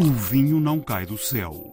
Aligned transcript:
O 0.00 0.12
vinho 0.12 0.60
não 0.60 0.78
cai 0.78 1.04
do 1.04 1.18
céu. 1.18 1.72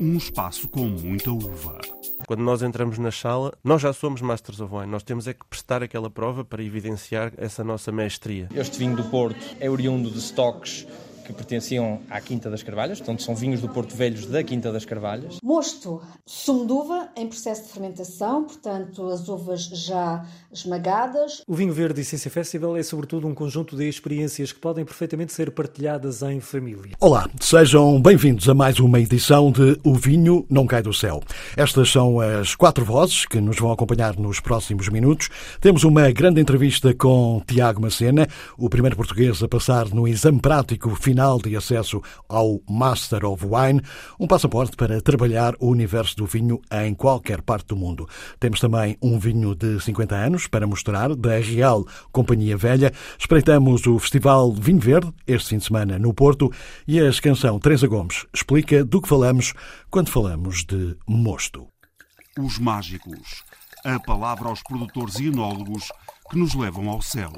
Um 0.00 0.16
espaço 0.16 0.68
com 0.68 0.84
muita 0.86 1.32
uva. 1.32 1.80
Quando 2.24 2.40
nós 2.44 2.62
entramos 2.62 2.98
na 2.98 3.10
sala, 3.10 3.52
nós 3.64 3.82
já 3.82 3.92
somos 3.92 4.20
Masters 4.20 4.60
of 4.60 4.72
Wine. 4.72 4.86
Nós 4.86 5.02
temos 5.02 5.26
é 5.26 5.34
que 5.34 5.44
prestar 5.44 5.82
aquela 5.82 6.08
prova 6.08 6.44
para 6.44 6.62
evidenciar 6.62 7.32
essa 7.36 7.64
nossa 7.64 7.90
mestria. 7.90 8.48
Este 8.54 8.78
vinho 8.78 8.94
do 8.94 9.02
Porto 9.10 9.56
é 9.58 9.68
oriundo 9.68 10.08
de 10.08 10.18
estoques 10.20 10.86
que 11.24 11.32
pertenciam 11.32 12.00
à 12.10 12.20
Quinta 12.20 12.50
das 12.50 12.62
Carvalhas, 12.62 12.98
portanto 12.98 13.22
são 13.22 13.34
vinhos 13.34 13.60
do 13.60 13.68
Porto 13.68 13.96
Velhos 13.96 14.26
da 14.26 14.42
Quinta 14.44 14.70
das 14.70 14.84
Carvalhas. 14.84 15.38
Mosto, 15.42 16.02
sumo 16.24 16.66
de 16.66 16.72
uva 16.72 17.08
em 17.16 17.26
processo 17.26 17.64
de 17.64 17.68
fermentação, 17.70 18.44
portanto 18.44 19.08
as 19.08 19.28
uvas 19.28 19.62
já 19.62 20.24
esmagadas. 20.52 21.42
O 21.48 21.54
Vinho 21.54 21.72
Verde 21.72 22.02
Essência 22.02 22.30
Festival 22.30 22.76
é 22.76 22.82
sobretudo 22.82 23.26
um 23.26 23.34
conjunto 23.34 23.76
de 23.76 23.88
experiências 23.88 24.52
que 24.52 24.60
podem 24.60 24.84
perfeitamente 24.84 25.32
ser 25.32 25.50
partilhadas 25.50 26.22
em 26.22 26.40
família. 26.40 26.92
Olá, 27.00 27.28
sejam 27.40 28.00
bem-vindos 28.00 28.48
a 28.48 28.54
mais 28.54 28.78
uma 28.78 29.00
edição 29.00 29.50
de 29.50 29.78
O 29.82 29.94
Vinho 29.94 30.44
Não 30.50 30.66
Cai 30.66 30.82
do 30.82 30.92
Céu. 30.92 31.22
Estas 31.56 31.90
são 31.90 32.20
as 32.20 32.54
quatro 32.54 32.84
vozes 32.84 33.24
que 33.24 33.40
nos 33.40 33.58
vão 33.58 33.72
acompanhar 33.72 34.16
nos 34.18 34.40
próximos 34.40 34.88
minutos. 34.88 35.30
Temos 35.60 35.84
uma 35.84 36.10
grande 36.10 36.40
entrevista 36.40 36.92
com 36.94 37.42
Tiago 37.46 37.80
Macena, 37.80 38.28
o 38.58 38.68
primeiro 38.68 38.96
português 38.96 39.42
a 39.42 39.48
passar 39.48 39.88
no 39.88 40.06
exame 40.06 40.40
prático 40.40 40.94
final 40.94 41.13
final 41.14 41.38
de 41.38 41.56
acesso 41.56 42.02
ao 42.28 42.60
Master 42.68 43.24
of 43.24 43.46
Wine, 43.46 43.80
um 44.18 44.26
passaporte 44.26 44.76
para 44.76 45.00
trabalhar 45.00 45.54
o 45.60 45.68
universo 45.68 46.16
do 46.16 46.26
vinho 46.26 46.60
em 46.72 46.92
qualquer 46.92 47.40
parte 47.40 47.68
do 47.68 47.76
mundo. 47.76 48.08
Temos 48.40 48.58
também 48.58 48.98
um 49.00 49.16
vinho 49.16 49.54
de 49.54 49.80
50 49.80 50.12
anos 50.12 50.48
para 50.48 50.66
mostrar, 50.66 51.14
da 51.14 51.38
Real 51.38 51.86
Companhia 52.10 52.56
Velha. 52.56 52.92
Espreitamos 53.16 53.86
o 53.86 53.96
Festival 54.00 54.52
Vinho 54.52 54.80
Verde, 54.80 55.12
este 55.24 55.50
fim 55.50 55.58
de 55.58 55.66
semana, 55.66 56.00
no 56.00 56.12
Porto, 56.12 56.50
e 56.84 56.98
a 56.98 57.12
canção 57.22 57.60
Teresa 57.60 57.86
Gomes 57.86 58.26
explica 58.34 58.84
do 58.84 59.00
que 59.00 59.08
falamos 59.08 59.54
quando 59.88 60.10
falamos 60.10 60.64
de 60.64 60.96
mosto. 61.06 61.68
Os 62.36 62.58
mágicos. 62.58 63.44
A 63.84 64.00
palavra 64.00 64.48
aos 64.48 64.64
produtores 64.64 65.20
e 65.20 65.28
enólogos 65.28 65.92
que 66.28 66.36
nos 66.36 66.54
levam 66.56 66.90
ao 66.90 67.00
céu. 67.00 67.30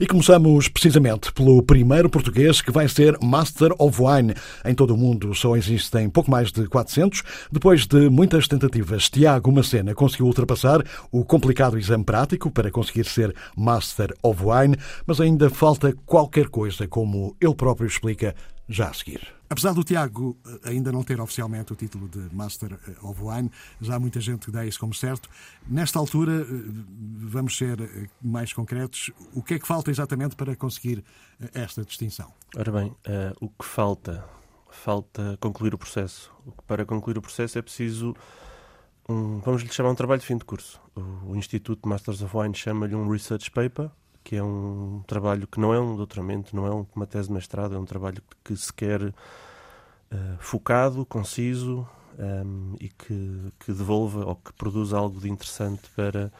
E 0.00 0.08
começamos 0.08 0.66
precisamente 0.66 1.32
pelo 1.32 1.62
primeiro 1.62 2.10
português 2.10 2.60
que 2.60 2.72
vai 2.72 2.88
ser 2.88 3.16
Master 3.22 3.72
of 3.78 4.02
Wine. 4.02 4.34
Em 4.64 4.74
todo 4.74 4.92
o 4.92 4.96
mundo 4.96 5.32
só 5.36 5.56
existem 5.56 6.10
pouco 6.10 6.28
mais 6.28 6.50
de 6.50 6.66
400. 6.66 7.22
Depois 7.52 7.86
de 7.86 8.10
muitas 8.10 8.48
tentativas, 8.48 9.08
Tiago 9.08 9.52
Macena 9.52 9.94
conseguiu 9.94 10.26
ultrapassar 10.26 10.82
o 11.12 11.24
complicado 11.24 11.78
exame 11.78 12.02
prático 12.02 12.50
para 12.50 12.72
conseguir 12.72 13.04
ser 13.04 13.32
Master 13.56 14.12
of 14.20 14.42
Wine, 14.44 14.76
mas 15.06 15.20
ainda 15.20 15.48
falta 15.48 15.94
qualquer 16.04 16.48
coisa, 16.48 16.88
como 16.88 17.36
ele 17.40 17.54
próprio 17.54 17.86
explica 17.86 18.34
já 18.68 18.88
a 18.88 18.94
seguir. 18.94 19.34
Apesar 19.48 19.72
do 19.72 19.84
Tiago 19.84 20.36
eh, 20.46 20.70
ainda 20.70 20.90
não 20.90 21.02
ter 21.02 21.20
oficialmente 21.20 21.72
o 21.72 21.76
título 21.76 22.08
de 22.08 22.34
Master 22.34 22.72
eh, 22.72 22.94
of 23.02 23.22
Wine, 23.22 23.50
já 23.80 23.98
muita 23.98 24.20
gente 24.20 24.50
dá 24.50 24.64
isso 24.64 24.80
como 24.80 24.94
certo. 24.94 25.28
Nesta 25.66 25.98
altura, 25.98 26.42
eh, 26.42 26.46
vamos 26.48 27.56
ser 27.56 28.10
mais 28.22 28.52
concretos. 28.52 29.10
O 29.34 29.42
que 29.42 29.54
é 29.54 29.58
que 29.58 29.66
falta 29.66 29.90
exatamente 29.90 30.34
para 30.34 30.56
conseguir 30.56 31.04
esta 31.52 31.84
distinção? 31.84 32.32
Ora 32.56 32.72
bem, 32.72 32.88
uh, 32.88 33.36
o 33.40 33.48
que 33.48 33.64
falta? 33.64 34.24
Falta 34.70 35.36
concluir 35.40 35.74
o 35.74 35.78
processo. 35.78 36.32
Para 36.66 36.84
concluir 36.84 37.18
o 37.18 37.22
processo 37.22 37.58
é 37.58 37.62
preciso 37.62 38.14
um, 39.08 39.38
vamos 39.40 39.62
lhe 39.62 39.72
chamar 39.72 39.90
um 39.90 39.94
trabalho 39.94 40.20
de 40.20 40.26
fim 40.26 40.36
de 40.36 40.44
curso. 40.44 40.80
O 41.26 41.36
Instituto 41.36 41.88
Masters 41.88 42.22
of 42.22 42.36
Wine 42.36 42.54
chama-lhe 42.54 42.94
um 42.94 43.08
research 43.08 43.50
paper, 43.50 43.90
que 44.24 44.36
é 44.36 44.42
um 44.42 45.02
trabalho 45.06 45.46
que 45.46 45.60
não 45.60 45.74
é 45.74 45.78
um 45.78 45.94
doutoramento, 45.94 46.56
não 46.56 46.66
é 46.66 46.86
uma 46.96 47.06
tese 47.06 47.28
de 47.28 47.34
mestrado, 47.34 47.74
é 47.74 47.78
um 47.78 47.84
trabalho 47.84 48.22
que 48.42 48.56
se 48.56 48.72
quer 48.72 49.02
uh, 49.02 49.12
focado, 50.38 51.04
conciso 51.04 51.86
um, 52.18 52.22
ehm, 52.22 52.76
e 52.80 52.88
que, 52.88 53.52
que 53.60 53.72
devolva 53.72 54.24
ou 54.24 54.36
que 54.36 54.52
produza 54.54 54.96
algo 54.96 55.20
de 55.20 55.30
interessante 55.30 55.82
para, 55.94 56.32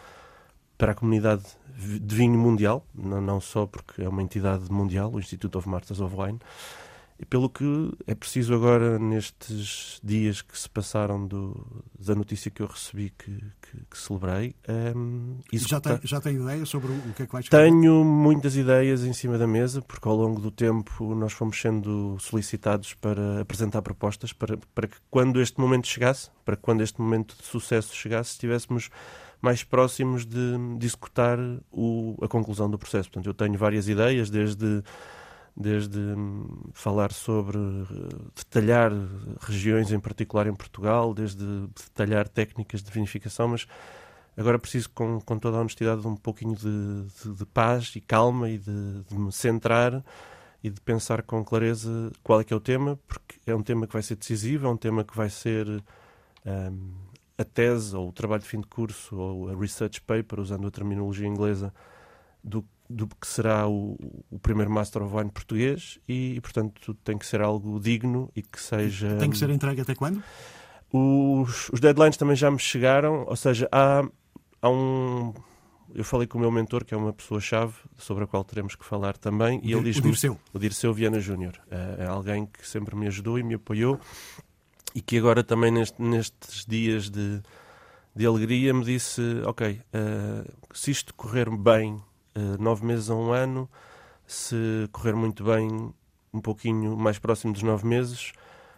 para 0.79 0.93
a 0.93 0.95
comunidade 0.95 1.45
de 1.77 2.17
vinho 2.17 2.39
mundial, 2.39 2.87
não, 2.95 3.21
não 3.21 3.41
só 3.41 3.67
porque 3.67 4.03
é 4.03 4.09
uma 4.09 4.23
entidade 4.23 4.71
mundial, 4.73 5.13
o 5.13 5.19
Institute 5.19 5.57
of 5.59 5.69
Masters 5.69 6.01
of 6.01 6.15
Wine, 6.17 6.41
e 7.19 7.25
pelo 7.25 7.49
que 7.49 7.93
é 8.07 8.15
preciso 8.15 8.55
agora, 8.55 8.99
nestes 8.99 10.01
dias 10.03 10.43
que 10.43 10.59
se 10.59 10.69
passaram 10.69 11.27
do, 11.27 11.85
da 11.99 12.15
notícia 12.15 12.51
que 12.51 12.61
eu 12.61 12.67
recebi 12.67 13.11
que, 13.17 13.31
que, 13.63 13.85
que 13.89 13.99
celebrei. 13.99 14.57
Um, 14.69 15.39
já, 15.53 15.81
tem, 15.81 16.01
já 16.03 16.21
tem 16.21 16.37
ideia 16.37 16.67
sobre 16.67 16.91
o 16.91 17.13
que 17.15 17.23
é 17.23 17.27
que 17.27 17.33
vai 17.33 17.41
escrever? 17.41 17.71
Tenho 17.71 18.05
muitas 18.05 18.57
ideias 18.57 19.05
em 19.05 19.13
cima 19.13 19.39
da 19.39 19.47
mesa, 19.47 19.81
porque 19.81 20.09
ao 20.09 20.17
longo 20.17 20.41
do 20.41 20.51
tempo 20.51 21.15
nós 21.15 21.33
fomos 21.33 21.61
sendo 21.61 22.17
solicitados 22.19 22.95
para 22.95 23.41
apresentar 23.41 23.81
propostas 23.83 24.33
para, 24.33 24.57
para 24.75 24.89
que 24.89 24.97
quando 25.09 25.41
este 25.41 25.61
momento 25.61 25.87
chegasse, 25.87 26.31
para 26.45 26.57
que 26.57 26.63
quando 26.63 26.83
este 26.83 27.01
momento 27.01 27.37
de 27.37 27.45
sucesso 27.45 27.95
chegasse, 27.95 28.33
estivéssemos 28.33 28.91
mais 29.41 29.63
próximos 29.63 30.27
de, 30.27 30.59
de 30.79 30.87
executar 30.87 31.39
o, 31.71 32.17
a 32.23 32.27
conclusão 32.27 32.69
do 32.69 32.79
processo. 32.79 33.11
Portanto, 33.11 33.27
eu 33.27 33.35
tenho 33.35 33.59
várias 33.59 33.89
ideias, 33.89 34.31
desde 34.31 34.83
desde 35.57 35.99
hum, 35.99 36.71
falar 36.73 37.13
sobre 37.13 37.59
eh, 37.59 38.17
detalhar 38.35 38.91
regiões 39.41 39.93
em 39.93 40.01
particular 40.01 40.47
em 40.47 40.55
Portugal, 40.55 41.15
desde 41.15 41.45
detalhar 41.69 42.29
técnicas 42.29 42.83
de 42.83 42.91
vinificação, 42.91 43.49
mas 43.49 43.67
agora 44.37 44.59
preciso, 44.59 44.91
com, 44.91 45.21
com 45.21 45.39
toda 45.39 45.57
a 45.57 45.61
honestidade, 45.61 46.01
de 46.01 46.09
um 46.09 46.17
pouquinho 46.17 46.57
de, 46.57 47.07
de, 47.23 47.35
de 47.35 47.47
paz 47.47 47.93
e 47.95 48.01
calma 48.01 48.51
e 48.51 48.59
de, 48.59 49.05
de, 49.05 49.17
me 49.17 49.31
centrar 49.31 50.05
e 50.63 50.71
de 50.71 50.81
pensar 50.81 51.23
com 51.23 51.45
clareza 51.45 52.11
qual 52.23 52.41
é 52.41 52.45
que 52.45 52.53
é 52.53 52.57
o 52.57 52.61
tema, 52.61 52.99
porque 53.07 53.39
é 53.47 53.55
um 53.55 53.63
tema 53.63 53.87
que 53.87 53.93
vai 53.93 54.03
ser 54.03 54.17
decisivo, 54.17 54.67
é 54.67 54.71
um 54.71 54.77
tema 54.77 55.05
que 55.05 55.17
vai 55.17 55.31
ser 55.31 55.69
um, 55.69 56.95
a 57.39 57.45
tese 57.45 57.95
ou 57.95 58.09
o 58.09 58.13
trabalho 58.13 58.43
de 58.43 58.49
fim 58.49 58.61
de 58.61 58.67
curso 58.67 59.17
ou 59.17 59.51
a 59.51 59.55
research 59.57 60.01
paper, 60.01 60.41
usando 60.41 60.67
a 60.67 60.71
terminologia 60.71 61.29
inglesa, 61.29 61.73
do 62.43 62.65
do 62.89 63.07
que 63.07 63.27
será 63.27 63.67
o, 63.67 63.97
o, 64.31 64.39
primeiro 64.39 64.71
Master 64.71 65.03
of 65.03 65.17
Wine 65.17 65.31
português 65.31 65.99
e, 66.09 66.39
portanto, 66.43 66.95
tem 67.03 67.17
que 67.17 67.27
ser 67.27 67.41
algo 67.41 67.81
digno 67.81 68.31
e 68.37 68.43
que 68.43 68.61
seja. 68.61 69.17
Tem 69.17 69.31
que 69.31 69.39
ser 69.39 69.51
entregue 69.51 69.81
até 69.81 69.95
quando? 69.95 70.23
Os, 70.93 71.71
os 71.71 71.81
deadlines 71.81 72.17
também 72.17 72.37
já 72.37 72.51
me 72.51 72.59
chegaram, 72.59 73.25
ou 73.27 73.37
seja, 73.37 73.69
há, 73.73 74.07
há 74.63 74.71
um. 74.71 75.33
Eu 75.95 76.05
falei 76.05 76.27
com 76.27 76.39
o 76.39 76.41
meu 76.41 76.51
mentor, 76.51 76.85
que 76.85 76.95
é 76.95 76.97
uma 76.97 77.13
pessoa-chave, 77.13 77.75
sobre 77.99 78.25
a 78.25 78.27
qual 78.27 78.43
teremos 78.45 78.75
que 78.75 78.85
falar 78.85 79.17
também, 79.17 79.59
o 79.61 79.65
e 79.65 79.73
ele 79.73 79.85
diz-me. 79.85 80.03
O 80.03 80.11
Dirceu. 80.11 80.41
O 80.53 80.59
Dirceu 80.59 80.93
Viana 80.93 81.21
Júnior. 81.21 81.55
É, 81.71 82.05
é 82.05 82.07
alguém 82.07 82.47
que 82.47 82.67
sempre 82.67 82.97
me 82.97 83.07
ajudou 83.07 83.39
e 83.39 83.43
me 83.43 83.55
apoiou 83.55 83.99
e 84.95 85.01
que 85.01 85.19
agora 85.19 85.43
também 85.43 85.71
neste, 85.71 86.01
nestes 86.01 86.65
dias 86.65 87.11
de, 87.11 87.43
de 88.15 88.27
alegria 88.27 88.73
me 88.73 88.85
disse: 88.85 89.21
Ok, 89.45 89.81
uh, 89.93 90.53
se 90.73 90.91
isto 90.91 91.13
correr 91.15 91.51
bem 91.51 92.01
nove 92.59 92.85
meses 92.85 93.11
a 93.11 93.15
um 93.15 93.33
ano, 93.33 93.69
se 94.27 94.89
correr 94.93 95.15
muito 95.15 95.45
bem, 95.45 95.93
um 96.33 96.41
pouquinho 96.41 96.97
mais 96.97 97.19
próximo 97.19 97.53
dos 97.53 97.63
nove 97.63 97.87
meses, 97.87 98.33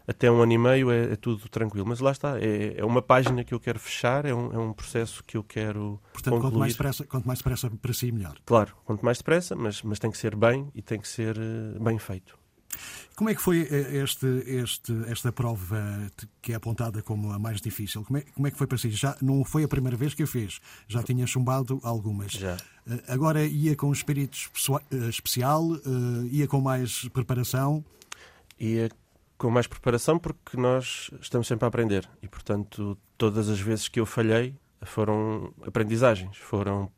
até 0.07 0.31
um 0.31 0.41
ano 0.41 0.53
e 0.53 0.59
meio 0.59 0.91
é, 0.91 1.13
é 1.13 1.17
tudo 1.17 1.49
tranquilo. 1.49 1.87
Mas 1.87 2.01
lá 2.01 2.13
está, 2.13 2.39
é, 2.39 2.75
é, 2.79 2.85
uma 2.85 3.03
página 3.03 3.43
que 3.43 3.53
eu 3.53 3.61
quero 3.61 3.79
fechar, 3.79 4.25
é 4.25 4.35
um, 4.35 4.53
é 4.53 4.59
um 4.59 4.73
processo 4.73 5.23
que 5.25 5.37
eu 5.37 5.43
quero. 5.43 6.01
Portanto, 6.13 6.35
concluir. 6.35 6.51
quanto 6.51 6.59
mais, 6.59 6.73
depressa, 6.73 7.05
quanto 7.05 7.27
mais 7.27 7.39
depressa 7.39 7.71
para 7.71 7.93
si, 7.93 8.13
melhor. 8.13 8.37
Claro, 8.45 8.77
quanto 8.85 9.05
mais 9.05 9.19
depressa, 9.19 9.57
mas, 9.57 9.83
mas 9.83 9.99
tem 9.99 10.11
que 10.11 10.19
ser 10.19 10.37
bem 10.37 10.71
e 10.75 10.83
tem 10.83 11.01
que 11.01 11.09
ser 11.09 11.37
uh, 11.37 11.83
bem 11.83 11.99
feito. 11.99 12.39
Como 13.15 13.31
é 13.31 13.35
que 13.35 13.41
foi 13.41 13.63
eh, 13.63 14.03
este, 14.03 14.27
este, 14.47 14.93
esta 15.09 15.33
prova 15.33 16.11
que 16.43 16.53
é 16.53 16.55
apontada 16.55 17.03
como 17.03 17.33
a 17.33 17.39
mais 17.39 17.61
difícil? 17.61 18.05
Como 18.05 18.19
é, 18.19 18.23
como 18.23 18.47
é 18.47 18.51
que 18.51 18.59
foi 18.59 18.67
para 18.67 18.79
si? 18.79 18.91
Já 18.91 19.17
não 19.21 19.45
foi 19.45 19.65
a 19.65 19.69
primeira 19.69 19.97
vez 19.97 20.15
que 20.15 20.23
a 20.23 20.27
fez, 20.27 20.61
já 20.87 21.03
tinha 21.03 21.27
chumbado 21.27 21.81
algumas. 21.83 22.33
Já. 22.33 22.57
Eh, 22.89 23.03
agora 23.09 23.45
ia 23.45 23.75
com 23.77 23.93
espírito 23.93 24.37
eh, 24.91 25.09
especial, 25.09 25.65
ia 26.31 26.47
com 26.47 26.61
mais 26.61 27.09
preparação? 27.09 27.85
Ia 28.59 28.91
com 29.39 29.51
mais 29.51 29.67
preparação 29.67 30.19
porque 30.19 30.57
nós 30.57 31.11
estamos 31.21 31.47
sempre 31.47 31.65
a 31.65 31.69
aprender 31.69 32.09
e, 32.23 32.29
portanto, 32.29 32.97
todas 33.19 33.49
as 33.49 33.61
vezes 33.61 33.89
que 33.89 34.01
eu 34.01 34.07
falhei 34.07 34.55
foram 34.83 35.53
aprendizagens, 35.67 36.37
foram 36.37 36.91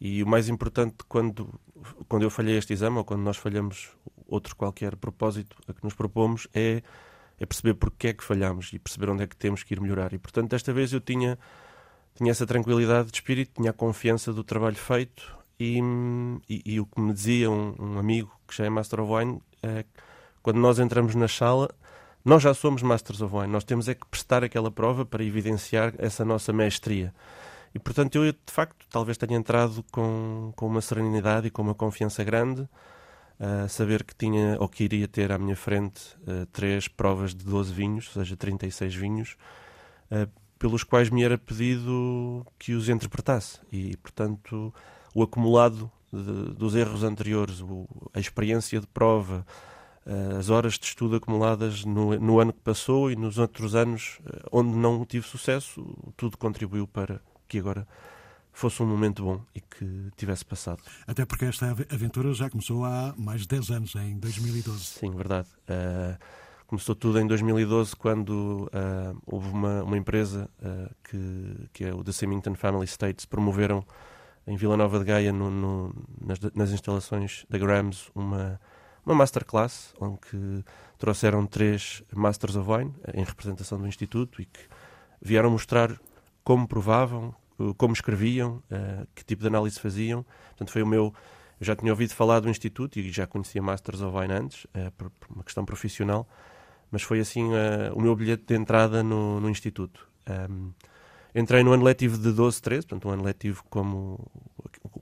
e 0.00 0.22
o 0.22 0.26
mais 0.26 0.48
importante 0.48 0.96
quando 1.06 1.60
quando 2.08 2.22
eu 2.22 2.30
falhei 2.30 2.56
este 2.56 2.72
exame 2.72 2.98
ou 2.98 3.04
quando 3.04 3.22
nós 3.22 3.36
falhamos 3.36 3.90
outro 4.30 4.54
qualquer 4.56 4.96
propósito 4.96 5.56
a 5.68 5.72
que 5.72 5.82
nos 5.82 5.94
propomos 5.94 6.46
é, 6.54 6.82
é 7.38 7.46
perceber 7.46 7.74
porque 7.74 8.08
é 8.08 8.12
que 8.12 8.24
falhamos 8.24 8.72
e 8.72 8.78
perceber 8.78 9.10
onde 9.10 9.24
é 9.24 9.26
que 9.26 9.36
temos 9.36 9.62
que 9.62 9.74
ir 9.74 9.80
melhorar. 9.80 10.12
E, 10.12 10.18
portanto, 10.18 10.50
desta 10.50 10.72
vez 10.72 10.92
eu 10.92 11.00
tinha, 11.00 11.38
tinha 12.14 12.30
essa 12.30 12.46
tranquilidade 12.46 13.10
de 13.10 13.16
espírito, 13.16 13.52
tinha 13.56 13.70
a 13.70 13.74
confiança 13.74 14.32
do 14.32 14.44
trabalho 14.44 14.76
feito 14.76 15.36
e, 15.58 15.80
e, 16.48 16.62
e 16.64 16.80
o 16.80 16.86
que 16.86 17.00
me 17.00 17.12
dizia 17.12 17.50
um, 17.50 17.74
um, 17.78 17.98
amigo 17.98 18.30
que 18.46 18.56
já 18.56 18.64
é 18.64 18.70
Master 18.70 19.00
of 19.00 19.12
Wine 19.12 19.42
é 19.62 19.84
quando 20.42 20.58
nós 20.58 20.78
entramos 20.78 21.14
na 21.14 21.28
sala, 21.28 21.68
nós 22.24 22.42
já 22.42 22.54
somos 22.54 22.82
Masters 22.82 23.20
of 23.20 23.34
Wine, 23.34 23.48
nós 23.48 23.64
temos 23.64 23.88
é 23.88 23.94
que 23.94 24.06
prestar 24.06 24.42
aquela 24.42 24.70
prova 24.70 25.04
para 25.04 25.22
evidenciar 25.22 25.92
essa 25.98 26.24
nossa 26.24 26.52
mestria. 26.52 27.12
E, 27.74 27.78
portanto, 27.78 28.16
eu, 28.16 28.32
de 28.32 28.38
facto, 28.46 28.86
talvez 28.90 29.16
tenha 29.16 29.36
entrado 29.36 29.84
com, 29.92 30.52
com 30.56 30.66
uma 30.66 30.80
serenidade 30.80 31.46
e 31.46 31.50
com 31.50 31.62
uma 31.62 31.74
confiança 31.74 32.24
grande 32.24 32.68
uh, 33.40 33.68
saber 33.68 34.04
que 34.04 34.14
tinha 34.14 34.56
ou 34.60 34.68
que 34.68 34.84
iria 34.84 35.08
ter 35.08 35.32
à 35.32 35.38
minha 35.38 35.56
frente 35.56 36.00
uh, 36.22 36.46
três 36.52 36.86
provas 36.86 37.34
de 37.34 37.44
12 37.44 37.72
vinhos, 37.72 38.06
ou 38.08 38.22
seja, 38.22 38.36
36 38.36 38.94
vinhos, 38.94 39.36
uh, 40.10 40.30
pelos 40.58 40.84
quais 40.84 41.08
me 41.08 41.24
era 41.24 41.38
pedido 41.38 42.46
que 42.58 42.74
os 42.74 42.88
interpretasse. 42.88 43.58
E, 43.72 43.96
portanto, 43.96 44.72
o 45.14 45.22
acumulado 45.22 45.90
de, 46.12 46.54
dos 46.54 46.74
erros 46.74 47.02
anteriores, 47.02 47.60
o, 47.62 47.88
a 48.12 48.20
experiência 48.20 48.78
de 48.78 48.86
prova, 48.86 49.46
as 50.38 50.48
horas 50.48 50.78
de 50.78 50.86
estudo 50.86 51.16
acumuladas 51.16 51.84
no, 51.84 52.18
no, 52.18 52.40
ano 52.40 52.52
que 52.52 52.60
passou 52.60 53.10
e 53.10 53.16
nos 53.16 53.38
outros 53.38 53.74
anos 53.74 54.18
onde 54.50 54.70
não 54.70 55.04
tive 55.04 55.26
sucesso, 55.26 55.86
tudo 56.16 56.38
contribuiu 56.38 56.86
para 56.86 57.20
que 57.46 57.58
agora 57.58 57.86
fosse 58.52 58.82
um 58.82 58.86
momento 58.86 59.24
bom 59.24 59.40
e 59.54 59.60
que 59.60 60.10
tivesse 60.16 60.44
passado. 60.44 60.82
Até 61.06 61.24
porque 61.24 61.44
esta 61.44 61.70
aventura 61.90 62.32
já 62.34 62.50
começou 62.50 62.84
há 62.84 63.14
mais 63.16 63.42
de 63.42 63.48
10 63.48 63.70
anos, 63.70 63.94
em 63.94 64.18
2012. 64.18 64.84
Sim, 64.84 65.10
verdade. 65.10 65.48
Uh, 65.68 66.18
começou 66.66 66.94
tudo 66.94 67.18
em 67.18 67.26
2012, 67.26 67.96
quando 67.96 68.68
uh, 68.68 69.20
houve 69.26 69.48
uma, 69.48 69.82
uma 69.82 69.96
empresa 69.96 70.48
uh, 70.60 70.94
que, 71.04 71.68
que 71.72 71.84
é 71.84 71.94
o 71.94 72.04
The 72.04 72.12
Symington 72.12 72.54
Family 72.54 72.84
Estates, 72.84 73.24
promoveram 73.24 73.84
em 74.46 74.56
Vila 74.56 74.76
Nova 74.76 74.98
de 74.98 75.04
Gaia, 75.04 75.32
no, 75.32 75.50
no, 75.50 75.94
nas, 76.20 76.38
nas, 76.54 76.70
instalações 76.70 77.44
da 77.48 77.58
Grams, 77.58 78.10
uma, 78.14 78.60
uma 79.04 79.14
masterclass, 79.14 79.94
onde 80.00 80.64
trouxeram 80.98 81.46
três 81.46 82.02
Masters 82.12 82.56
of 82.56 82.70
Wine, 82.70 82.94
em 83.14 83.24
representação 83.24 83.78
do 83.78 83.86
Instituto, 83.86 84.40
e 84.40 84.46
que 84.46 84.60
vieram 85.20 85.50
mostrar 85.50 86.00
como 86.42 86.66
provavam, 86.66 87.34
como 87.76 87.92
escreviam, 87.92 88.62
uh, 88.70 89.06
que 89.14 89.24
tipo 89.24 89.42
de 89.42 89.48
análise 89.48 89.78
faziam. 89.78 90.24
Portanto, 90.50 90.70
foi 90.70 90.82
o 90.82 90.86
meu. 90.86 91.14
Eu 91.60 91.66
já 91.66 91.76
tinha 91.76 91.92
ouvido 91.92 92.14
falar 92.14 92.40
do 92.40 92.48
Instituto 92.48 92.98
e 92.98 93.10
já 93.10 93.26
conhecia 93.26 93.60
Masters 93.60 94.00
of 94.00 94.16
Wine 94.16 94.32
antes, 94.32 94.64
uh, 94.64 94.90
por, 94.96 95.12
uma 95.28 95.44
questão 95.44 95.64
profissional, 95.64 96.26
mas 96.90 97.02
foi 97.02 97.20
assim 97.20 97.44
o 97.94 98.00
meu 98.00 98.16
bilhete 98.16 98.44
de 98.46 98.54
entrada 98.54 99.02
no, 99.02 99.40
no 99.40 99.48
Instituto. 99.48 100.08
Entrei 101.32 101.62
no 101.62 101.72
ano 101.72 101.84
letivo 101.84 102.18
de 102.18 102.32
12, 102.32 102.60
13, 102.60 102.86
portanto, 102.86 103.08
um 103.08 103.12
ano 103.12 103.22
letivo 103.22 103.62
como 103.70 104.28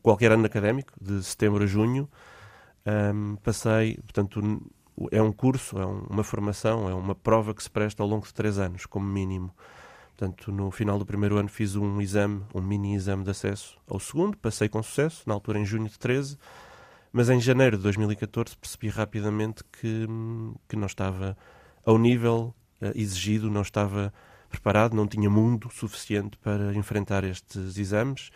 qualquer 0.03 0.33
ano 0.33 0.45
académico, 0.45 0.93
de 1.01 1.23
setembro 1.23 1.65
a 1.65 1.67
junho. 1.67 2.07
Passei, 3.43 3.97
portanto, 4.03 4.61
é 5.13 5.23
um 5.23 5.33
curso, 5.33 5.79
é 5.79 5.87
um, 5.87 6.01
uma 6.11 6.25
formação, 6.25 6.89
é 6.89 6.95
uma 6.95 7.15
prova 7.15 7.55
que 7.55 7.63
se 7.63 7.71
presta 7.71 8.03
ao 8.03 8.09
longo 8.09 8.27
de 8.27 8.35
três 8.35 8.59
anos, 8.59 8.87
como 8.87 9.07
mínimo. 9.07 9.55
Portanto, 10.19 10.51
no 10.51 10.69
final 10.73 10.99
do 10.99 11.07
primeiro 11.07 11.39
ano 11.39 11.49
fiz 11.49 11.77
um 11.77 12.01
exame, 12.01 12.43
um 12.53 12.61
mini 12.61 12.97
exame 12.97 13.23
de 13.23 13.31
acesso 13.31 13.79
ao 13.87 14.01
segundo, 14.01 14.37
passei 14.37 14.69
com 14.69 14.83
sucesso, 14.83 15.23
na 15.25 15.33
altura 15.33 15.61
em 15.61 15.65
junho 15.65 15.89
de 15.89 15.97
13, 15.97 16.37
mas 17.13 17.31
em 17.31 17.41
janeiro 17.41 17.77
de 17.77 17.85
2014 17.85 18.57
percebi 18.57 18.89
rapidamente 18.89 19.63
que, 19.63 20.09
que 20.69 20.75
não 20.75 20.87
estava 20.89 21.39
ao 21.87 21.97
nível 21.97 22.53
uh, 22.83 22.91
exigido, 22.97 23.49
não 23.49 23.63
estava 23.63 24.13
preparado, 24.49 24.97
não 24.97 25.07
tinha 25.07 25.31
mundo 25.31 25.71
suficiente 25.71 26.37
para 26.39 26.75
enfrentar 26.75 27.23
estes 27.23 27.79
exames 27.79 28.33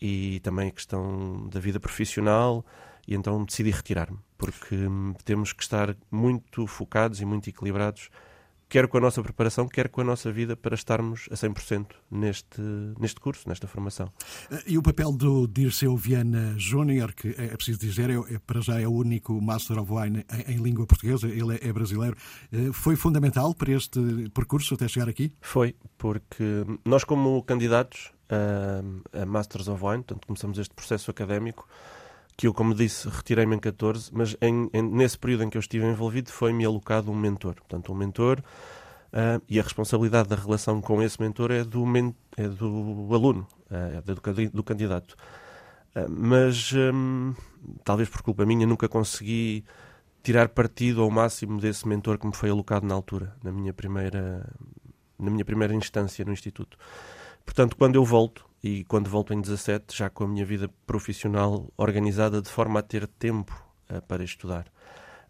e 0.00 0.38
também 0.38 0.68
a 0.68 0.72
questão 0.72 1.48
da 1.48 1.58
vida 1.58 1.80
profissional 1.80 2.64
e 3.08 3.16
então 3.16 3.44
decidi 3.44 3.72
retirar-me, 3.72 4.20
porque 4.36 4.76
hum, 4.76 5.14
temos 5.24 5.52
que 5.52 5.64
estar 5.64 5.96
muito 6.12 6.64
focados 6.68 7.20
e 7.20 7.24
muito 7.24 7.50
equilibrados 7.50 8.08
quer 8.68 8.86
com 8.86 8.98
a 8.98 9.00
nossa 9.00 9.22
preparação, 9.22 9.66
quer 9.66 9.88
com 9.88 10.00
a 10.00 10.04
nossa 10.04 10.30
vida, 10.30 10.56
para 10.56 10.74
estarmos 10.74 11.28
a 11.30 11.34
100% 11.34 11.86
neste, 12.10 12.60
neste 12.98 13.20
curso, 13.20 13.48
nesta 13.48 13.66
formação. 13.66 14.12
E 14.66 14.76
o 14.76 14.82
papel 14.82 15.12
do 15.12 15.46
Dirceu 15.46 15.96
Viana 15.96 16.54
Júnior, 16.58 17.14
que 17.14 17.28
é, 17.38 17.46
é 17.46 17.56
preciso 17.56 17.78
dizer, 17.78 18.10
é, 18.10 18.34
é, 18.34 18.38
para 18.38 18.60
já 18.60 18.80
é 18.80 18.86
o 18.86 18.92
único 18.92 19.40
Master 19.40 19.78
of 19.78 19.92
Wine 19.92 20.24
em, 20.46 20.54
em 20.54 20.56
língua 20.58 20.86
portuguesa, 20.86 21.28
ele 21.28 21.56
é, 21.56 21.68
é, 21.68 21.72
brasileiro, 21.72 22.16
eh, 22.52 22.70
foi 22.72 22.96
fundamental 22.96 23.54
para 23.54 23.72
este 23.72 24.00
percurso 24.34 24.74
até 24.74 24.86
chegar 24.86 25.08
aqui? 25.08 25.32
Foi, 25.40 25.74
porque 25.96 26.64
nós 26.84 27.04
como 27.04 27.42
candidatos 27.42 28.12
a, 28.28 29.22
a 29.22 29.26
Masters 29.26 29.68
of 29.68 29.82
Wine, 29.82 30.02
portanto 30.02 30.26
começamos 30.26 30.58
este 30.58 30.74
processo 30.74 31.10
académico, 31.10 31.66
que 32.38 32.46
eu, 32.46 32.54
como 32.54 32.72
disse, 32.72 33.08
retirei-me 33.08 33.56
em 33.56 33.58
14, 33.58 34.10
mas 34.14 34.36
em, 34.40 34.70
em, 34.72 34.80
nesse 34.80 35.18
período 35.18 35.42
em 35.42 35.50
que 35.50 35.58
eu 35.58 35.60
estive 35.60 35.84
envolvido 35.84 36.30
foi-me 36.30 36.64
alocado 36.64 37.10
um 37.10 37.14
mentor. 37.16 37.56
Portanto, 37.56 37.92
um 37.92 37.96
mentor 37.96 38.38
uh, 39.12 39.42
e 39.48 39.58
a 39.58 39.62
responsabilidade 39.62 40.28
da 40.28 40.36
relação 40.36 40.80
com 40.80 41.02
esse 41.02 41.20
mentor 41.20 41.50
é 41.50 41.64
do, 41.64 41.84
men 41.84 42.14
é 42.36 42.46
do 42.46 43.08
aluno, 43.12 43.44
uh, 43.68 43.98
é 43.98 44.00
do, 44.00 44.50
do 44.52 44.62
candidato. 44.62 45.16
Uh, 45.96 46.08
mas, 46.08 46.72
um, 46.72 47.34
talvez 47.82 48.08
por 48.08 48.22
culpa 48.22 48.46
minha, 48.46 48.68
nunca 48.68 48.88
consegui 48.88 49.64
tirar 50.22 50.48
partido 50.48 51.02
ao 51.02 51.10
máximo 51.10 51.60
desse 51.60 51.88
mentor 51.88 52.18
que 52.18 52.26
me 52.28 52.36
foi 52.36 52.50
alocado 52.50 52.86
na 52.86 52.94
altura, 52.94 53.34
na 53.42 53.50
minha 53.50 53.74
primeira, 53.74 54.48
na 55.18 55.28
minha 55.28 55.44
primeira 55.44 55.74
instância 55.74 56.24
no 56.24 56.32
Instituto. 56.32 56.78
Portanto, 57.44 57.76
quando 57.76 57.96
eu 57.96 58.04
volto, 58.04 58.47
e 58.62 58.84
quando 58.84 59.08
volto 59.08 59.32
em 59.32 59.40
17, 59.40 59.96
já 59.96 60.10
com 60.10 60.24
a 60.24 60.28
minha 60.28 60.44
vida 60.44 60.68
profissional 60.86 61.72
organizada 61.76 62.42
de 62.42 62.48
forma 62.48 62.80
a 62.80 62.82
ter 62.82 63.06
tempo 63.06 63.52
uh, 63.90 64.02
para 64.02 64.24
estudar. 64.24 64.66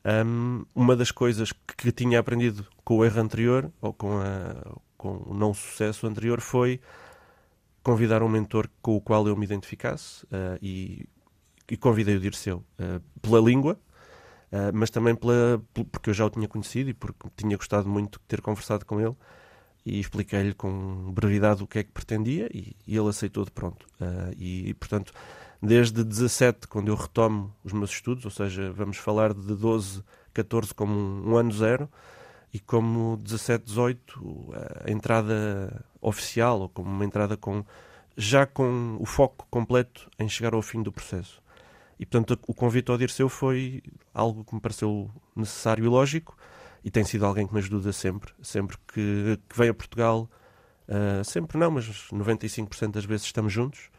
Um, 0.05 0.65
uma 0.75 0.97
das 0.97 1.11
coisas 1.11 1.53
que 1.77 1.93
tinha 1.93 2.21
aprendido 2.21 2.67
com 2.85 2.99
o 2.99 3.05
erro 3.05 3.21
anterior, 3.21 3.73
ou 3.81 3.93
com, 3.93 4.19
a, 4.19 4.79
com 4.97 5.23
o 5.27 5.35
não 5.35 5.53
sucesso 5.53 6.07
anterior, 6.07 6.41
foi 6.41 6.81
convidar 7.83 8.23
um 8.23 8.29
mentor 8.29 8.69
com 8.81 8.97
o 8.97 9.01
qual 9.01 9.27
eu 9.27 9.37
me 9.37 9.45
identificasse 9.45 10.25
uh, 10.27 10.59
e, 10.63 11.07
e, 11.71 11.77
convidei 11.77 12.17
o 12.17 12.21
Dirceu 12.21 12.65
uh, 12.79 13.01
pela 13.21 13.41
língua, 13.41 13.79
uh, 14.53 14.73
mas 14.73 14.91
também 14.91 15.15
pela, 15.15 15.63
porque 15.91 16.11
eu 16.11 16.15
já 16.15 16.25
o 16.25 16.31
tinha 16.31 16.49
conhecido 16.49 16.91
e 16.91 16.95
porque 16.95 17.29
tinha 17.37 17.57
gostado 17.57 17.89
muito 17.89 18.19
de 18.19 18.25
ter 18.27 18.41
conversado 18.41 18.87
com 18.87 19.01
ele 19.01 19.17
e 19.85 20.01
expliquei-lhe 20.01 20.55
com 20.55 21.13
brevidade 21.13 21.63
o 21.63 21.67
que 21.67 21.79
é 21.79 21.83
que 21.83 21.91
pretendia 21.91 22.49
e, 22.53 22.77
e 22.87 22.97
ele 22.97 23.09
aceitou 23.09 23.45
de 23.45 23.51
pronto. 23.51 23.87
Uh, 24.01 24.35
e, 24.37 24.75
portanto, 24.75 25.13
desde 25.63 26.05
17, 26.05 26.69
quando 26.69 26.89
eu 26.89 26.95
retomo 26.95 27.55
os 27.65 27.73
meus 27.73 27.91
estudos, 27.91 28.25
ou 28.25 28.31
seja, 28.31 28.71
vamos 28.73 28.97
falar 28.97 29.33
de 29.33 29.55
12, 29.55 30.03
14 30.35 30.75
como 30.75 30.93
um, 30.93 31.31
um 31.31 31.37
ano 31.37 31.53
zero, 31.53 31.89
e 32.53 32.59
como 32.59 33.17
17, 33.19 33.65
18, 33.67 34.55
a 34.85 34.91
entrada 34.91 35.85
oficial, 36.01 36.61
ou 36.61 36.69
como 36.69 36.89
uma 36.89 37.05
entrada 37.05 37.37
com 37.37 37.65
já 38.17 38.47
com 38.47 38.97
o 38.99 39.07
foco 39.07 39.47
completo 39.49 40.11
em 40.19 40.29
chegar 40.29 40.55
ao 40.55 40.63
fim 40.63 40.83
do 40.83 40.91
processo. 40.91 41.41
E, 41.99 42.07
portanto, 42.07 42.39
o 42.47 42.55
convite 42.55 42.91
ao 42.91 42.99
Dirceu 42.99 43.29
foi 43.29 43.83
algo 44.15 44.45
que 44.45 44.55
me 44.55 44.61
pareceu 44.61 45.11
necessário 45.35 45.85
e 45.85 45.89
lógico, 45.89 46.37
e 46.89 46.91
tem 46.91 47.05
sido 47.05 47.27
alguém 47.27 47.47
que 47.47 47.53
me 47.53 47.61
ajuda 47.61 47.93
sempre. 47.93 48.33
Sempre 48.41 48.79
que, 48.91 49.39
que 49.47 49.59
vem 49.59 49.69
a 49.69 49.75
Portugal, 49.75 50.27
uh, 50.89 51.23
sempre 51.23 51.59
não, 51.59 51.71
mas 51.71 51.85
95% 52.11 52.93
das 52.93 53.05
vezes 53.05 53.27
estamos 53.27 53.53
juntos, 53.53 53.91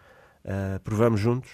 uh, 0.44 0.80
provamos 0.80 1.22
juntos. 1.22 1.52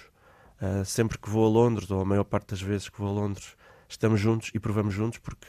Uh, 0.62 0.86
sempre 0.86 1.18
que 1.18 1.30
vou 1.30 1.46
a 1.46 1.50
Londres, 1.50 1.92
ou 1.92 2.00
a 2.00 2.06
maior 2.06 2.24
parte 2.24 2.52
das 2.52 2.62
vezes 2.62 2.88
que 2.88 2.98
vou 2.98 3.10
a 3.10 3.12
Londres, 3.12 3.58
estamos 3.90 4.18
juntos 4.18 4.50
e 4.54 4.60
provamos 4.62 4.94
juntos, 4.94 5.20
porque 5.20 5.48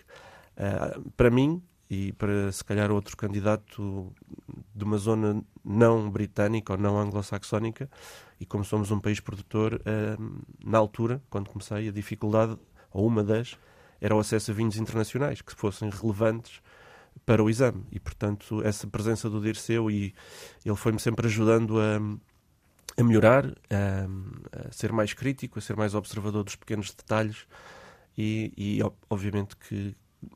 para 1.17 1.31
mim 1.31 1.63
e 1.89 2.13
para 2.15 2.51
se 2.51 2.65
calhar 2.65 2.91
outro 2.91 3.17
candidato 3.17 4.13
de 4.75 4.83
uma 4.83 4.97
zona 4.97 5.45
não 5.65 6.11
britânica 6.11 6.73
ou 6.73 6.79
não 6.79 6.99
anglo-saxónica, 6.99 7.89
e 8.41 8.47
como 8.47 8.65
somos 8.65 8.91
um 8.91 8.99
país 8.99 9.21
produtor, 9.21 9.81
na 10.65 10.79
altura, 10.79 11.23
quando 11.31 11.51
comecei, 11.51 11.89
a 11.89 11.93
dificuldade, 11.93 12.59
ou 12.91 13.07
uma 13.07 13.23
das, 13.23 13.57
era 14.01 14.15
o 14.15 14.19
acesso 14.19 14.51
a 14.51 14.55
vinhos 14.55 14.77
internacionais 14.77 15.41
que 15.41 15.55
fossem 15.55 15.91
relevantes 15.91 16.61
para 17.25 17.43
o 17.43 17.49
exame. 17.49 17.85
E, 17.91 17.99
portanto, 17.99 18.63
essa 18.65 18.87
presença 18.87 19.31
do 19.31 19.41
Dirceu 19.41 19.91
e 19.91 20.15
ele 20.65 20.77
foi-me 20.77 21.01
sempre 21.01 21.27
ajudando 21.27 21.79
a, 21.81 23.01
a 23.01 23.05
melhorar, 23.05 23.47
a, 23.47 24.69
a, 24.69 24.73
ser 24.73 24.93
mais 24.93 25.13
crítico, 25.13 25.59
a 25.59 25.63
ser 25.63 25.77
mais 25.77 25.95
observador 25.95 26.45
dos 26.45 26.57
pequenos 26.57 26.93
detalhes 26.93 27.47
e, 28.17 28.53
e 28.57 28.81
obviamente 29.11 29.57
que 29.57 29.95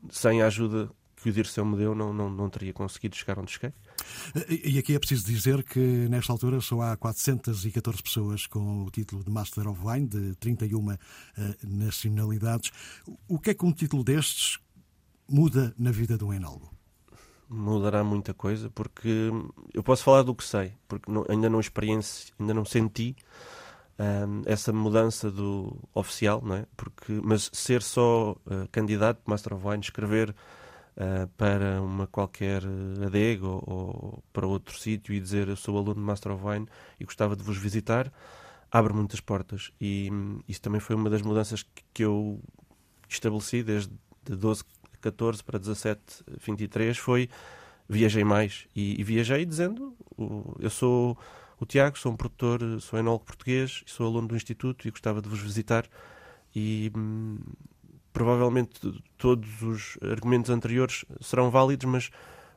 sem 0.09 0.41
a 0.41 0.47
ajuda 0.47 0.89
que 1.15 1.29
o 1.29 1.33
Dirceu 1.33 1.65
me 1.65 1.77
deu 1.77 1.93
não, 1.93 2.13
não, 2.13 2.29
não 2.29 2.49
teria 2.49 2.73
conseguido 2.73 3.15
chegar 3.15 3.37
onde 3.37 3.51
cheguei. 3.51 3.73
E 4.65 4.77
aqui 4.77 4.95
é 4.95 4.99
preciso 4.99 5.25
dizer 5.25 5.63
que 5.63 5.79
nesta 5.79 6.31
altura 6.31 6.61
só 6.61 6.81
há 6.81 6.97
414 6.97 8.03
pessoas 8.03 8.47
com 8.47 8.83
o 8.85 8.89
título 8.89 9.23
de 9.23 9.29
Master 9.29 9.67
of 9.67 9.81
Wine, 9.83 10.07
de 10.07 10.35
31 10.35 10.87
uh, 10.87 10.97
eh, 11.37 11.55
nacionalidades. 11.63 12.71
O 13.27 13.39
que 13.39 13.51
é 13.51 13.53
que 13.53 13.65
um 13.65 13.71
título 13.71 14.03
destes 14.03 14.59
muda 15.27 15.73
na 15.77 15.91
vida 15.91 16.17
do 16.17 16.33
enólogo? 16.33 16.71
Mudará 17.49 18.03
muita 18.03 18.33
coisa, 18.33 18.69
porque 18.69 19.29
eu 19.73 19.83
posso 19.83 20.03
falar 20.03 20.23
do 20.23 20.33
que 20.33 20.43
sei, 20.43 20.73
porque 20.87 21.11
ainda 21.29 21.49
não 21.49 21.59
experiência, 21.59 22.33
ainda 22.39 22.53
não 22.53 22.63
senti 22.63 23.15
um, 23.99 24.03
ehm, 24.03 24.41
essa 24.45 24.71
mudança 24.71 25.29
do 25.29 25.77
oficial, 25.93 26.41
não 26.41 26.55
é? 26.55 26.65
Porque, 26.77 27.19
mas 27.23 27.49
ser 27.51 27.81
só 27.81 28.31
uh, 28.31 28.67
candidato 28.71 29.21
Master 29.25 29.53
of 29.53 29.67
Wine, 29.67 29.81
escrever 29.81 30.33
uh, 30.97 31.27
para 31.37 31.81
uma 31.81 32.07
qualquer 32.07 32.63
adega 33.05 33.47
ou, 33.47 33.63
ou 33.65 34.23
para 34.31 34.47
outro 34.47 34.77
sítio 34.77 35.13
e 35.13 35.19
dizer 35.19 35.47
eu 35.47 35.55
sou 35.55 35.77
aluno 35.77 35.95
de 35.95 36.01
Master 36.01 36.33
of 36.33 36.45
Wine 36.45 36.67
e 36.99 37.05
gostava 37.05 37.35
de 37.35 37.43
vos 37.43 37.57
visitar, 37.57 38.11
abre 38.71 38.93
muitas 38.93 39.19
portas. 39.19 39.71
E 39.79 40.09
hum, 40.11 40.39
isso 40.47 40.61
também 40.61 40.79
foi 40.79 40.95
uma 40.95 41.09
das 41.09 41.21
mudanças 41.21 41.63
que, 41.63 41.83
que 41.93 42.03
eu 42.03 42.39
estabeleci 43.09 43.63
desde 43.63 43.91
de 44.23 44.35
12, 44.35 44.63
14 45.01 45.43
para 45.43 45.59
17, 45.59 46.23
23 46.45 46.97
foi 46.97 47.29
viajei 47.89 48.23
mais 48.23 48.67
e, 48.75 49.01
e 49.01 49.03
viajei 49.03 49.45
dizendo 49.45 49.95
eu 50.59 50.69
sou 50.69 51.17
o 51.59 51.65
Tiago, 51.65 51.97
sou 51.97 52.11
um 52.11 52.15
produtor, 52.15 52.59
sou 52.79 52.97
enólogo 52.97 53.25
português, 53.25 53.83
sou 53.85 54.07
aluno 54.07 54.27
do 54.27 54.35
Instituto 54.35 54.87
e 54.87 54.91
gostava 54.91 55.21
de 55.21 55.29
vos 55.29 55.39
visitar 55.39 55.85
e 56.55 56.91
hum, 56.95 57.37
provavelmente 58.13 58.79
todos 59.17 59.61
os 59.61 59.97
argumentos 60.01 60.49
anteriores 60.49 61.05
serão 61.21 61.49
válidos, 61.49 61.85
mas 61.85 62.09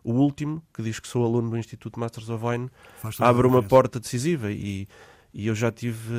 o 0.03 0.13
último, 0.13 0.63
que 0.73 0.83
diz 0.83 1.01
que 1.01 1.09
sou 1.09 1.25
aluno 1.25 1.51
do 1.51 1.57
Instituto 1.57 1.99
Masters 1.99 2.29
of 2.29 2.45
Wine, 2.45 2.71
abre 3.19 3.47
uma 3.47 3.63
porta 3.63 3.99
decisiva 3.99 4.53
e, 4.53 4.87
e 5.33 5.47
eu 5.47 5.55
já 5.55 5.73
tive 5.73 6.15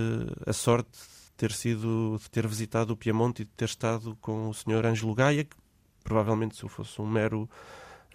a 0.46 0.54
sorte 0.54 0.90
de 0.92 1.32
ter 1.38 1.52
sido, 1.52 2.18
de 2.20 2.30
ter 2.30 2.48
visitado 2.48 2.94
o 2.94 2.98
Piemonte 2.98 3.44
e 3.44 3.46
de 3.46 3.52
ter 3.52 3.66
estado 3.66 4.18
com 4.20 4.50
o 4.50 4.54
Sr. 4.54 4.86
Ângelo 4.86 5.14
Gaia, 5.14 5.44
que 5.44 5.56
provavelmente 6.04 6.56
se 6.56 6.64
eu 6.64 6.70
fosse 6.70 7.00
um 7.00 7.08
mero 7.08 7.48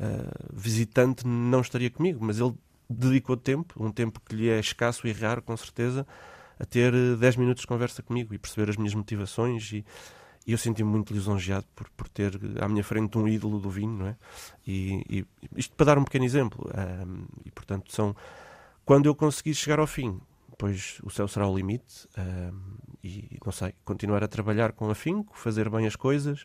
uh, 0.00 0.52
visitante 0.52 1.26
não 1.26 1.60
estaria 1.60 1.90
comigo, 1.90 2.24
mas 2.24 2.40
ele 2.40 2.54
dedicou 2.88 3.36
tempo, 3.36 3.74
um 3.82 3.92
tempo 3.92 4.20
que 4.20 4.34
lhe 4.34 4.48
é 4.48 4.58
escasso 4.58 5.06
e 5.06 5.12
raro, 5.12 5.40
com 5.40 5.56
certeza, 5.56 6.04
a 6.58 6.64
ter 6.64 6.92
10 7.16 7.36
minutos 7.36 7.60
de 7.60 7.66
conversa 7.68 8.02
comigo 8.02 8.34
e 8.34 8.38
perceber 8.38 8.70
as 8.70 8.76
minhas 8.76 8.94
motivações 8.94 9.72
e, 9.72 9.84
e 10.50 10.52
eu 10.52 10.59
senti-me 10.59 10.90
muito 10.90 11.14
lisonjeado 11.14 11.64
por, 11.76 11.88
por 11.90 12.09
ter 12.09 12.33
à 12.61 12.69
minha 12.69 12.83
frente 12.83 13.16
um 13.16 13.28
ídolo 13.28 13.61
do 13.61 13.71
vinho, 13.71 13.92
não 13.92 14.07
é? 14.09 14.16
E, 14.66 15.04
e 15.09 15.26
isto 15.57 15.76
para 15.76 15.87
dar 15.87 15.99
um 15.99 16.02
pequeno 16.02 16.25
exemplo. 16.25 16.69
Um, 17.07 17.25
e 17.45 17.52
portanto, 17.52 17.95
são. 17.95 18.16
Quando 18.85 19.07
eu 19.07 19.14
conseguir 19.14 19.54
chegar 19.54 19.78
ao 19.78 19.87
fim, 19.87 20.21
pois 20.59 20.99
o 21.04 21.11
céu 21.11 21.28
será 21.28 21.47
o 21.47 21.57
limite, 21.57 22.09
um, 22.19 22.76
e 23.04 23.38
não 23.47 23.52
sei, 23.52 23.73
continuar 23.85 24.25
a 24.25 24.26
trabalhar 24.26 24.73
com 24.73 24.90
afinco, 24.90 25.38
fazer 25.38 25.71
bem 25.71 25.87
as 25.87 25.95
coisas, 25.95 26.45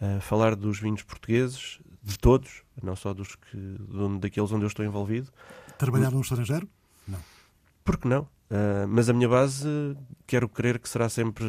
uh, 0.00 0.22
falar 0.22 0.56
dos 0.56 0.80
vinhos 0.80 1.02
portugueses, 1.02 1.78
de 2.02 2.18
todos, 2.18 2.62
não 2.82 2.96
só 2.96 3.12
dos 3.12 3.36
que, 3.36 3.76
daqueles 4.20 4.52
onde 4.52 4.64
eu 4.64 4.68
estou 4.68 4.86
envolvido. 4.86 5.30
Trabalhar 5.76 6.10
no 6.10 6.22
estrangeiro? 6.22 6.66
Não. 7.06 7.18
Porque 7.84 8.08
não? 8.08 8.22
Uh, 8.22 8.88
mas 8.88 9.10
a 9.10 9.12
minha 9.12 9.28
base, 9.28 9.68
quero 10.26 10.48
crer 10.48 10.78
que 10.78 10.88
será 10.88 11.10
sempre 11.10 11.44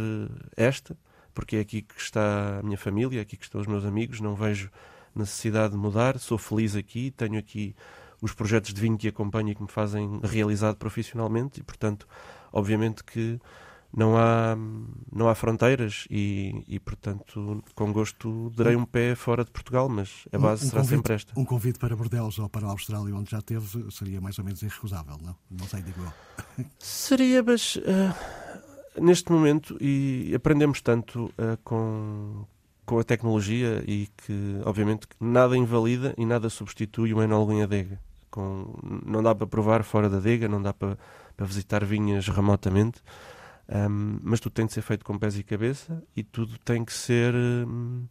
esta 0.57 0.97
porque 1.35 1.57
é 1.57 1.59
aqui 1.59 1.83
que 1.83 2.01
está 2.01 2.59
a 2.59 2.63
minha 2.63 2.77
família, 2.77 3.19
é 3.19 3.21
aqui 3.21 3.37
que 3.37 3.43
estão 3.43 3.61
os 3.61 3.67
meus 3.67 3.85
amigos, 3.85 4.21
não 4.21 4.33
vejo 4.33 4.71
necessidade 5.13 5.73
de 5.73 5.77
mudar, 5.77 6.17
sou 6.17 6.37
feliz 6.37 6.75
aqui, 6.75 7.11
tenho 7.11 7.37
aqui 7.37 7.75
os 8.21 8.33
projetos 8.33 8.73
de 8.73 8.81
vinho 8.81 8.97
que 8.97 9.07
acompanho 9.07 9.49
e 9.49 9.55
que 9.55 9.61
me 9.61 9.69
fazem 9.69 10.19
realizado 10.23 10.77
profissionalmente 10.77 11.59
e, 11.59 11.63
portanto, 11.63 12.07
obviamente 12.51 13.03
que 13.03 13.39
não 13.93 14.17
há, 14.17 14.57
não 15.11 15.29
há 15.29 15.35
fronteiras 15.35 16.05
e, 16.09 16.63
e, 16.67 16.79
portanto, 16.79 17.63
com 17.75 17.93
gosto 17.93 18.49
darei 18.55 18.75
um 18.75 18.85
pé 18.85 19.13
fora 19.15 19.43
de 19.43 19.51
Portugal, 19.51 19.87
mas 19.87 20.27
a 20.33 20.37
base 20.37 20.63
um, 20.63 20.67
um 20.67 20.69
será 20.69 20.81
convite, 20.81 20.97
sempre 20.97 21.13
esta. 21.13 21.39
Um 21.39 21.45
convite 21.45 21.79
para 21.79 21.95
Bordeaux 21.95 22.39
ou 22.39 22.49
para 22.49 22.67
a 22.67 22.71
Austrália, 22.71 23.15
onde 23.15 23.31
já 23.31 23.41
teve, 23.41 23.91
seria 23.91 24.19
mais 24.19 24.39
ou 24.39 24.45
menos 24.45 24.61
irrecusável, 24.63 25.17
não? 25.21 25.35
Não 25.51 25.65
sei, 25.67 25.81
digo 25.81 26.01
eu. 26.01 26.65
Seria, 26.79 27.43
mas... 27.43 27.75
Uh 27.75 28.55
neste 28.99 29.31
momento, 29.31 29.77
e 29.79 30.33
aprendemos 30.35 30.81
tanto 30.81 31.25
uh, 31.25 31.57
com, 31.63 32.45
com 32.85 32.99
a 32.99 33.03
tecnologia 33.03 33.83
e 33.87 34.07
que, 34.17 34.59
obviamente, 34.63 35.07
nada 35.19 35.57
invalida 35.57 36.13
e 36.17 36.25
nada 36.25 36.49
substitui 36.49 37.13
o 37.13 37.21
enólogo 37.21 37.53
em 37.53 37.63
adega. 37.63 37.99
Com, 38.29 38.73
não 39.05 39.23
dá 39.23 39.33
para 39.33 39.47
provar 39.47 39.83
fora 39.83 40.09
da 40.09 40.17
adega, 40.17 40.47
não 40.47 40.61
dá 40.61 40.73
para, 40.73 40.97
para 41.35 41.45
visitar 41.45 41.85
vinhas 41.85 42.27
remotamente, 42.27 43.01
um, 43.67 44.19
mas 44.21 44.39
tudo 44.39 44.53
tem 44.53 44.65
de 44.65 44.73
ser 44.73 44.81
feito 44.81 45.03
com 45.03 45.17
pés 45.17 45.37
e 45.37 45.43
cabeça 45.43 46.03
e 46.15 46.23
tudo 46.23 46.57
tem 46.59 46.83
que 46.85 46.93
ser. 46.93 47.33
Um, 47.33 48.05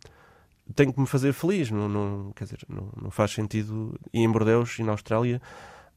tem 0.75 0.91
que 0.91 0.99
me 0.99 1.07
fazer 1.07 1.35
feliz, 1.35 1.71
não, 1.71 1.89
não, 1.89 2.33
quer 2.33 2.45
dizer, 2.45 2.61
não, 2.67 2.89
não 3.01 3.11
faz 3.11 3.33
sentido 3.33 4.01
ir 4.13 4.21
em 4.21 4.33
Bordeaux 4.33 4.79
e 4.79 4.83
na 4.83 4.93
Austrália 4.93 5.41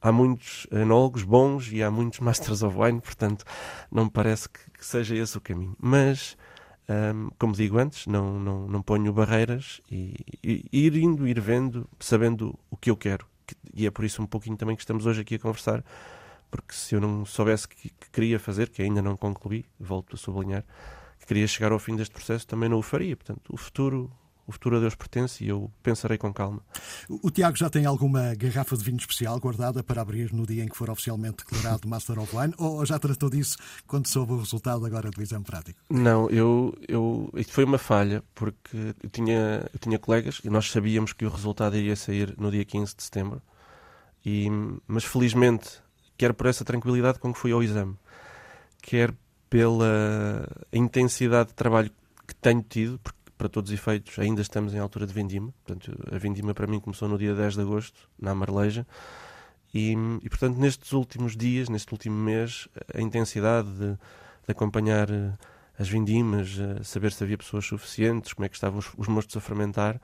há 0.00 0.12
muitos 0.12 0.66
enólogos 0.70 1.22
bons 1.22 1.70
e 1.72 1.82
há 1.82 1.90
muitos 1.90 2.20
Masters 2.20 2.62
of 2.62 2.76
Wine, 2.76 3.00
portanto, 3.00 3.44
não 3.90 4.04
me 4.04 4.10
parece 4.10 4.48
que, 4.48 4.70
que 4.70 4.86
seja 4.86 5.16
esse 5.16 5.36
o 5.36 5.40
caminho. 5.40 5.76
Mas, 5.78 6.36
um, 6.88 7.30
como 7.38 7.52
digo 7.52 7.78
antes, 7.78 8.06
não, 8.06 8.38
não, 8.38 8.68
não 8.68 8.82
ponho 8.82 9.12
barreiras 9.12 9.80
e, 9.90 10.14
e, 10.42 10.68
ir 10.72 10.96
indo, 10.96 11.26
ir 11.26 11.40
vendo, 11.40 11.88
sabendo 11.98 12.58
o 12.70 12.76
que 12.76 12.90
eu 12.90 12.96
quero. 12.96 13.26
E 13.74 13.86
é 13.86 13.90
por 13.90 14.04
isso 14.04 14.22
um 14.22 14.26
pouquinho 14.26 14.56
também 14.56 14.76
que 14.76 14.82
estamos 14.82 15.06
hoje 15.06 15.22
aqui 15.22 15.36
a 15.36 15.38
conversar, 15.38 15.84
porque 16.50 16.74
se 16.74 16.94
eu 16.94 17.00
não 17.00 17.24
soubesse 17.24 17.68
que, 17.68 17.90
que 17.90 18.10
queria 18.10 18.38
fazer, 18.38 18.68
que 18.68 18.82
ainda 18.82 19.02
não 19.02 19.16
concluí, 19.16 19.64
volto 19.78 20.14
a 20.14 20.18
sublinhar, 20.18 20.64
que 21.18 21.26
queria 21.26 21.46
chegar 21.46 21.72
ao 21.72 21.78
fim 21.78 21.96
deste 21.96 22.12
processo, 22.12 22.46
também 22.46 22.68
não 22.68 22.78
o 22.78 22.82
faria. 22.82 23.16
Portanto, 23.16 23.52
o 23.52 23.56
futuro 23.56 24.10
o 24.48 24.52
futuro 24.52 24.78
a 24.78 24.80
Deus 24.80 24.94
pertence 24.94 25.44
e 25.44 25.48
eu 25.48 25.70
pensarei 25.82 26.16
com 26.16 26.32
calma. 26.32 26.62
O, 27.22 27.30
Tiago 27.30 27.54
já 27.54 27.68
tem 27.68 27.84
alguma 27.84 28.34
garrafa 28.34 28.76
de 28.78 28.82
vinho 28.82 28.96
especial 28.96 29.38
guardada 29.38 29.82
para 29.84 30.00
abrir 30.00 30.32
no 30.32 30.46
dia 30.46 30.64
em 30.64 30.68
que 30.68 30.76
for 30.76 30.88
oficialmente 30.88 31.44
declarado 31.44 31.86
Master 31.86 32.18
of 32.18 32.34
Wine 32.34 32.54
ou 32.56 32.84
já 32.86 32.98
tratou 32.98 33.28
disso 33.28 33.58
quando 33.86 34.06
soube 34.06 34.32
o 34.32 34.38
resultado 34.38 34.86
agora 34.86 35.10
do 35.10 35.22
exame 35.22 35.44
prático? 35.44 35.78
Não, 35.90 36.30
eu, 36.30 36.74
eu 36.88 37.30
isto 37.36 37.52
foi 37.52 37.64
uma 37.64 37.76
falha 37.76 38.24
porque 38.34 38.94
eu 39.02 39.10
tinha, 39.10 39.68
eu 39.70 39.78
tinha 39.78 39.98
colegas 39.98 40.40
e 40.42 40.48
nós 40.48 40.70
sabíamos 40.70 41.12
que 41.12 41.26
o 41.26 41.28
resultado 41.28 41.76
iria 41.76 41.94
sair 41.94 42.34
no 42.38 42.50
dia 42.50 42.64
15 42.64 42.96
de 42.96 43.02
setembro, 43.02 43.42
e, 44.24 44.48
mas 44.86 45.04
felizmente, 45.04 45.80
quer 46.16 46.32
por 46.32 46.46
essa 46.46 46.64
tranquilidade 46.64 47.18
com 47.18 47.34
que 47.34 47.38
fui 47.38 47.52
ao 47.52 47.62
exame, 47.62 47.96
quer 48.80 49.12
pela 49.50 50.48
intensidade 50.72 51.50
de 51.50 51.54
trabalho 51.54 51.90
que 52.26 52.34
tenho 52.34 52.62
tido, 52.62 52.98
porque 52.98 53.17
para 53.38 53.48
todos 53.48 53.70
os 53.70 53.78
efeitos, 53.78 54.18
ainda 54.18 54.42
estamos 54.42 54.74
em 54.74 54.78
altura 54.78 55.06
de 55.06 55.14
vendima. 55.14 55.54
Portanto, 55.64 55.96
a 56.12 56.18
vendima 56.18 56.52
para 56.52 56.66
mim 56.66 56.80
começou 56.80 57.08
no 57.08 57.16
dia 57.16 57.34
10 57.34 57.54
de 57.54 57.60
agosto, 57.60 58.08
na 58.20 58.34
Marleja. 58.34 58.84
E, 59.72 59.92
e 60.22 60.28
portanto, 60.28 60.58
nestes 60.58 60.92
últimos 60.92 61.36
dias, 61.36 61.68
neste 61.68 61.92
último 61.92 62.16
mês, 62.16 62.68
a 62.92 63.00
intensidade 63.00 63.70
de, 63.70 63.92
de 63.92 63.98
acompanhar 64.48 65.08
eh, 65.10 65.32
as 65.78 65.88
vindimas, 65.88 66.58
eh, 66.58 66.82
saber 66.82 67.12
se 67.12 67.22
havia 67.22 67.38
pessoas 67.38 67.66
suficientes, 67.66 68.32
como 68.32 68.46
é 68.46 68.48
que 68.48 68.56
estavam 68.56 68.78
os, 68.78 68.90
os 68.96 69.06
mostos 69.06 69.36
a 69.36 69.40
fermentar, 69.40 70.00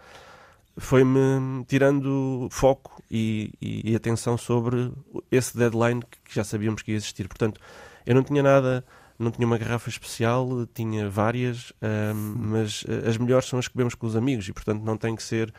foi-me 0.76 1.64
tirando 1.67 2.49
foco 2.50 3.03
e, 3.11 3.53
e, 3.61 3.93
e, 3.93 3.97
atenção 3.97 4.37
sobre 4.37 4.93
esse 5.31 5.57
deadline 5.57 6.03
que 6.25 6.35
já 6.35 6.45
sabíamos 6.45 6.83
que 6.83 6.91
ia 6.91 6.97
existir. 6.97 7.29
Portanto, 7.29 7.61
eu 8.05 8.14
não 8.14 8.23
tinha 8.23 8.43
nada 8.43 8.85
não 9.18 9.30
tinha 9.30 9.47
uma 9.47 9.59
garrafa 9.59 9.88
especial, 9.88 10.66
tinha 10.66 11.09
várias, 11.09 11.73
um, 11.83 12.35
mas 12.37 12.85
eh, 12.88 13.09
as 13.09 13.16
melhores 13.16 13.47
são 13.47 13.59
as 13.59 13.68
que 13.68 13.75
bebemos 13.75 13.94
com 13.94 14.06
os 14.06 14.16
amigos 14.16 14.49
e, 14.49 14.52
portanto, 14.52 14.83
não 14.83 14.97
tem 14.97 15.14
que 15.14 15.23
ser 15.23 15.52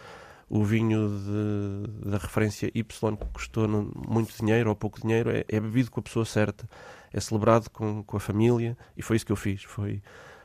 o 0.50 0.64
vinho 0.64 1.10
de, 1.10 2.10
da 2.10 2.18
referência 2.18 2.70
Y 2.74 3.18
que 3.18 3.26
custou 3.34 3.68
muito 4.08 4.36
dinheiro 4.38 4.70
ou 4.70 4.76
pouco 4.76 5.02
dinheiro, 5.02 5.30
é, 5.30 5.44
é 5.48 5.60
bebido 5.60 5.90
com 5.90 6.00
a 6.00 6.04
pessoa 6.04 6.26
certa, 6.26 6.70
é 7.12 7.20
celebrado 7.20 7.70
com, 7.70 8.04
com 8.04 8.18
a 8.18 8.20
família 8.20 8.78
e 8.96 9.02
foi 9.02 9.16
isso 9.16 9.26
que 9.26 9.32
eu 9.32 9.36
fiz. 9.38 9.64
Foi, 9.64 10.02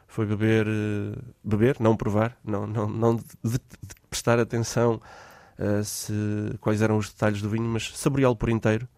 foi 0.06 0.24
beber, 0.24 0.66
uh, 0.66 1.22
beber, 1.44 1.76
não 1.80 1.96
provar, 1.96 2.36
não, 2.44 2.66
não, 2.66 2.88
não 2.88 3.16
de, 3.16 3.24
de, 3.44 3.58
de 3.58 3.94
prestar 4.08 4.38
atenção 4.38 5.00
uh, 5.58 5.84
se, 5.84 6.12
quais 6.60 6.80
eram 6.80 6.96
os 6.96 7.10
detalhes 7.10 7.42
do 7.42 7.50
vinho, 7.50 7.64
mas 7.64 7.90
saboreá-lo 7.96 8.36
por 8.36 8.48
inteiro 8.48 8.88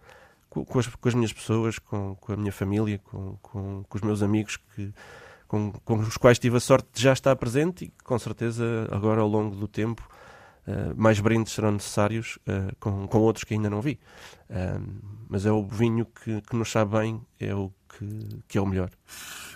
com, 0.53 0.79
as, 0.79 0.87
com 0.87 1.09
as 1.09 1.15
minhas 1.15 1.33
pessoas, 1.33 1.79
com, 1.79 2.15
com 2.17 2.33
a 2.33 2.37
minha 2.37 2.53
família, 2.53 2.99
com, 2.99 3.39
com, 3.41 3.85
os 3.93 4.01
meus 4.03 4.23
amigos 4.23 4.57
que, 4.57 4.93
com, 5.49 5.73
com, 5.85 5.99
os 5.99 6.17
quais 6.17 6.39
tive 6.39 6.59
a 6.59 6.61
sorte 6.61 6.89
de 6.93 7.03
já 7.03 7.13
estar 7.13 7.35
presente 7.37 7.87
e 7.87 7.93
com 8.05 8.19
certeza 8.19 8.89
agora 8.91 9.21
ao 9.21 9.29
longo 9.29 9.57
do 9.57 9.67
tempo 9.67 10.07
uh, 10.67 10.95
mais 10.97 11.21
brindes 11.21 11.53
serão 11.53 11.73
necessários 11.73 12.39
uh, 12.49 12.75
com, 12.79 13.07
com 13.07 13.19
outros 13.19 13.45
que 13.45 13.55
ainda 13.55 13.71
não 13.71 13.81
vi. 13.81 13.99
Uh, 14.51 15.03
mas 15.29 15.47
é 15.47 15.53
o 15.53 15.67
vinho 15.67 16.07
que, 16.07 16.41
que 16.43 16.57
nos 16.57 16.71
sabe 16.71 16.99
bem, 16.99 17.21
é 17.41 17.55
o 17.55 17.73
que, 17.89 18.43
que 18.49 18.59
é 18.59 18.61
o 18.61 18.67
melhor. 18.67 18.91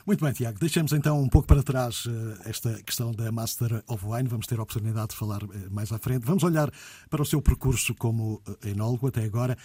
Muito 0.06 0.24
bem, 0.24 0.32
Tiago. 0.32 0.58
Deixemos 0.58 0.92
então 0.92 1.20
um 1.20 1.28
pouco 1.28 1.48
para 1.48 1.62
trás 1.62 2.04
esta 2.44 2.80
questão 2.82 3.10
da 3.12 3.30
Master 3.32 3.82
of 3.88 4.04
Wine. 4.06 4.28
Vamos 4.28 4.46
ter 4.46 4.58
a 4.58 4.62
oportunidade 4.62 5.08
de 5.08 5.16
falar 5.16 5.40
mais 5.70 5.90
à 5.92 5.98
frente. 5.98 6.24
Vamos 6.24 6.44
olhar 6.44 6.70
para 7.10 7.20
o 7.20 7.26
seu 7.26 7.42
percurso 7.42 7.94
como 7.94 8.40
enólogo 8.64 9.08
até 9.08 9.24
agora. 9.24 9.56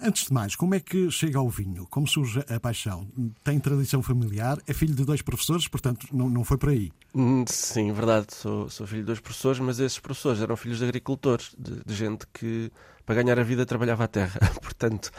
Antes 0.00 0.26
de 0.26 0.32
mais, 0.32 0.54
como 0.54 0.76
é 0.76 0.80
que 0.80 1.10
chega 1.10 1.40
ao 1.40 1.48
vinho? 1.48 1.84
Como 1.90 2.06
surge 2.06 2.44
a 2.48 2.60
paixão? 2.60 3.08
Tem 3.42 3.58
tradição 3.58 4.00
familiar? 4.00 4.56
É 4.64 4.72
filho 4.72 4.94
de 4.94 5.04
dois 5.04 5.22
professores, 5.22 5.66
portanto 5.66 6.06
não, 6.12 6.30
não 6.30 6.44
foi 6.44 6.56
por 6.56 6.68
aí? 6.68 6.92
Hum, 7.12 7.44
sim, 7.48 7.92
verdade. 7.92 8.32
Sou, 8.32 8.70
sou 8.70 8.86
filho 8.86 9.00
de 9.00 9.06
dois 9.06 9.18
professores, 9.18 9.58
mas 9.58 9.80
esses 9.80 9.98
professores 9.98 10.40
eram 10.40 10.56
filhos 10.56 10.78
de 10.78 10.84
agricultores, 10.84 11.52
de, 11.58 11.82
de 11.84 11.94
gente 11.94 12.28
que 12.32 12.70
para 13.04 13.16
ganhar 13.16 13.40
a 13.40 13.42
vida 13.42 13.66
trabalhava 13.66 14.04
a 14.04 14.08
terra. 14.08 14.38
portanto, 14.62 15.10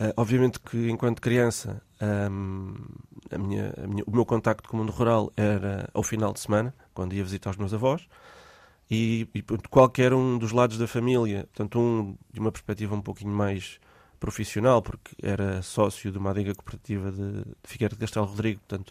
uh, 0.00 0.14
obviamente 0.16 0.58
que 0.58 0.88
enquanto 0.88 1.20
criança 1.20 1.82
um, 2.30 2.74
a 3.30 3.36
minha, 3.36 3.74
a 3.76 3.86
minha, 3.86 4.04
o 4.06 4.10
meu 4.10 4.24
contacto 4.24 4.66
com 4.70 4.78
o 4.78 4.80
mundo 4.80 4.90
rural 4.90 5.30
era 5.36 5.86
ao 5.92 6.02
final 6.02 6.32
de 6.32 6.40
semana, 6.40 6.74
quando 6.94 7.12
ia 7.12 7.22
visitar 7.22 7.50
os 7.50 7.58
meus 7.58 7.74
avós. 7.74 8.08
E, 8.90 9.28
e 9.34 9.42
qualquer 9.68 10.14
um 10.14 10.38
dos 10.38 10.52
lados 10.52 10.78
da 10.78 10.86
família, 10.86 11.46
portanto, 11.52 11.78
um 11.78 12.16
de 12.32 12.40
uma 12.40 12.50
perspectiva 12.50 12.94
um 12.94 13.02
pouquinho 13.02 13.32
mais 13.32 13.78
profissional, 14.24 14.80
porque 14.80 15.14
era 15.22 15.60
sócio 15.60 16.10
de 16.10 16.16
uma 16.16 16.30
adega 16.30 16.54
cooperativa 16.54 17.12
de, 17.12 17.44
de 17.44 17.44
Figueira 17.62 17.94
de 17.94 18.00
Castelo 18.00 18.24
Rodrigo, 18.24 18.58
portanto, 18.66 18.90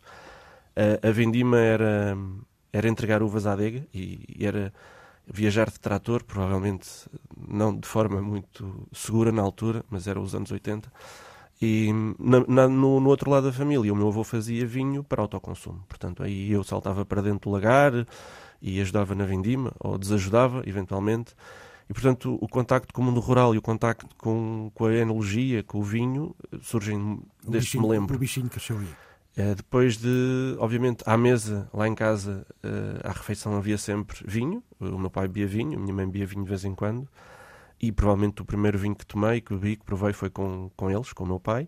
a, 0.76 1.08
a 1.08 1.12
Vindima 1.12 1.58
era, 1.58 2.16
era 2.72 2.88
entregar 2.88 3.24
uvas 3.24 3.48
à 3.48 3.54
adega 3.54 3.84
e, 3.92 4.24
e 4.38 4.46
era 4.46 4.72
viajar 5.26 5.72
de 5.72 5.80
trator, 5.80 6.24
provavelmente 6.24 6.88
não 7.36 7.76
de 7.76 7.88
forma 7.88 8.22
muito 8.22 8.88
segura 8.92 9.32
na 9.32 9.42
altura, 9.42 9.84
mas 9.90 10.08
era 10.08 10.20
os 10.20 10.36
anos 10.36 10.52
80. 10.52 10.92
E 11.60 11.92
na, 12.20 12.42
na, 12.48 12.68
no, 12.68 13.00
no, 13.00 13.10
outro 13.10 13.32
lado 13.32 13.48
da 13.48 13.54
família, 13.54 13.92
o 13.92 13.96
meu 13.96 14.10
avô 14.10 14.24
fazia 14.24 14.68
vinho 14.68 15.04
para 15.04 15.22
autoconsumo. 15.22 15.84
Portanto, 15.88 16.22
aí 16.22 16.52
eu 16.52 16.64
saltava 16.64 17.06
para 17.06 17.22
dentro 17.22 17.50
do 17.50 17.54
lagar 17.54 18.06
e 18.62 18.80
ajudava 18.82 19.16
na 19.16 19.26
vindima, 19.26 19.72
ou 19.80 19.98
desajudava, 19.98 20.62
eventualmente. 20.68 21.34
E, 21.90 21.94
portanto, 21.94 22.38
o 22.42 22.48
contacto 22.48 22.94
com 22.94 23.02
o 23.02 23.06
mundo 23.06 23.20
rural 23.20 23.54
e 23.54 23.58
o 23.58 23.62
contacto 23.62 24.08
com, 24.18 24.72
com 24.74 24.86
a 24.86 24.94
enologia, 24.94 25.64
com 25.64 25.80
o 25.80 25.84
vinho, 25.84 26.36
surgem 26.62 27.22
desde 27.46 27.72
que 27.72 27.80
me 27.80 27.88
lembro. 27.88 28.16
O 28.16 28.20
bichinho 28.20 28.50
cresceu 28.50 28.78
aí. 28.78 28.88
Uh, 29.36 29.56
depois 29.56 29.98
de, 29.98 30.56
obviamente, 30.60 31.04
à 31.08 31.18
mesa, 31.18 31.68
lá 31.74 31.88
em 31.88 31.96
casa, 31.96 32.46
uh, 32.64 33.08
à 33.08 33.12
refeição 33.12 33.56
havia 33.58 33.78
sempre 33.78 34.18
vinho. 34.26 34.64
O 34.80 34.98
meu 34.98 35.10
pai 35.10 35.28
bebia 35.28 35.48
vinho, 35.48 35.78
a 35.78 35.82
minha 35.82 35.94
mãe 35.94 36.06
bebia 36.06 36.26
vinho 36.26 36.44
de 36.44 36.50
vez 36.50 36.64
em 36.64 36.76
quando. 36.76 37.08
E 37.82 37.92
provavelmente 37.92 38.42
o 38.42 38.46
primeiro 38.46 38.78
vinho 38.78 38.96
que 38.96 39.06
tomei, 39.06 39.42
que 39.42 39.54
bebi, 39.54 39.76
que 39.76 39.84
provei, 39.84 40.14
foi 40.14 40.30
com, 40.30 40.70
com 40.76 40.90
eles, 40.90 41.12
com 41.12 41.24
o 41.24 41.28
meu 41.28 41.40
pai. 41.40 41.68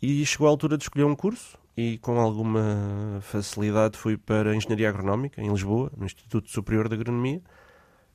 E 0.00 0.26
chegou 0.26 0.48
a 0.48 0.50
altura 0.50 0.76
de 0.76 0.84
escolher 0.84 1.04
um 1.04 1.14
curso 1.14 1.56
e 1.76 1.96
com 1.98 2.18
alguma 2.18 3.18
facilidade 3.22 3.96
fui 3.96 4.16
para 4.16 4.50
a 4.50 4.56
Engenharia 4.56 4.88
Agronómica, 4.88 5.40
em 5.40 5.48
Lisboa, 5.50 5.90
no 5.96 6.04
Instituto 6.04 6.50
Superior 6.50 6.88
de 6.88 6.96
Agronomia, 6.96 7.40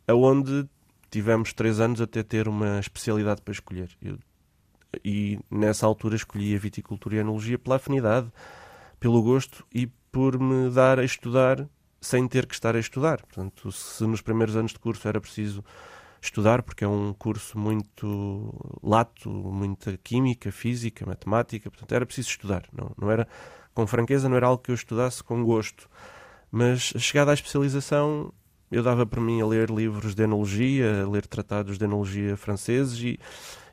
aonde 0.08 0.70
tivemos 1.18 1.52
três 1.52 1.80
anos 1.80 2.00
até 2.00 2.22
ter 2.22 2.48
uma 2.48 2.80
especialidade 2.80 3.42
para 3.42 3.52
escolher. 3.52 3.90
Eu, 4.00 4.20
e 5.04 5.40
nessa 5.50 5.84
altura 5.84 6.16
escolhi 6.16 6.56
a 6.56 6.60
viticultura 6.60 7.16
e 7.16 7.18
a 7.18 7.22
enologia 7.22 7.58
pela 7.58 7.78
afinidade, 7.78 8.32
pelo 9.00 9.22
gosto 9.24 9.66
e 9.74 9.88
por 10.12 10.40
me 10.40 10.70
dar 10.70 11.00
a 11.00 11.04
estudar 11.04 11.68
sem 12.00 12.28
ter 12.28 12.46
que 12.46 12.54
estar 12.54 12.76
a 12.76 12.80
estudar. 12.80 13.20
Portanto, 13.24 13.72
se 13.72 14.06
nos 14.06 14.22
primeiros 14.22 14.56
anos 14.56 14.74
de 14.74 14.80
curso 14.80 15.08
era 15.08 15.20
preciso 15.20 15.66
estudar, 16.22 16.62
porque 16.62 16.84
é 16.84 16.88
um 16.88 17.14
curso 17.14 17.58
muito 17.58 18.54
lato, 18.84 19.28
muita 19.28 19.98
química, 19.98 20.52
física, 20.52 21.04
matemática, 21.04 21.72
portanto 21.72 21.92
era 21.94 22.06
preciso 22.06 22.30
estudar. 22.30 22.64
Não, 22.72 22.92
não 22.96 23.10
era, 23.10 23.28
com 23.74 23.88
franqueza, 23.88 24.30
não 24.30 24.38
era 24.38 24.46
algo 24.46 24.62
que 24.62 24.70
eu 24.70 24.76
estudasse 24.76 25.24
com 25.24 25.44
gosto. 25.44 25.90
Mas 26.52 26.94
chegada 27.00 27.32
à 27.32 27.34
especialização, 27.34 28.32
eu 28.72 28.84
dava 28.84 29.06
para 29.06 29.22
mim 29.22 29.42
a 29.42 29.46
ler 29.46 29.70
livros 29.70 30.14
de 30.14 30.24
enologia, 30.24 31.04
a 31.04 31.10
ler 31.10 31.26
tratados 31.26 31.78
de 31.78 31.86
enologia 31.86 32.36
franceses 32.36 33.00
e, 33.02 33.20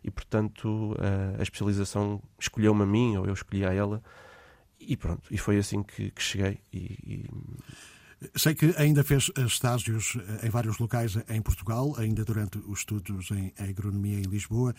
e 0.02 0.10
portanto, 0.10 0.96
a, 0.98 1.40
a 1.40 1.42
especialização 1.42 2.22
escolheu-me 2.38 2.82
a 2.82 2.86
mim, 2.86 3.16
ou 3.16 3.26
eu 3.26 3.34
escolhi 3.34 3.64
a 3.64 3.72
ela, 3.72 4.02
e 4.78 4.96
pronto, 4.96 5.22
e 5.30 5.38
foi 5.38 5.58
assim 5.58 5.82
que, 5.82 6.10
que 6.10 6.22
cheguei. 6.22 6.58
E, 6.72 6.78
e... 6.78 7.30
Sei 8.35 8.54
que 8.54 8.75
ainda 8.76 9.02
fez 9.04 9.31
estágios 9.37 10.16
em 10.43 10.50
vários 10.50 10.78
locais 10.78 11.16
em 11.28 11.43
Portugal, 11.43 11.95
ainda 11.99 12.25
durante 12.25 12.59
os 12.66 12.81
estudos 12.81 13.31
em 13.31 13.52
agronomia 13.59 14.19
em 14.19 14.23
Lisboa. 14.23 14.75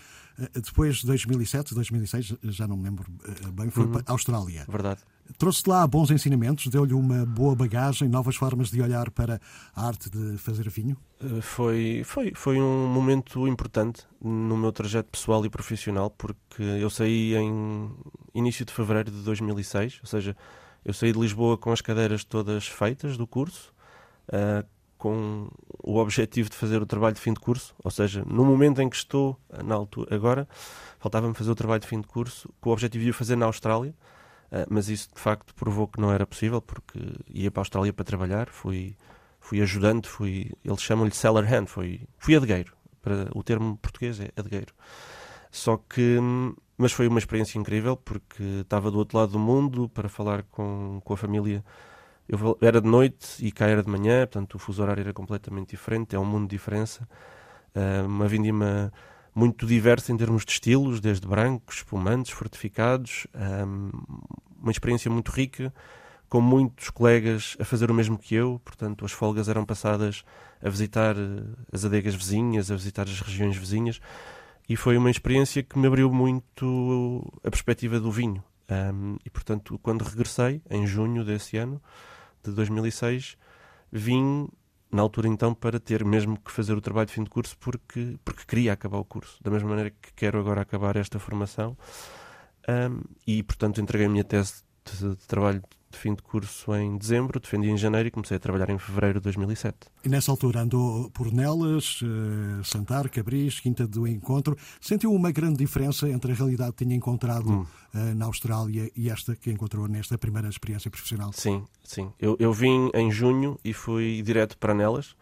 Depois 0.54 0.98
de 0.98 1.08
2007, 1.08 1.74
2006, 1.74 2.36
já 2.44 2.68
não 2.68 2.78
me 2.78 2.84
lembro 2.84 3.06
eh, 3.26 3.52
bem, 3.52 3.70
foi 3.70 3.86
uhum. 3.86 3.92
para 3.92 4.04
a 4.08 4.12
Austrália. 4.12 4.66
Verdade. 4.68 5.02
Trouxe-te 5.38 5.70
lá 5.70 5.86
bons 5.88 6.12
ensinamentos, 6.12 6.68
deu-lhe 6.68 6.94
uma 6.94 7.26
boa 7.26 7.56
bagagem, 7.56 8.08
novas 8.08 8.36
formas 8.36 8.70
de 8.70 8.82
olhar 8.82 9.10
para 9.10 9.42
a 9.76 9.88
arte 9.88 10.10
de 10.10 10.38
fazer 10.38 10.70
vinho? 10.70 10.96
Eh, 11.20 11.42
foi, 11.42 12.04
foi, 12.06 12.32
foi 12.36 12.60
um 12.60 12.88
momento 12.88 13.48
importante 13.48 14.04
no 14.22 14.56
meu 14.56 14.72
trajeto 14.72 15.10
pessoal 15.10 15.46
e 15.46 15.50
profissional, 15.50 16.10
porque 16.10 16.62
eu 16.62 16.90
saí 16.90 17.36
em 17.36 17.92
início 18.34 18.66
de 18.66 18.74
fevereiro 18.74 19.12
de 19.12 19.22
2006, 19.24 20.00
ou 20.02 20.08
seja, 20.08 20.36
eu 20.86 20.94
saí 20.94 21.12
de 21.12 21.20
Lisboa 21.20 21.58
com 21.58 21.72
as 21.72 21.82
cadeiras 21.82 22.24
todas 22.24 22.68
feitas 22.68 23.18
do 23.18 23.26
curso, 23.26 23.74
uh, 24.30 24.66
com 24.98 25.50
o 25.84 25.98
objetivo 25.98 26.50
de 26.50 26.56
fazer 26.56 26.82
o 26.82 26.86
trabalho 26.86 27.16
de 27.16 27.22
fim 27.22 27.34
de 27.34 27.40
curso, 27.40 27.76
ou 27.84 27.92
seja, 27.92 28.24
no 28.26 28.46
momento 28.46 28.82
em 28.82 28.88
que 28.90 28.96
estou, 28.96 29.38
na 29.64 29.76
altura, 29.76 30.16
agora, 30.16 30.48
faltava-me 31.00 31.34
fazer 31.34 31.52
o 31.52 31.56
trabalho 31.56 31.82
de 31.82 31.88
fim 31.88 32.00
de 32.00 32.08
curso, 32.08 32.50
com 32.62 32.70
o 32.70 32.74
objetivo 32.74 33.04
de 33.04 33.10
o 33.10 33.14
fazer 33.14 33.36
na 33.36 33.48
Austrália, 33.48 33.96
uh, 34.52 34.66
mas 34.70 34.88
isso 34.88 35.10
de 35.14 35.20
facto 35.20 35.54
provou 35.56 35.88
que 35.88 36.00
não 36.00 36.12
era 36.12 36.26
possível, 36.26 36.62
porque 36.62 37.00
ia 37.28 37.50
para 37.50 37.62
a 37.62 37.64
Austrália 37.64 37.92
para 37.92 38.06
trabalhar, 38.06 38.50
fui, 38.50 38.96
fui 39.40 39.62
ajudante, 39.62 40.08
fui, 40.08 40.52
eles 40.64 40.82
chamam-lhe 40.82 41.12
seller 41.12 41.52
hand, 41.52 41.66
fui, 41.66 42.08
fui 42.20 42.36
adegueiro, 42.36 42.74
para, 43.02 43.28
o 43.34 43.44
termo 43.44 43.76
português 43.78 44.20
é 44.20 44.30
adegueiro. 44.38 44.74
Só 45.52 45.78
que 45.78 46.20
hum, 46.20 46.54
mas 46.78 46.92
foi 46.92 47.08
uma 47.08 47.20
experiência 47.20 47.58
incrível 47.58 47.96
porque 47.96 48.44
estava 48.62 48.92
do 48.92 48.98
outro 48.98 49.18
lado 49.18 49.32
do 49.32 49.40
mundo 49.40 49.90
para 49.90 50.10
falar 50.10 50.44
com, 50.44 51.02
com 51.04 51.14
a 51.14 51.18
família. 51.18 51.64
Eu 52.28 52.58
era 52.62 52.82
de 52.82 52.88
noite 52.88 53.46
e 53.46 53.52
cá 53.52 53.68
era 53.68 53.84
de 53.84 53.90
manhã, 53.90 54.26
portanto 54.26 54.56
o 54.56 54.60
fuso 54.60 54.82
horário 54.82 55.02
era 55.02 55.14
completamente 55.14 55.70
diferente, 55.70 56.16
é 56.16 56.20
um 56.20 56.26
mundo 56.26 56.50
de 56.50 56.56
diferença. 56.56 57.08
Uh, 57.76 58.06
uma 58.06 58.28
vindima 58.28 58.92
muito 59.34 59.66
diversa 59.66 60.12
em 60.12 60.18
termos 60.18 60.46
de 60.46 60.52
estilos, 60.54 61.00
desde 61.00 61.28
brancos, 61.28 61.78
espumantes, 61.78 62.32
fortificados. 62.32 63.28
Um, 63.36 63.92
uma 64.62 64.72
experiência 64.72 65.12
muito 65.12 65.30
rica, 65.30 65.74
com 66.28 66.42
muitos 66.42 66.90
colegas 66.90 67.56
a 67.60 67.66
fazer 67.66 67.92
o 67.92 67.94
mesmo 67.94 68.18
que 68.18 68.34
eu, 68.34 68.60
portanto 68.66 69.06
as 69.06 69.12
folgas 69.12 69.48
eram 69.48 69.66
passadas 69.66 70.24
a 70.62 70.70
visitar 70.70 71.16
as 71.72 71.86
adegas 71.86 72.16
vizinhas, 72.16 72.72
a 72.72 72.76
visitar 72.76 73.04
as 73.04 73.22
regiões 73.22 73.56
vizinhas 73.56 74.02
e 74.68 74.76
foi 74.76 74.98
uma 74.98 75.12
experiência 75.12 75.62
que 75.64 75.78
me 75.78 75.88
abriu 75.88 76.12
muito 76.12 77.24
a 77.44 77.50
perspectiva 77.50 78.00
do 78.00 78.12
vinho. 78.12 78.44
Um, 78.70 79.18
e 79.24 79.30
portanto, 79.30 79.80
quando 79.80 80.04
regressei, 80.04 80.62
em 80.70 80.88
junho 80.88 81.24
desse 81.24 81.58
ano, 81.58 81.82
de 82.44 82.52
2006, 82.52 83.38
vim 83.92 84.48
na 84.92 85.02
altura 85.02 85.28
então 85.28 85.54
para 85.54 85.80
ter 85.80 86.04
mesmo 86.06 86.40
que 86.40 86.52
fazer 86.52 86.74
o 86.74 86.82
trabalho 86.82 87.08
de 87.08 87.14
fim 87.14 87.24
de 87.24 87.30
curso 87.30 87.58
porque, 87.60 88.18
porque 88.24 88.44
queria 88.46 88.74
acabar 88.74 88.98
o 88.98 89.06
curso, 89.06 89.38
da 89.44 89.52
mesma 89.52 89.70
maneira 89.70 89.90
que 89.90 90.14
quero 90.16 90.40
agora 90.40 90.62
acabar 90.62 90.96
esta 90.96 91.20
formação. 91.20 91.78
Um, 92.68 93.02
e 93.28 93.44
portanto, 93.44 93.80
entreguei 93.80 94.08
a 94.08 94.10
minha 94.10 94.24
tese 94.24 94.64
de, 94.86 95.16
de 95.16 95.28
trabalho 95.28 95.62
de 95.96 96.02
fim 96.02 96.14
de 96.14 96.22
curso 96.22 96.76
em 96.76 96.98
dezembro, 96.98 97.40
defendi 97.40 97.70
em 97.70 97.78
janeiro 97.78 98.10
e 98.10 98.12
comecei 98.12 98.38
a 98.38 98.40
trabalhar 98.40 98.70
em 98.70 98.78
fevereiro 98.78 99.20
de 99.20 99.24
2007. 99.24 99.78
E 100.04 100.10
nessa 100.10 100.30
altura 100.30 100.62
andou 100.62 101.10
por 101.12 101.32
Nelas, 101.32 102.02
uh, 102.02 102.64
Santar, 102.64 103.10
Cabris, 103.10 103.60
Quinta 103.60 103.88
do 103.88 104.06
Encontro. 104.06 104.58
Sentiu 104.80 105.14
uma 105.14 105.32
grande 105.32 105.58
diferença 105.58 106.08
entre 106.10 106.34
a 106.34 106.36
realidade 106.36 106.74
que 106.74 106.84
tinha 106.84 106.96
encontrado 106.96 107.50
hum. 107.50 107.66
uh, 107.94 108.16
na 108.16 108.26
Austrália 108.26 108.92
e 108.96 109.10
esta 109.10 109.36
que 109.36 109.50
encontrou 109.50 109.88
nesta 109.88 110.18
primeira 110.18 110.50
experiência 110.50 110.92
profissional? 110.92 111.32
Sim, 111.34 111.64
sim. 111.84 112.12
Eu, 112.20 112.36
eu 112.40 112.52
vim 112.52 112.90
em 112.94 113.10
junho 113.10 113.58
e 113.64 113.74
fui 113.74 114.22
direto 114.22 114.58
para 114.58 114.74
Nelas, 114.74 115.16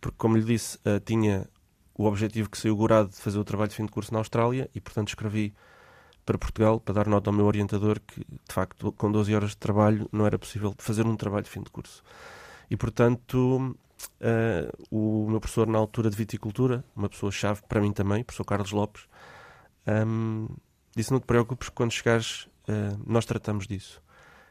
porque, 0.00 0.16
como 0.16 0.36
lhe 0.36 0.44
disse, 0.44 0.78
uh, 0.78 0.98
tinha 1.04 1.46
o 1.94 2.06
objetivo 2.06 2.50
que 2.50 2.58
saiu 2.58 2.74
gurado 2.74 3.10
de 3.10 3.16
fazer 3.16 3.38
o 3.38 3.44
trabalho 3.44 3.68
de 3.68 3.76
fim 3.76 3.84
de 3.84 3.92
curso 3.92 4.12
na 4.12 4.18
Austrália 4.18 4.68
e, 4.74 4.80
portanto, 4.80 5.08
escrevi 5.08 5.54
para 6.24 6.38
Portugal 6.38 6.80
para 6.80 6.94
dar 6.94 7.06
nota 7.06 7.30
ao 7.30 7.34
meu 7.34 7.46
orientador 7.46 8.00
que, 8.00 8.20
de 8.20 8.52
facto, 8.52 8.92
com 8.92 9.10
12 9.10 9.34
horas 9.34 9.50
de 9.50 9.56
trabalho 9.56 10.08
não 10.12 10.26
era 10.26 10.38
possível 10.38 10.74
fazer 10.78 11.06
um 11.06 11.16
trabalho 11.16 11.44
de 11.44 11.50
fim 11.50 11.62
de 11.62 11.70
curso. 11.70 12.02
E, 12.70 12.76
portanto, 12.76 13.76
uh, 14.20 14.86
o 14.90 15.28
meu 15.28 15.40
professor 15.40 15.66
na 15.66 15.78
altura 15.78 16.10
de 16.10 16.16
viticultura, 16.16 16.84
uma 16.96 17.08
pessoa-chave 17.08 17.62
para 17.68 17.80
mim 17.80 17.92
também, 17.92 18.22
o 18.22 18.24
professor 18.24 18.44
Carlos 18.44 18.72
Lopes, 18.72 19.06
um, 19.86 20.48
disse: 20.96 21.12
Não 21.12 21.20
te 21.20 21.26
preocupes, 21.26 21.68
quando 21.68 21.92
chegares, 21.92 22.44
uh, 22.68 22.98
nós 23.06 23.24
tratamos 23.24 23.66
disso. 23.66 24.02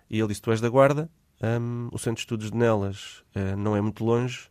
E 0.09 0.19
ele 0.19 0.27
disse: 0.27 0.41
Tu 0.41 0.51
és 0.51 0.61
da 0.61 0.69
Guarda, 0.69 1.09
um, 1.41 1.89
o 1.91 1.97
centro 1.97 2.15
de 2.15 2.21
estudos 2.21 2.51
de 2.51 2.57
Nelas 2.57 3.23
uh, 3.35 3.57
não 3.57 3.75
é 3.75 3.81
muito 3.81 4.03
longe 4.03 4.49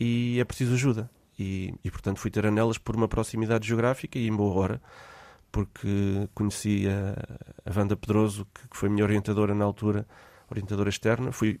e 0.00 0.38
é 0.40 0.44
preciso 0.44 0.74
ajuda. 0.74 1.10
E, 1.38 1.72
e, 1.84 1.90
portanto, 1.90 2.18
fui 2.18 2.30
ter 2.30 2.44
a 2.46 2.50
Nelas 2.50 2.78
por 2.78 2.96
uma 2.96 3.06
proximidade 3.06 3.68
geográfica 3.68 4.18
e 4.18 4.26
em 4.26 4.34
boa 4.34 4.54
hora 4.58 4.82
porque 5.58 6.28
conheci 6.34 6.86
a, 6.86 7.68
a 7.68 7.76
Wanda 7.76 7.96
Pedroso, 7.96 8.46
que, 8.54 8.68
que 8.68 8.76
foi 8.76 8.88
minha 8.88 9.02
orientadora 9.02 9.52
na 9.56 9.64
altura, 9.64 10.06
orientadora 10.48 10.88
externa. 10.88 11.32
Fui 11.32 11.60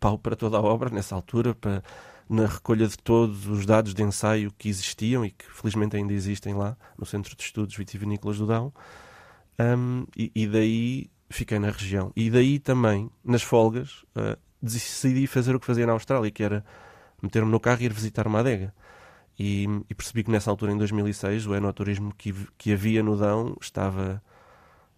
pau 0.00 0.18
para 0.18 0.34
toda 0.34 0.56
a 0.56 0.62
obra 0.62 0.88
nessa 0.88 1.14
altura, 1.14 1.54
para, 1.54 1.82
na 2.26 2.46
recolha 2.46 2.88
de 2.88 2.96
todos 2.96 3.46
os 3.46 3.66
dados 3.66 3.92
de 3.92 4.02
ensaio 4.02 4.50
que 4.56 4.66
existiam 4.66 5.26
e 5.26 5.30
que 5.30 5.44
felizmente 5.44 5.94
ainda 5.94 6.14
existem 6.14 6.54
lá, 6.54 6.74
no 6.98 7.04
Centro 7.04 7.36
de 7.36 7.42
Estudos 7.42 7.76
Vitivinícolas 7.76 8.38
do 8.38 8.46
Dão. 8.46 8.72
Um, 9.60 10.06
e, 10.16 10.32
e, 10.34 10.46
daí 10.46 11.10
fiquei 11.28 11.58
na 11.58 11.70
região. 11.70 12.10
E 12.16 12.30
daí 12.30 12.58
também, 12.58 13.10
nas 13.22 13.42
folgas, 13.42 14.04
uh, 14.16 14.38
decidi 14.62 15.26
fazer 15.26 15.54
o 15.54 15.60
que 15.60 15.66
fazia 15.66 15.84
na 15.84 15.92
Austrália, 15.92 16.30
que 16.30 16.42
era 16.42 16.64
meter-me 17.20 17.50
no 17.50 17.60
carro 17.60 17.82
e 17.82 17.84
ir 17.84 17.92
visitar 17.92 18.26
uma 18.26 18.40
adega. 18.40 18.74
E, 19.38 19.66
e, 19.90 19.94
percebi 19.94 20.22
que 20.22 20.30
nessa 20.30 20.50
altura, 20.50 20.72
em 20.72 20.78
2006, 20.78 21.46
o 21.46 21.54
enoturismo 21.54 22.14
que, 22.14 22.32
que 22.56 22.72
havia 22.72 23.02
no 23.02 23.16
Dão 23.16 23.56
estava 23.60 24.22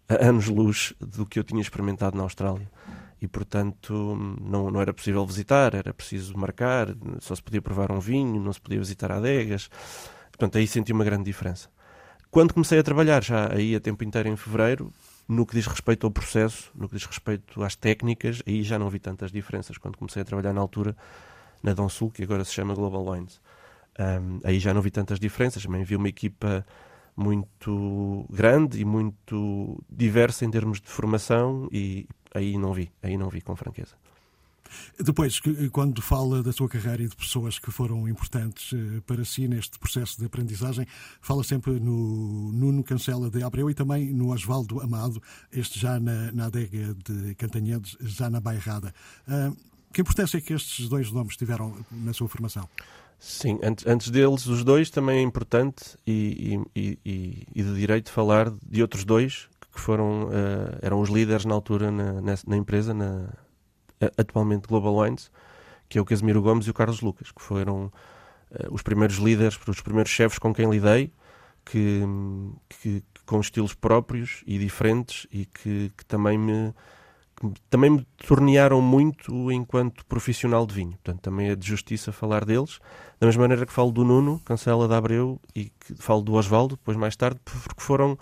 a 0.09 0.27
anos-luz 0.27 0.93
do 1.01 1.25
que 1.25 1.39
eu 1.39 1.45
tinha 1.45 1.61
experimentado 1.61 2.17
na 2.17 2.23
Austrália. 2.23 2.71
E, 3.21 3.27
portanto, 3.27 4.15
não, 4.41 4.71
não 4.71 4.81
era 4.81 4.93
possível 4.93 5.25
visitar, 5.25 5.75
era 5.75 5.93
preciso 5.95 6.37
marcar, 6.37 6.89
só 7.19 7.35
se 7.35 7.43
podia 7.43 7.63
provar 7.63 7.91
um 7.91 7.99
vinho, 7.99 8.41
não 8.41 8.53
se 8.53 8.61
podia 8.61 8.79
visitar 8.79 9.11
adegas. 9.11 9.71
Portanto, 10.31 10.59
aí 10.59 10.67
senti 10.67 10.93
uma 10.93 11.05
grande 11.05 11.25
diferença. 11.25 11.71
Quando 12.31 12.53
comecei 12.53 12.79
a 12.79 12.83
trabalhar, 12.83 13.25
já 13.25 13.51
aí 13.51 13.75
a 13.75 13.81
tempo 13.81 14.05
inteiro 14.05 14.29
em 14.29 14.37
fevereiro, 14.37 14.93
no 15.27 15.47
que 15.47 15.57
diz 15.57 15.67
respeito 15.67 16.07
ao 16.07 16.11
processo, 16.11 16.71
no 16.75 16.89
que 16.89 16.97
diz 16.97 17.07
respeito 17.07 17.63
às 17.63 17.75
técnicas, 17.75 18.43
aí 18.47 18.63
já 18.63 18.79
não 18.79 18.91
vi 18.91 18.99
tantas 18.99 19.33
diferenças 19.33 19.79
quando 19.79 19.97
comecei 19.97 20.21
a 20.21 20.25
trabalhar 20.25 20.53
na 20.53 20.61
altura 20.61 20.95
na 21.63 21.73
Dom 21.73 21.89
Sul, 21.89 22.11
que 22.11 22.23
agora 22.23 22.45
se 22.45 22.53
chama 22.53 22.75
Global 22.75 23.07
Wines. 23.07 23.41
Um, 23.99 24.41
aí 24.45 24.59
já 24.59 24.75
não 24.75 24.83
vi 24.83 24.91
tantas 24.91 25.19
diferenças, 25.19 25.63
também 25.63 25.83
vi 25.83 25.97
uma 25.97 26.09
equipa 26.09 26.67
muito 27.17 28.27
grande 28.31 28.79
e 28.79 28.85
muito 28.85 29.83
diversa 29.89 30.45
em 30.45 30.51
termos 30.51 30.81
de 30.81 30.89
formação 30.89 31.69
e 31.73 32.07
aí 32.35 32.59
não 32.59 32.75
vi, 32.75 32.93
aí 33.03 33.17
não 33.17 33.31
vi 33.31 33.41
com 33.41 33.57
franqueza. 33.57 33.95
Depois, 34.99 35.41
quando 35.73 36.03
fala 36.03 36.43
da 36.43 36.53
sua 36.53 36.69
carreira 36.69 37.03
e 37.03 37.09
de 37.09 37.17
pessoas 37.17 37.59
que 37.59 37.71
foram 37.71 38.09
importantes 38.09 38.73
eh, 38.73 39.01
para 39.07 39.25
si 39.25 39.47
neste 39.47 39.79
processo 39.79 40.19
de 40.19 40.27
aprendizagem, 40.27 40.87
fala 41.21 41.45
sempre 41.45 41.79
no 41.79 42.51
Nuno 42.53 42.83
Cancela 42.83 43.31
de 43.31 43.43
Abreu 43.43 43.71
e 43.71 43.75
também 43.75 44.13
no 44.13 44.33
Osvaldo 44.33 44.81
Amado, 44.81 45.23
este 45.53 45.79
já 45.79 46.01
na, 46.01 46.33
na 46.33 46.47
adega 46.47 46.95
de 46.95 47.35
Cantanhedes, 47.37 47.97
já 48.01 48.29
na 48.29 48.41
Bairrada. 48.41 48.93
Uh, 49.29 49.57
que 49.93 50.01
importância 50.01 50.39
é 50.39 50.41
que 50.41 50.53
estes 50.53 50.89
dois 50.89 51.11
nomes 51.11 51.37
tiveram 51.37 51.75
na 51.91 52.13
sua 52.13 52.29
formação? 52.29 52.69
Sim, 53.19 53.59
antes, 53.63 53.87
antes 53.87 54.11
deles, 54.11 54.47
os 54.47 54.63
dois 54.63 54.91
também 54.91 55.19
é 55.19 55.23
importante 55.23 55.97
e, 56.07 56.61
e, 56.75 56.99
e, 57.05 57.47
e 57.55 57.63
de 57.63 57.75
direito 57.75 58.13
falar 58.13 58.51
de 58.51 58.83
outros 58.83 59.05
dois 59.05 59.49
que 59.73 59.81
foram, 59.81 60.25
uh, 60.25 60.79
eram 60.81 61.01
os 61.01 61.11
líderes 61.11 61.45
na 61.45 61.55
altura 61.55 61.91
na, 61.91 62.21
na, 62.21 62.35
na 62.47 62.57
empresa, 62.57 62.95
na, 62.95 63.29
atualmente 64.17 64.67
Global 64.67 64.97
Wines, 64.97 65.31
que 65.89 65.99
é 65.99 66.01
o 66.01 66.05
Casimiro 66.05 66.43
Gomes 66.43 66.67
e 66.67 66.71
o 66.71 66.75
Carlos 66.75 67.01
Lucas, 67.01 67.31
que 67.31 67.43
foram 67.43 67.87
uh, 67.87 67.93
os 68.71 68.83
primeiros 68.83 69.17
líderes, 69.17 69.59
os 69.67 69.81
primeiros 69.81 70.11
chefes 70.11 70.39
com 70.39 70.53
quem 70.53 70.71
lidei, 70.71 71.13
que, 71.65 72.03
que, 72.69 73.03
com 73.25 73.41
estilos 73.41 73.75
próprios 73.75 74.43
e 74.47 74.59
diferentes 74.59 75.27
e 75.33 75.45
que, 75.47 75.91
que 75.97 76.05
também 76.07 76.39
me 76.39 76.73
também 77.69 77.91
me 77.91 78.07
tornearam 78.27 78.81
muito 78.81 79.51
enquanto 79.53 80.05
profissional 80.07 80.67
de 80.67 80.75
vinho. 80.75 80.93
Portanto, 80.93 81.21
também 81.21 81.51
é 81.51 81.57
de 81.57 81.67
justiça 81.67 82.13
falar 82.13 82.45
deles. 82.45 82.79
Da 83.21 83.27
mesma 83.27 83.43
maneira 83.43 83.67
que 83.67 83.73
falo 83.73 83.93
do 83.93 84.05
Nuno, 84.05 84.41
Cancela 84.45 84.89
de 84.89 84.95
Abreu, 84.95 85.41
e 85.55 85.67
que 85.67 85.95
falo 85.97 86.23
do 86.23 86.35
Osvaldo, 86.35 86.77
depois 86.77 86.97
mais 86.97 87.15
tarde, 87.17 87.39
porque 87.45 87.83
foram, 87.83 88.19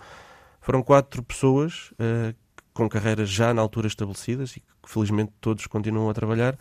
foram 0.61 0.83
quatro 0.83 1.23
pessoas 1.23 1.91
uh, 1.93 2.35
com 2.73 2.89
carreiras 2.89 3.29
já 3.29 3.53
na 3.53 3.61
altura 3.61 3.87
estabelecidas 3.87 4.57
e 4.57 4.59
que 4.59 4.89
felizmente 4.89 5.31
todos 5.39 5.65
continuam 5.67 6.09
a 6.09 6.13
trabalhar, 6.13 6.57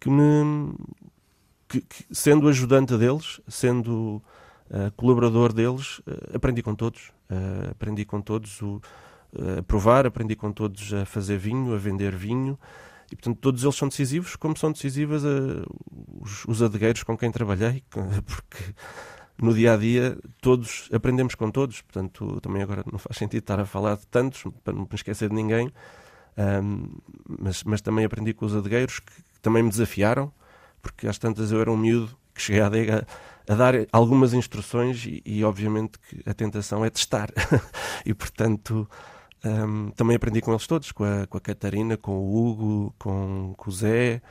que 0.00 0.08
me. 0.10 0.74
Que, 1.68 1.80
que, 1.80 2.04
sendo 2.10 2.48
ajudante 2.48 2.98
deles, 2.98 3.40
sendo 3.48 4.22
uh, 4.70 4.92
colaborador 4.96 5.52
deles, 5.52 6.00
uh, 6.00 6.36
aprendi 6.36 6.62
com 6.62 6.74
todos. 6.74 7.12
aprendi 7.70 8.04
com 8.04 8.20
todos 8.20 8.60
o 8.60 8.80
a 9.58 9.62
provar, 9.62 10.06
aprendi 10.06 10.36
com 10.36 10.52
todos 10.52 10.92
a 10.92 11.04
fazer 11.04 11.38
vinho, 11.38 11.74
a 11.74 11.78
vender 11.78 12.14
vinho. 12.14 12.58
E, 13.10 13.16
portanto, 13.16 13.38
todos 13.40 13.62
eles 13.62 13.76
são 13.76 13.88
decisivos, 13.88 14.36
como 14.36 14.56
são 14.56 14.72
decisivas 14.72 15.22
uh, 15.22 15.66
os, 16.20 16.44
os 16.46 16.62
adegueiros 16.62 17.02
com 17.02 17.16
quem 17.16 17.30
trabalhei, 17.30 17.82
porque 18.24 18.74
no 19.40 19.52
dia 19.52 19.74
a 19.74 19.76
dia 19.76 20.16
todos 20.40 20.88
aprendemos 20.92 21.34
com 21.34 21.50
todos. 21.50 21.82
Portanto, 21.82 22.40
também 22.40 22.62
agora 22.62 22.82
não 22.90 22.98
faz 22.98 23.16
sentido 23.16 23.40
estar 23.40 23.60
a 23.60 23.66
falar 23.66 23.96
de 23.96 24.06
tantos, 24.06 24.44
para 24.64 24.72
não 24.72 24.82
me 24.82 24.88
esquecer 24.94 25.28
de 25.28 25.34
ninguém. 25.34 25.70
Um, 26.36 26.88
mas, 27.26 27.62
mas 27.64 27.80
também 27.82 28.06
aprendi 28.06 28.32
com 28.32 28.46
os 28.46 28.56
adegueiros 28.56 29.00
que, 29.00 29.12
que 29.12 29.40
também 29.42 29.62
me 29.62 29.68
desafiaram, 29.68 30.32
porque 30.80 31.06
às 31.06 31.18
tantas 31.18 31.52
eu 31.52 31.60
era 31.60 31.70
um 31.70 31.76
miúdo 31.76 32.16
que 32.34 32.40
cheguei 32.40 32.62
à 32.62 32.66
adega 32.66 33.06
a 33.48 33.54
dar 33.54 33.74
algumas 33.92 34.32
instruções 34.32 35.04
e, 35.04 35.22
e, 35.26 35.44
obviamente 35.44 35.98
que 35.98 36.22
a 36.24 36.32
tentação 36.32 36.84
é 36.84 36.90
testar. 36.90 37.30
e 38.06 38.14
portanto 38.14 38.88
um, 39.44 39.90
também 39.90 40.16
aprendi 40.16 40.40
com 40.40 40.52
eles 40.52 40.66
todos, 40.66 40.92
com 40.92 41.04
a, 41.04 41.26
com 41.26 41.36
a 41.36 41.40
Catarina, 41.40 41.96
com 41.96 42.12
o 42.12 42.36
Hugo, 42.36 42.94
com, 42.98 43.54
com 43.56 43.70
o 43.70 43.72
Zé, 43.72 44.22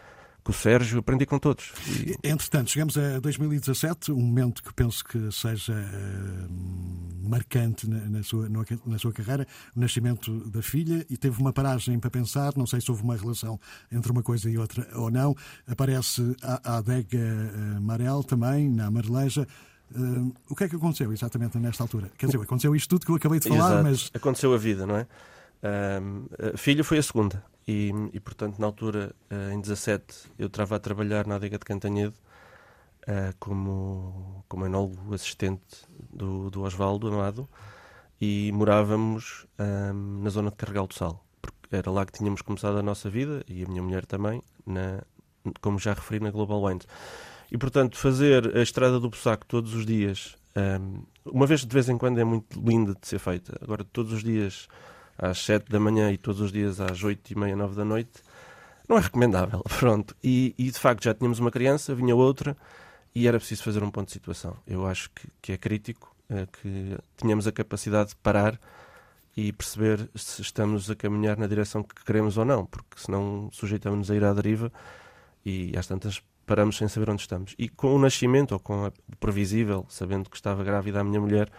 com 0.43 0.51
o 0.51 0.55
Sérgio, 0.55 0.99
aprendi 0.99 1.25
com 1.25 1.37
todos. 1.37 1.71
E... 1.87 2.15
Entretanto, 2.23 2.71
chegamos 2.71 2.97
a 2.97 3.19
2017, 3.19 4.11
um 4.11 4.21
momento 4.21 4.63
que 4.63 4.73
penso 4.73 5.03
que 5.03 5.31
seja 5.31 5.73
uh, 5.73 7.29
marcante 7.29 7.89
na, 7.89 7.99
na, 8.05 8.23
sua, 8.23 8.49
na 8.85 8.97
sua 8.97 9.13
carreira, 9.13 9.45
o 9.75 9.79
nascimento 9.79 10.31
da 10.49 10.61
filha, 10.61 11.05
e 11.09 11.17
teve 11.17 11.39
uma 11.39 11.53
paragem 11.53 11.99
para 11.99 12.09
pensar, 12.09 12.53
não 12.55 12.65
sei 12.65 12.81
se 12.81 12.89
houve 12.89 13.03
uma 13.03 13.15
relação 13.15 13.59
entre 13.91 14.11
uma 14.11 14.23
coisa 14.23 14.49
e 14.49 14.57
outra 14.57 14.87
ou 14.95 15.11
não. 15.11 15.35
Aparece 15.67 16.35
a, 16.41 16.73
a 16.73 16.77
adega 16.77 17.19
Marel 17.81 18.23
também, 18.23 18.69
na 18.69 18.89
Marleja. 18.89 19.47
Uh, 19.95 20.33
o 20.49 20.55
que 20.55 20.63
é 20.63 20.69
que 20.69 20.75
aconteceu 20.75 21.11
exatamente 21.11 21.57
nesta 21.57 21.83
altura? 21.83 22.11
Quer 22.17 22.27
dizer, 22.27 22.39
aconteceu 22.41 22.75
isto 22.75 22.89
tudo 22.89 23.05
que 23.05 23.11
eu 23.11 23.15
acabei 23.15 23.39
de 23.39 23.49
falar, 23.49 23.71
Exato. 23.71 23.83
mas. 23.83 24.11
Aconteceu 24.13 24.53
a 24.53 24.57
vida, 24.57 24.85
não 24.85 24.95
é? 24.95 25.07
Uh, 25.61 26.53
a 26.55 26.57
filha 26.57 26.83
foi 26.83 26.97
a 26.97 27.03
segunda. 27.03 27.43
E, 27.67 27.91
e 28.11 28.19
portanto, 28.19 28.57
na 28.57 28.65
altura, 28.65 29.13
uh, 29.31 29.53
em 29.53 29.61
17, 29.61 30.31
eu 30.37 30.47
estava 30.47 30.75
a 30.75 30.79
trabalhar 30.79 31.27
na 31.27 31.35
adega 31.35 31.57
de 31.57 31.65
Cantanhede 31.65 32.15
uh, 33.07 33.35
como, 33.39 34.43
como 34.47 34.65
enólogo 34.65 35.13
assistente 35.13 35.85
do, 36.11 36.49
do 36.49 36.63
Osvaldo 36.63 37.07
Amado 37.07 37.47
e 38.19 38.51
morávamos 38.53 39.47
na 39.57 40.29
zona 40.29 40.51
de 40.51 40.55
Carregal 40.55 40.85
do 40.85 40.93
Sal. 40.93 41.25
Porque 41.41 41.75
era 41.75 41.89
lá 41.89 42.05
que 42.05 42.11
tínhamos 42.11 42.43
começado 42.43 42.77
a 42.77 42.83
nossa 42.83 43.09
vida 43.09 43.43
e 43.47 43.63
a 43.63 43.67
minha 43.67 43.81
mulher 43.81 44.05
também, 44.05 44.43
na, 44.63 45.01
como 45.59 45.79
já 45.79 45.93
referi, 45.93 46.19
na 46.19 46.29
Global 46.29 46.61
Wines. 46.61 46.85
E, 47.51 47.57
portanto, 47.57 47.97
fazer 47.97 48.55
a 48.55 48.61
estrada 48.61 48.97
do 48.99 49.09
Bussaco 49.09 49.45
todos 49.45 49.73
os 49.75 49.85
dias, 49.85 50.37
um, 50.55 51.03
uma 51.25 51.45
vez 51.45 51.65
de 51.65 51.73
vez 51.73 51.89
em 51.89 51.97
quando 51.97 52.17
é 52.19 52.23
muito 52.23 52.59
linda 52.59 52.95
de 52.99 53.05
ser 53.05 53.19
feita. 53.19 53.57
Agora, 53.61 53.83
todos 53.83 54.13
os 54.13 54.23
dias 54.23 54.69
às 55.17 55.37
7 55.39 55.69
da 55.69 55.79
manhã 55.79 56.11
e 56.11 56.17
todos 56.17 56.39
os 56.39 56.51
dias 56.51 56.79
às 56.79 57.03
8 57.03 57.31
e 57.31 57.37
meia, 57.37 57.55
9 57.55 57.75
da 57.75 57.83
noite, 57.83 58.21
não 58.87 58.97
é 58.97 59.01
recomendável. 59.01 59.61
Pronto. 59.79 60.15
E, 60.23 60.55
e, 60.57 60.71
de 60.71 60.79
facto 60.79 61.03
já 61.03 61.13
tínhamos 61.13 61.39
uma 61.39 61.51
criança, 61.51 61.93
vinha 61.93 62.15
outra 62.15 62.55
e 63.13 63.27
era 63.27 63.37
preciso 63.37 63.63
fazer 63.63 63.83
um 63.83 63.91
ponto 63.91 64.07
de 64.07 64.13
situação. 64.13 64.55
Eu 64.65 64.87
acho 64.87 65.09
que, 65.11 65.27
que 65.41 65.51
é 65.51 65.57
crítico 65.57 66.15
é, 66.29 66.45
que 66.45 66.97
tenhamos 67.17 67.45
a 67.47 67.51
capacidade 67.51 68.11
de 68.11 68.15
parar 68.15 68.57
e 69.35 69.51
perceber 69.51 70.09
se 70.15 70.41
estamos 70.41 70.89
a 70.89 70.95
caminhar 70.95 71.37
na 71.37 71.47
direção 71.47 71.83
que 71.83 72.03
queremos 72.03 72.37
ou 72.37 72.45
não, 72.45 72.65
porque 72.65 72.97
senão 72.97 73.49
sujeitamos-nos 73.51 74.09
a 74.09 74.15
ir 74.15 74.23
à 74.23 74.33
deriva 74.33 74.71
e 75.45 75.73
às 75.77 75.87
tantas 75.87 76.21
paramos 76.51 76.75
sem 76.75 76.89
saber 76.89 77.09
onde 77.09 77.21
estamos. 77.21 77.55
E 77.57 77.69
com 77.69 77.95
o 77.95 77.97
nascimento, 77.97 78.51
ou 78.51 78.59
com 78.59 78.85
o 78.85 78.91
previsível, 79.21 79.85
sabendo 79.87 80.29
que 80.29 80.35
estava 80.35 80.65
grávida 80.65 80.99
a 80.99 81.03
minha 81.03 81.21
mulher, 81.21 81.49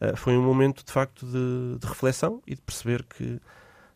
uh, 0.00 0.16
foi 0.16 0.36
um 0.36 0.42
momento 0.42 0.84
de 0.84 0.90
facto 0.90 1.24
de, 1.24 1.78
de, 1.78 1.86
reflexão 1.86 2.42
e 2.44 2.56
de 2.56 2.60
perceber 2.60 3.04
que 3.04 3.40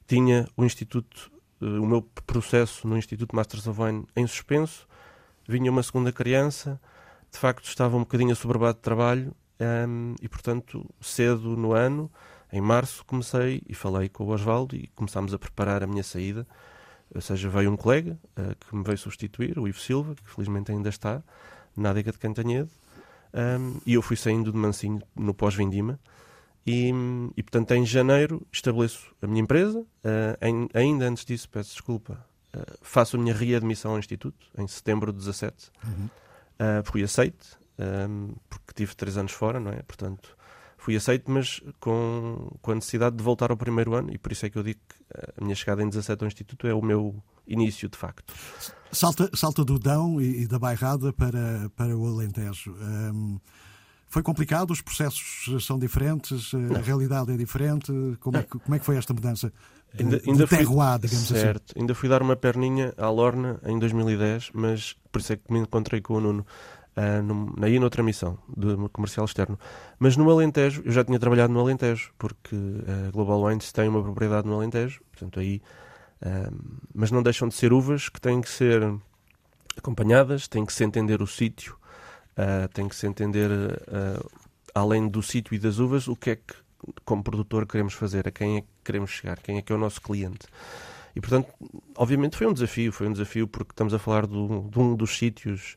tinha 0.06 0.46
o 0.56 0.64
Instituto, 0.64 1.32
uh, 1.60 1.82
o 1.82 1.84
meu 1.84 2.02
processo 2.28 2.86
no 2.86 2.96
Instituto 2.96 3.34
Masters 3.34 3.66
of 3.66 3.82
Wine 3.82 4.06
em 4.14 4.24
suspenso, 4.24 4.86
vinha 5.48 5.68
uma 5.68 5.82
segunda 5.82 6.12
criança, 6.12 6.80
de 7.28 7.36
facto 7.36 7.64
estava 7.64 7.96
um 7.96 8.00
bocadinho 8.00 8.30
assoberbado 8.30 8.74
de 8.74 8.82
trabalho 8.82 9.34
ehm, 9.58 10.14
e, 10.22 10.28
portanto, 10.28 10.88
cedo 11.00 11.56
no 11.56 11.72
ano, 11.72 12.08
em 12.52 12.60
março, 12.60 13.04
comecei 13.04 13.62
e 13.68 13.74
falei 13.74 14.08
com 14.08 14.22
o 14.22 14.28
Osvaldo 14.28 14.76
e 14.76 14.86
começámos 14.94 15.34
a 15.34 15.40
preparar 15.40 15.82
a 15.82 15.88
minha 15.88 16.04
saída 16.04 16.46
ou 17.14 17.20
seja, 17.20 17.48
veio 17.48 17.70
um 17.70 17.76
colega 17.76 18.18
uh, 18.38 18.54
que 18.56 18.74
me 18.74 18.84
veio 18.84 18.98
substituir, 18.98 19.58
o 19.58 19.66
Ivo 19.66 19.78
Silva, 19.78 20.14
que 20.14 20.30
felizmente 20.30 20.70
ainda 20.70 20.88
está, 20.88 21.22
na 21.76 21.90
adega 21.90 22.12
de 22.12 22.18
Cantanhede, 22.18 22.70
um, 23.32 23.80
e 23.86 23.94
eu 23.94 24.02
fui 24.02 24.16
saindo 24.16 24.50
de 24.52 24.58
mansinho 24.58 25.02
no 25.14 25.32
pós-vindima. 25.32 25.98
E, 26.66 26.92
e, 27.36 27.42
portanto, 27.42 27.72
em 27.72 27.86
janeiro 27.86 28.46
estabeleço 28.52 29.14
a 29.22 29.26
minha 29.26 29.40
empresa. 29.40 29.80
Uh, 29.80 30.46
em, 30.46 30.68
ainda 30.74 31.08
antes 31.08 31.24
disso, 31.24 31.48
peço 31.48 31.70
desculpa, 31.70 32.24
uh, 32.54 32.78
faço 32.82 33.16
a 33.16 33.18
minha 33.18 33.34
readmissão 33.34 33.92
ao 33.92 33.98
Instituto, 33.98 34.46
em 34.58 34.66
setembro 34.68 35.12
de 35.12 35.18
17. 35.18 35.70
Uhum. 35.84 36.08
fui 36.84 37.02
aceite, 37.02 37.58
um, 37.78 38.34
porque 38.48 38.72
tive 38.74 38.94
três 38.94 39.16
anos 39.16 39.32
fora, 39.32 39.58
não 39.58 39.70
é? 39.70 39.82
Portanto, 39.82 40.36
fui 40.90 40.96
aceito, 40.96 41.30
mas 41.30 41.60
com, 41.78 42.50
com 42.60 42.72
a 42.72 42.74
necessidade 42.74 43.16
de 43.16 43.22
voltar 43.22 43.52
ao 43.52 43.56
primeiro 43.56 43.94
ano, 43.94 44.12
e 44.12 44.18
por 44.18 44.32
isso 44.32 44.44
é 44.44 44.50
que 44.50 44.58
eu 44.58 44.62
digo 44.62 44.80
que 44.88 44.96
a 45.40 45.44
minha 45.44 45.54
chegada 45.54 45.82
em 45.82 45.88
17 45.88 46.24
ao 46.24 46.26
Instituto 46.26 46.66
é 46.66 46.74
o 46.74 46.82
meu 46.82 47.22
início, 47.46 47.88
de 47.88 47.96
facto. 47.96 48.34
Salta, 48.90 49.30
salta 49.34 49.64
do 49.64 49.78
Dão 49.78 50.20
e, 50.20 50.42
e 50.42 50.46
da 50.48 50.58
Bairrada 50.58 51.12
para, 51.12 51.70
para 51.76 51.96
o 51.96 52.08
Alentejo. 52.08 52.72
Um, 52.72 53.38
foi 54.08 54.22
complicado? 54.22 54.72
Os 54.72 54.80
processos 54.80 55.64
são 55.64 55.78
diferentes? 55.78 56.52
Não. 56.52 56.76
A 56.76 56.80
realidade 56.80 57.30
é 57.32 57.36
diferente? 57.36 57.92
Como 58.18 58.36
é, 58.36 58.42
que, 58.42 58.58
como 58.58 58.74
é 58.74 58.78
que 58.80 58.84
foi 58.84 58.96
esta 58.96 59.14
mudança? 59.14 59.52
Ainda, 59.96 60.20
ainda 60.26 60.46
fui, 60.46 60.58
digamos 60.58 61.12
assim? 61.12 61.24
certo, 61.26 61.70
assim. 61.70 61.80
Ainda 61.80 61.94
fui 61.94 62.08
dar 62.08 62.20
uma 62.20 62.34
perninha 62.34 62.92
à 62.96 63.08
Lorna 63.08 63.60
em 63.64 63.78
2010, 63.78 64.50
mas 64.54 64.96
por 65.12 65.20
isso 65.20 65.32
é 65.32 65.36
que 65.36 65.52
me 65.52 65.60
encontrei 65.60 66.00
com 66.00 66.14
o 66.14 66.20
Nuno 66.20 66.46
uh, 66.96 67.64
aí 67.64 67.78
noutra 67.78 68.02
missão 68.02 68.38
de 68.56 68.76
comercial 68.92 69.24
externo. 69.24 69.58
Mas 69.98 70.16
no 70.16 70.30
Alentejo, 70.30 70.82
eu 70.84 70.92
já 70.92 71.04
tinha 71.04 71.18
trabalhado 71.18 71.52
no 71.52 71.60
Alentejo, 71.60 72.12
porque 72.18 72.54
a 72.54 73.08
uh, 73.08 73.12
Global 73.12 73.42
Wines 73.42 73.72
tem 73.72 73.88
uma 73.88 74.02
propriedade 74.02 74.46
no 74.46 74.54
Alentejo, 74.54 75.00
portanto 75.10 75.40
aí. 75.40 75.62
Uh, 76.22 76.54
mas 76.94 77.10
não 77.10 77.22
deixam 77.22 77.48
de 77.48 77.54
ser 77.54 77.72
uvas 77.72 78.08
que 78.08 78.20
têm 78.20 78.40
que 78.40 78.50
ser 78.50 78.82
acompanhadas, 79.76 80.46
tem 80.48 80.64
que 80.64 80.72
se 80.72 80.84
entender 80.84 81.22
o 81.22 81.26
sítio, 81.26 81.76
uh, 82.32 82.68
tem 82.68 82.88
que 82.88 82.94
se 82.94 83.06
entender, 83.06 83.50
uh, 83.50 84.30
além 84.74 85.08
do 85.08 85.22
sítio 85.22 85.54
e 85.54 85.58
das 85.58 85.78
uvas, 85.78 86.08
o 86.08 86.16
que 86.16 86.30
é 86.30 86.36
que, 86.36 86.54
como 87.04 87.22
produtor, 87.22 87.66
queremos 87.66 87.94
fazer, 87.94 88.28
a 88.28 88.30
quem 88.30 88.58
é 88.58 88.60
que 88.60 88.68
queremos 88.84 89.10
chegar, 89.10 89.38
quem 89.38 89.58
é 89.58 89.62
que 89.62 89.72
é 89.72 89.76
o 89.76 89.78
nosso 89.78 90.00
cliente. 90.00 90.46
E, 91.14 91.20
portanto, 91.20 91.48
obviamente 91.96 92.36
foi 92.36 92.46
um 92.46 92.52
desafio, 92.52 92.92
foi 92.92 93.08
um 93.08 93.12
desafio 93.12 93.48
porque 93.48 93.72
estamos 93.72 93.92
a 93.92 93.98
falar 93.98 94.26
do, 94.26 94.68
de 94.68 94.78
um 94.78 94.94
dos 94.94 95.16
sítios 95.18 95.76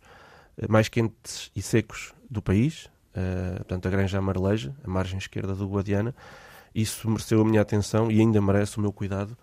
mais 0.70 0.90
quentes 0.90 1.52
e 1.56 1.62
secos 1.62 2.14
do 2.30 2.42
país, 2.42 2.86
uh, 3.16 3.58
portanto, 3.58 3.88
a 3.88 3.92
Granja 3.92 4.18
Amareleja, 4.18 4.76
a 4.84 4.90
margem 4.90 5.18
esquerda 5.18 5.54
do 5.54 5.68
Guadiana. 5.68 6.16
Isso 6.74 7.10
mereceu 7.10 7.42
a 7.42 7.46
minha 7.46 7.62
atenção 7.62 8.12
e 8.12 8.20
ainda 8.20 8.42
merece 8.42 8.78
o 8.78 8.82
meu 8.82 8.92
cuidado, 8.92 9.38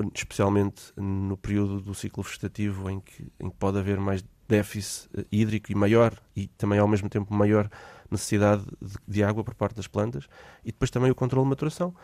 uh, 0.00 0.10
especialmente 0.14 0.92
no 0.96 1.36
período 1.36 1.80
do 1.80 1.94
ciclo 1.94 2.22
vegetativo 2.22 2.90
em 2.90 3.00
que, 3.00 3.26
em 3.40 3.50
que 3.50 3.56
pode 3.56 3.78
haver 3.78 3.98
mais 3.98 4.24
déficit 4.48 5.08
hídrico 5.32 5.72
e 5.72 5.74
maior, 5.74 6.14
e 6.36 6.46
também 6.48 6.78
ao 6.78 6.86
mesmo 6.86 7.08
tempo 7.08 7.32
maior 7.32 7.70
necessidade 8.10 8.64
de, 8.80 8.96
de 9.08 9.24
água 9.24 9.42
por 9.42 9.54
parte 9.54 9.76
das 9.76 9.86
plantas, 9.86 10.28
e 10.64 10.70
depois 10.70 10.90
também 10.90 11.10
o 11.10 11.14
controle 11.14 11.44
de 11.44 11.50
maturação 11.50 11.94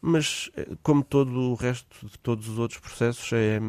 mas 0.00 0.50
como 0.82 1.02
todo 1.02 1.32
o 1.32 1.54
resto 1.54 2.06
de 2.06 2.18
todos 2.18 2.48
os 2.48 2.58
outros 2.58 2.80
processos, 2.80 3.32
é, 3.32 3.60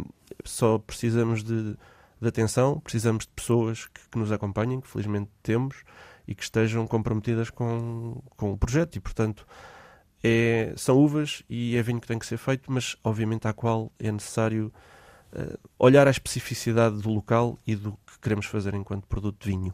só 0.45 0.77
precisamos 0.77 1.43
de, 1.43 1.75
de 2.21 2.27
atenção, 2.27 2.79
precisamos 2.79 3.25
de 3.25 3.31
pessoas 3.31 3.85
que, 3.87 4.01
que, 4.11 4.17
nos 4.17 4.31
acompanhem, 4.31 4.81
que 4.81 4.87
felizmente 4.87 5.29
temos, 5.41 5.83
e 6.27 6.35
que 6.35 6.43
estejam 6.43 6.85
comprometidas 6.85 7.49
com, 7.49 8.21
com 8.35 8.51
o 8.51 8.57
projeto. 8.57 8.97
E, 8.97 8.99
portanto, 8.99 9.47
é, 10.23 10.73
são 10.75 10.97
uvas 10.97 11.43
e 11.49 11.75
é 11.75 11.81
vinho 11.81 11.99
que 11.99 12.07
tem 12.07 12.19
que 12.19 12.25
ser 12.25 12.37
feito, 12.37 12.71
mas 12.71 12.95
obviamente 13.03 13.47
à 13.47 13.53
qual 13.53 13.91
é 13.97 14.11
necessário 14.11 14.71
uh, 15.33 15.57
olhar 15.79 16.07
a 16.07 16.11
especificidade 16.11 17.01
do 17.01 17.09
local 17.09 17.57
e 17.65 17.75
do 17.75 17.93
que 18.05 18.19
queremos 18.21 18.45
fazer 18.45 18.73
enquanto 18.73 19.07
produto 19.07 19.43
de 19.43 19.49
vinho. 19.49 19.73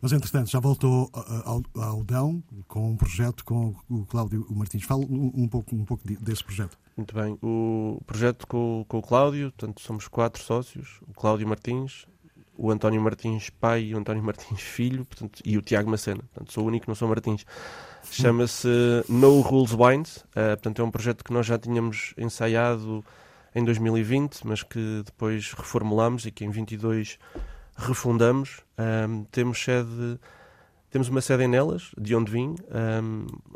Mas, 0.00 0.12
entretanto, 0.12 0.50
já 0.50 0.58
voltou 0.58 1.10
ao, 1.12 1.62
ao 1.80 2.04
Dão 2.04 2.42
com 2.66 2.90
um 2.90 2.96
projeto 2.96 3.44
com 3.44 3.74
o 3.88 4.06
Cláudio 4.06 4.46
Martins. 4.50 4.84
Fala 4.84 5.04
um 5.08 5.48
pouco, 5.48 5.74
um 5.74 5.84
pouco 5.84 6.02
desse 6.06 6.42
projeto. 6.42 6.78
Muito 6.96 7.14
bem. 7.14 7.38
O 7.42 8.00
projeto 8.06 8.46
com, 8.46 8.84
com 8.88 8.98
o 8.98 9.02
Cláudio, 9.02 9.52
portanto, 9.52 9.80
somos 9.82 10.08
quatro 10.08 10.42
sócios. 10.42 11.00
O 11.06 11.12
Cláudio 11.12 11.46
Martins, 11.46 12.06
o 12.56 12.70
António 12.70 13.00
Martins 13.02 13.50
pai 13.50 13.84
e 13.84 13.94
o 13.94 13.98
António 13.98 14.22
Martins 14.22 14.60
filho, 14.62 15.04
portanto, 15.04 15.40
e 15.44 15.58
o 15.58 15.62
Tiago 15.62 15.90
Macena. 15.90 16.22
Portanto, 16.32 16.52
sou 16.52 16.64
o 16.64 16.66
único 16.66 16.86
não 16.88 16.94
sou 16.94 17.06
Martins. 17.06 17.44
Chama-se 18.10 18.68
No 19.08 19.40
Rules 19.40 19.72
Wines. 19.72 20.16
Uh, 20.16 20.56
portanto, 20.56 20.80
é 20.80 20.84
um 20.84 20.90
projeto 20.90 21.22
que 21.22 21.32
nós 21.32 21.44
já 21.44 21.58
tínhamos 21.58 22.14
ensaiado 22.16 23.04
em 23.54 23.64
2020, 23.64 24.46
mas 24.46 24.62
que 24.62 25.02
depois 25.04 25.52
reformulamos 25.52 26.24
e 26.24 26.30
que 26.30 26.44
em 26.44 26.50
22 26.50 27.18
refundamos. 27.76 28.60
Um, 28.78 29.24
temos 29.24 29.62
sede, 29.62 30.18
temos 30.96 31.10
uma 31.10 31.20
sede 31.20 31.44
em 31.44 31.48
Nelas, 31.48 31.90
de 32.00 32.16
onde 32.16 32.32
vim, 32.32 32.54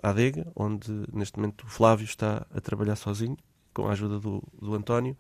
a 0.03 0.11
Adega, 0.11 0.53
onde 0.55 0.93
neste 1.11 1.39
momento 1.39 1.63
o 1.63 1.69
Flávio 1.69 2.05
está 2.05 2.47
a 2.55 2.61
trabalhar 2.61 2.97
sozinho, 2.97 3.35
com 3.73 3.89
a 3.89 3.93
ajuda 3.93 4.21
do, 4.21 4.43
do 4.61 4.75
António. 4.75 5.17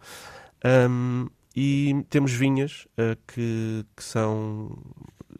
Um, 0.62 1.28
e 1.56 2.04
temos 2.10 2.32
vinhas 2.32 2.86
uh, 2.98 3.16
que, 3.26 3.86
que, 3.96 4.04
são, 4.04 4.76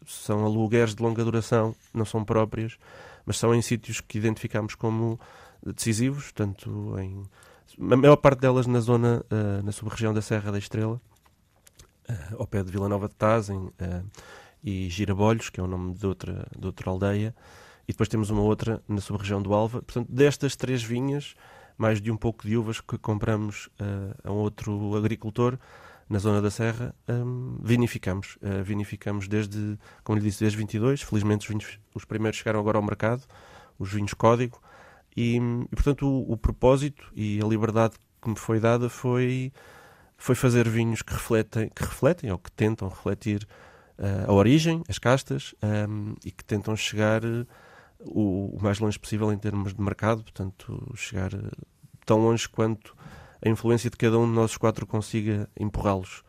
são 0.06 0.42
alugueres 0.42 0.94
de 0.94 1.02
longa 1.02 1.22
duração, 1.22 1.76
não 1.92 2.06
são 2.06 2.24
próprias, 2.24 2.78
mas 3.26 3.36
são 3.36 3.54
em 3.54 3.60
sítios 3.60 4.00
que 4.00 4.16
identificamos 4.16 4.74
como 4.74 5.20
decisivos, 5.62 6.32
tanto 6.32 6.98
em 6.98 7.24
a 7.78 7.96
maior 7.96 8.16
parte 8.16 8.40
delas 8.40 8.66
na 8.66 8.80
zona, 8.80 9.22
uh, 9.30 9.62
na 9.62 9.70
sub-região 9.70 10.14
da 10.14 10.22
Serra 10.22 10.50
da 10.50 10.56
Estrela, 10.56 10.98
uh, 12.08 12.36
ao 12.38 12.46
pé 12.46 12.62
de 12.62 12.72
Vila 12.72 12.88
Nova 12.88 13.06
de 13.06 13.16
Tazem 13.16 13.70
e 14.62 14.88
Girabolhos, 14.88 15.50
que 15.50 15.60
é 15.60 15.62
o 15.62 15.66
nome 15.66 15.94
de 15.94 16.06
outra, 16.06 16.46
de 16.58 16.66
outra 16.66 16.90
aldeia, 16.90 17.34
e 17.88 17.92
depois 17.92 18.08
temos 18.08 18.30
uma 18.30 18.42
outra 18.42 18.82
na 18.88 19.00
sub-região 19.00 19.42
do 19.42 19.52
Alva. 19.52 19.82
Portanto, 19.82 20.10
destas 20.10 20.56
três 20.56 20.82
vinhas, 20.82 21.34
mais 21.76 22.00
de 22.00 22.10
um 22.10 22.16
pouco 22.16 22.46
de 22.46 22.56
uvas 22.56 22.80
que 22.80 22.98
compramos 22.98 23.68
a 24.22 24.30
um 24.30 24.36
outro 24.36 24.94
agricultor, 24.96 25.58
na 26.10 26.18
zona 26.18 26.42
da 26.42 26.50
Serra, 26.50 26.92
um, 27.08 27.56
vinificamos. 27.62 28.36
Uh, 28.42 28.64
vinificamos 28.64 29.28
desde, 29.28 29.78
como 30.02 30.18
lhe 30.18 30.24
disse, 30.24 30.40
desde 30.40 30.58
22. 30.58 31.02
Felizmente 31.02 31.44
os, 31.44 31.48
vinhos, 31.48 31.78
os 31.94 32.04
primeiros 32.04 32.36
chegaram 32.36 32.58
agora 32.58 32.78
ao 32.78 32.82
mercado, 32.82 33.22
os 33.78 33.92
vinhos 33.92 34.12
código. 34.12 34.60
E, 35.16 35.36
e 35.36 35.76
portanto, 35.76 36.08
o, 36.08 36.32
o, 36.32 36.36
propósito 36.36 37.12
e 37.14 37.40
a 37.40 37.46
liberdade 37.46 37.94
que 38.20 38.28
me 38.28 38.36
foi 38.36 38.58
dada 38.58 38.88
foi, 38.88 39.52
foi 40.16 40.34
fazer 40.34 40.68
vinhos 40.68 41.00
que 41.00 41.12
refletem, 41.12 41.68
que 41.68 41.84
refletem 41.84 42.32
ou 42.32 42.38
que 42.38 42.50
tentam 42.50 42.88
refletir 42.88 43.44
uh, 43.44 43.69
a 44.26 44.32
origem, 44.32 44.82
as 44.88 44.98
castas, 44.98 45.54
um, 45.62 46.14
e 46.24 46.30
que 46.30 46.44
tentam 46.44 46.74
chegar 46.74 47.24
uh, 47.24 47.46
o, 48.00 48.56
o, 48.56 48.62
mais 48.62 48.78
longe 48.78 48.98
possível 48.98 49.32
em 49.32 49.38
termos 49.38 49.74
de 49.74 49.80
mercado, 49.80 50.22
portanto, 50.22 50.92
chegar 50.96 51.30
tão 52.06 52.18
longe 52.18 52.48
quanto 52.48 52.96
a 53.44 53.48
influência 53.48 53.90
de 53.90 53.96
cada 53.96 54.18
um 54.18 54.26
de 54.26 54.32
nós 54.32 54.56
quatro 54.56 54.86
consiga 54.86 55.48
empurrá-los 55.58 56.22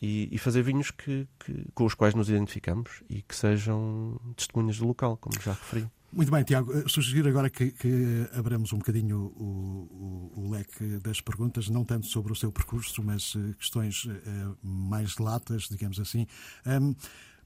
e, 0.00 0.28
e, 0.30 0.38
fazer 0.38 0.62
vinhos 0.62 0.90
que, 0.90 1.26
que, 1.38 1.66
com 1.74 1.84
os 1.84 1.94
quais 1.94 2.14
nos 2.14 2.28
identificamos 2.28 3.02
e 3.08 3.22
que 3.22 3.34
sejam 3.34 4.20
testemunhas 4.36 4.78
do 4.78 4.86
local, 4.86 5.16
como 5.16 5.40
já 5.40 5.52
referi. 5.52 5.88
Muito 6.14 6.30
bem, 6.30 6.44
Tiago. 6.44 6.72
Eh, 6.72 6.84
sugerir 6.86 7.26
agora 7.26 7.50
que, 7.50 7.72
que 7.72 8.28
abramos 8.38 8.72
um 8.72 8.78
bocadinho 8.78 9.32
o, 9.36 10.30
o, 10.36 10.42
o, 10.42 10.50
leque 10.50 10.98
das 10.98 11.20
perguntas, 11.20 11.68
não 11.68 11.84
tanto 11.84 12.06
sobre 12.06 12.32
o 12.32 12.36
seu 12.36 12.52
percurso, 12.52 13.02
mas 13.02 13.34
uh, 13.34 13.52
questões 13.58 14.04
uh, 14.04 14.56
mais 14.62 15.18
latas, 15.18 15.64
digamos 15.64 15.98
assim. 15.98 16.24
Um, 16.64 16.94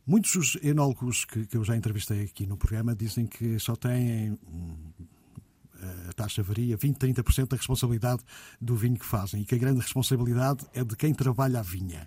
muitos 0.07 0.59
enólogos 0.63 1.25
que, 1.25 1.47
que, 1.47 1.57
eu 1.57 1.65
já 1.65 1.75
entrevistei 1.75 2.25
aqui 2.25 2.47
no 2.47 2.59
programa 2.59 2.95
dizem 2.95 3.27
que 3.27 3.59
só 3.59 3.75
têm 3.75 4.39
a 6.09 6.13
taxa 6.13 6.43
varia, 6.43 6.77
20, 6.77 6.99
30% 6.99 7.49
da 7.49 7.57
responsabilidade 7.57 8.23
do 8.61 8.77
vinho 8.77 8.99
que 8.99 9.07
fazem 9.07 9.43
e 9.43 9.45
que 9.47 9.55
a 9.55 9.59
grande 9.59 9.81
responsabilidade 9.81 10.67
é 10.75 10.85
de 10.85 10.95
quem 10.95 11.15
trabalha 11.15 11.61
a 11.61 11.63
vinha. 11.63 12.07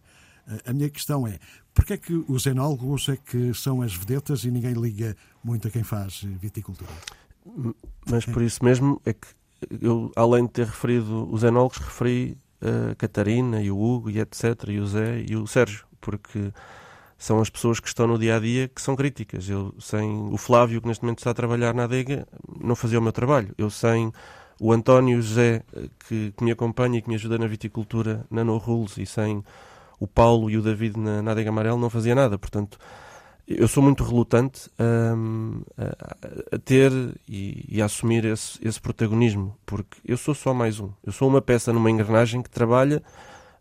A 0.65 0.73
minha 0.73 0.89
questão 0.89 1.27
é, 1.27 1.39
porquê 1.73 1.93
é 1.93 1.97
que 1.97 2.13
os 2.27 2.45
enólogos 2.45 3.09
é 3.09 3.17
que 3.17 3.53
são 3.53 3.81
as 3.81 3.93
vedetas 3.93 4.43
e 4.43 4.51
ninguém 4.51 4.73
liga 4.73 5.15
muito 5.43 5.67
a 5.67 5.71
quem 5.71 5.83
faz 5.83 6.21
viticultura? 6.23 6.91
Mas 8.09 8.25
por 8.25 8.41
isso 8.41 8.63
mesmo 8.63 9.01
é 9.05 9.13
que 9.13 9.27
eu, 9.81 10.11
além 10.15 10.45
de 10.45 10.51
ter 10.51 10.65
referido 10.65 11.31
os 11.31 11.43
enólogos, 11.43 11.77
referi 11.77 12.37
a 12.61 12.95
Catarina 12.95 13.61
e 13.61 13.71
o 13.71 13.79
Hugo 13.79 14.09
e 14.09 14.19
etc, 14.19 14.69
e 14.69 14.79
o 14.79 14.85
Zé 14.85 15.23
e 15.27 15.35
o 15.35 15.47
Sérgio, 15.47 15.85
porque 15.99 16.51
são 17.17 17.39
as 17.39 17.49
pessoas 17.49 17.79
que 17.79 17.87
estão 17.87 18.07
no 18.07 18.17
dia 18.17 18.37
a 18.37 18.39
dia 18.39 18.67
que 18.67 18.81
são 18.81 18.95
críticas. 18.95 19.47
Eu 19.47 19.73
sem 19.79 20.09
o 20.31 20.37
Flávio, 20.37 20.81
que 20.81 20.87
neste 20.87 21.03
momento 21.03 21.19
está 21.19 21.31
a 21.31 21.35
trabalhar 21.35 21.73
na 21.73 21.83
adega, 21.83 22.27
não 22.59 22.75
fazia 22.75 22.99
o 22.99 23.01
meu 23.01 23.11
trabalho. 23.11 23.53
Eu 23.57 23.69
sem 23.69 24.11
o 24.59 24.71
António 24.71 25.15
e 25.15 25.19
o 25.19 25.21
José, 25.21 25.63
que, 26.07 26.33
que 26.35 26.43
me 26.43 26.51
acompanha 26.51 26.97
e 26.97 27.01
que 27.01 27.09
me 27.09 27.15
ajuda 27.15 27.37
na 27.37 27.47
viticultura 27.47 28.25
na 28.29 28.43
No 28.43 28.57
Rules, 28.57 28.97
e 28.97 29.05
sem 29.05 29.43
o 30.01 30.07
Paulo 30.07 30.49
e 30.49 30.57
o 30.57 30.63
David 30.63 30.99
na, 30.99 31.31
Adega 31.31 31.51
Amarelo, 31.51 31.77
não 31.77 31.89
fazia 31.89 32.15
nada. 32.15 32.35
Portanto, 32.35 32.79
eu 33.47 33.67
sou 33.67 33.83
muito 33.83 34.03
relutante 34.03 34.67
um, 34.79 35.61
a, 35.77 36.55
a, 36.55 36.57
ter 36.57 36.91
e, 37.29 37.65
e, 37.69 37.81
a 37.81 37.85
assumir 37.85 38.25
esse, 38.25 38.57
esse 38.67 38.81
protagonismo, 38.81 39.55
porque 39.63 39.97
eu 40.03 40.17
sou 40.17 40.33
só 40.33 40.55
mais 40.55 40.79
um. 40.79 40.89
Eu 41.03 41.11
sou 41.11 41.29
uma 41.29 41.39
peça 41.39 41.71
numa 41.71 41.91
engrenagem 41.91 42.41
que 42.41 42.49
trabalha, 42.49 43.03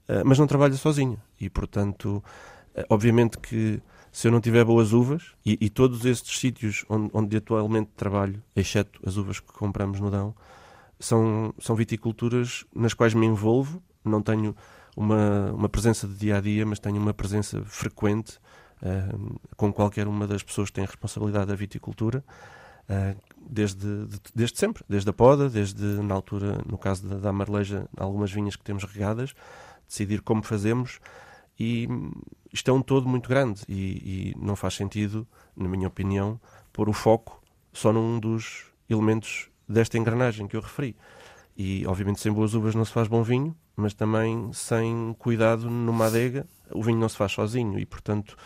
uh, 0.08 0.22
mas 0.24 0.38
não 0.38 0.46
trabalha 0.46 0.72
sozinha. 0.74 1.18
E, 1.38 1.50
portanto, 1.50 2.24
eh, 2.74 2.86
obviamente 2.88 3.36
que 3.38 3.82
se 4.10 4.26
eu 4.26 4.32
não 4.32 4.40
tiver 4.40 4.64
boas 4.64 4.94
uvas, 4.94 5.34
e, 5.44 5.58
e 5.60 5.68
todos 5.68 6.06
estes 6.06 6.40
sítios 6.40 6.86
onde, 6.88 7.10
onde, 7.12 7.36
atualmente 7.36 7.90
trabalho, 7.94 8.42
exceto 8.56 8.98
as 9.06 9.18
uvas 9.18 9.40
que 9.40 9.52
compramos 9.52 10.00
no 10.00 10.10
Dão, 10.10 10.34
são, 10.98 11.52
são 11.58 11.76
viticulturas 11.76 12.64
nas 12.74 12.94
quais 12.94 13.12
me 13.12 13.26
envolvo, 13.26 13.82
não 14.02 14.22
tenho 14.22 14.56
uma, 14.96 15.52
uma 15.52 15.68
presença 15.68 16.06
de 16.06 16.14
dia 16.14 16.38
a 16.38 16.40
dia, 16.40 16.64
mas 16.66 16.78
tenho 16.78 16.96
uma 16.96 17.14
presença 17.14 17.62
frequente 17.64 18.38
uh, 18.82 19.40
com 19.56 19.72
qualquer 19.72 20.06
uma 20.06 20.26
das 20.26 20.42
pessoas 20.42 20.70
que 20.70 20.74
têm 20.74 20.84
responsabilidade 20.84 21.46
da 21.46 21.54
viticultura, 21.54 22.24
uh, 22.88 23.16
desde, 23.48 24.06
de, 24.06 24.18
desde 24.34 24.58
sempre, 24.58 24.84
desde 24.88 25.08
a 25.08 25.12
poda, 25.12 25.48
desde 25.48 25.84
na 26.02 26.14
altura, 26.14 26.60
no 26.66 26.78
caso 26.78 27.06
da, 27.06 27.16
da 27.16 27.32
Marleja, 27.32 27.88
algumas 27.96 28.30
vinhas 28.30 28.56
que 28.56 28.64
temos 28.64 28.84
regadas, 28.84 29.34
decidir 29.88 30.22
como 30.22 30.42
fazemos 30.42 31.00
e 31.60 31.86
isto 32.50 32.70
é 32.70 32.74
um 32.74 32.80
todo 32.80 33.06
muito 33.06 33.28
grande 33.28 33.62
e, 33.68 34.32
e, 34.32 34.34
não 34.38 34.56
faz 34.56 34.74
sentido, 34.74 35.28
na 35.54 35.68
minha 35.68 35.88
opinião, 35.88 36.40
pôr 36.72 36.88
o 36.88 36.92
foco 36.92 37.42
só 37.70 37.92
num 37.92 38.18
dos 38.18 38.64
elementos 38.88 39.50
desta 39.68 39.98
engrenagem 39.98 40.48
que 40.48 40.56
eu 40.56 40.60
referi. 40.62 40.96
E, 41.54 41.86
obviamente, 41.86 42.18
sem 42.18 42.32
boas 42.32 42.54
uvas 42.54 42.74
não 42.74 42.84
se 42.84 42.92
faz 42.92 43.08
bom 43.08 43.22
vinho, 43.22 43.54
mas 43.80 43.94
também 43.94 44.52
sem 44.52 45.14
cuidado 45.18 45.68
numa 45.68 46.06
adega, 46.06 46.46
o 46.70 46.82
vinho 46.82 46.98
não 46.98 47.08
se 47.08 47.16
faz 47.16 47.32
sozinho 47.32 47.78
e, 47.78 47.86
portanto, 47.86 48.36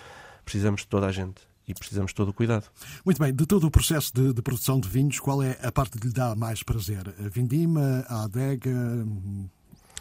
precisamos 0.44 0.82
de 0.82 0.86
toda 0.86 1.06
a 1.06 1.12
gente 1.12 1.42
e 1.66 1.74
precisamos 1.74 2.10
de 2.10 2.14
todo 2.14 2.28
o 2.28 2.32
cuidado. 2.32 2.66
Muito 3.04 3.18
bem, 3.18 3.34
de 3.34 3.46
todo 3.46 3.66
o 3.66 3.70
processo 3.70 4.12
de, 4.14 4.32
de, 4.32 4.42
produção 4.42 4.78
de 4.78 4.88
vinhos, 4.88 5.18
qual 5.18 5.42
é 5.42 5.58
a 5.62 5.72
parte 5.72 5.98
que 5.98 6.06
lhe 6.06 6.12
dá 6.12 6.34
mais 6.34 6.62
prazer? 6.62 7.14
A 7.18 7.28
vindima, 7.28 8.04
a 8.08 8.24
adega? 8.24 8.70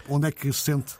Onde 0.10 0.28
é 0.28 0.32
que 0.32 0.52
se 0.52 0.60
sente 0.60 0.96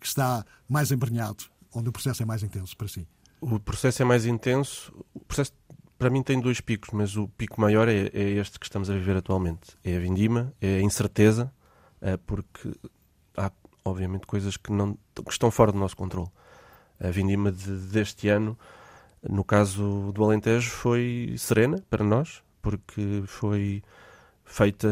que 0.00 0.06
está 0.06 0.44
mais 0.68 0.90
embrenhado, 0.90 1.44
onde 1.74 1.88
o 1.88 1.92
processo 1.92 2.22
é 2.22 2.26
mais 2.26 2.42
intenso 2.42 2.76
para 2.76 2.88
si? 2.88 3.06
O 3.40 3.60
processo 3.60 4.02
é 4.02 4.04
mais 4.04 4.24
intenso. 4.26 4.92
O 5.14 5.20
processo, 5.20 5.52
para 5.98 6.10
mim, 6.10 6.22
tem 6.22 6.40
dois 6.40 6.60
picos, 6.60 6.90
mas 6.92 7.16
o 7.16 7.28
pico 7.28 7.60
maior 7.60 7.88
é, 7.88 8.10
é 8.12 8.30
este 8.30 8.58
que 8.58 8.66
estamos 8.66 8.88
a 8.88 8.94
viver 8.94 9.16
atualmente. 9.16 9.76
É 9.84 9.96
a 9.96 10.00
vindima, 10.00 10.52
é 10.60 10.78
a 10.78 10.82
incerteza 10.82 11.52
porque 12.26 12.70
há, 12.70 12.97
obviamente, 13.84 14.26
coisas 14.26 14.56
que, 14.56 14.72
não, 14.72 14.94
que 15.14 15.30
estão 15.30 15.50
fora 15.50 15.72
do 15.72 15.78
nosso 15.78 15.96
controle. 15.96 16.30
A 17.00 17.10
vindima 17.10 17.52
de, 17.52 17.70
deste 17.88 18.28
ano, 18.28 18.58
no 19.22 19.44
caso 19.44 20.12
do 20.12 20.24
Alentejo, 20.24 20.70
foi 20.70 21.34
serena 21.38 21.82
para 21.88 22.04
nós, 22.04 22.42
porque 22.60 23.22
foi 23.26 23.82
feita 24.48 24.88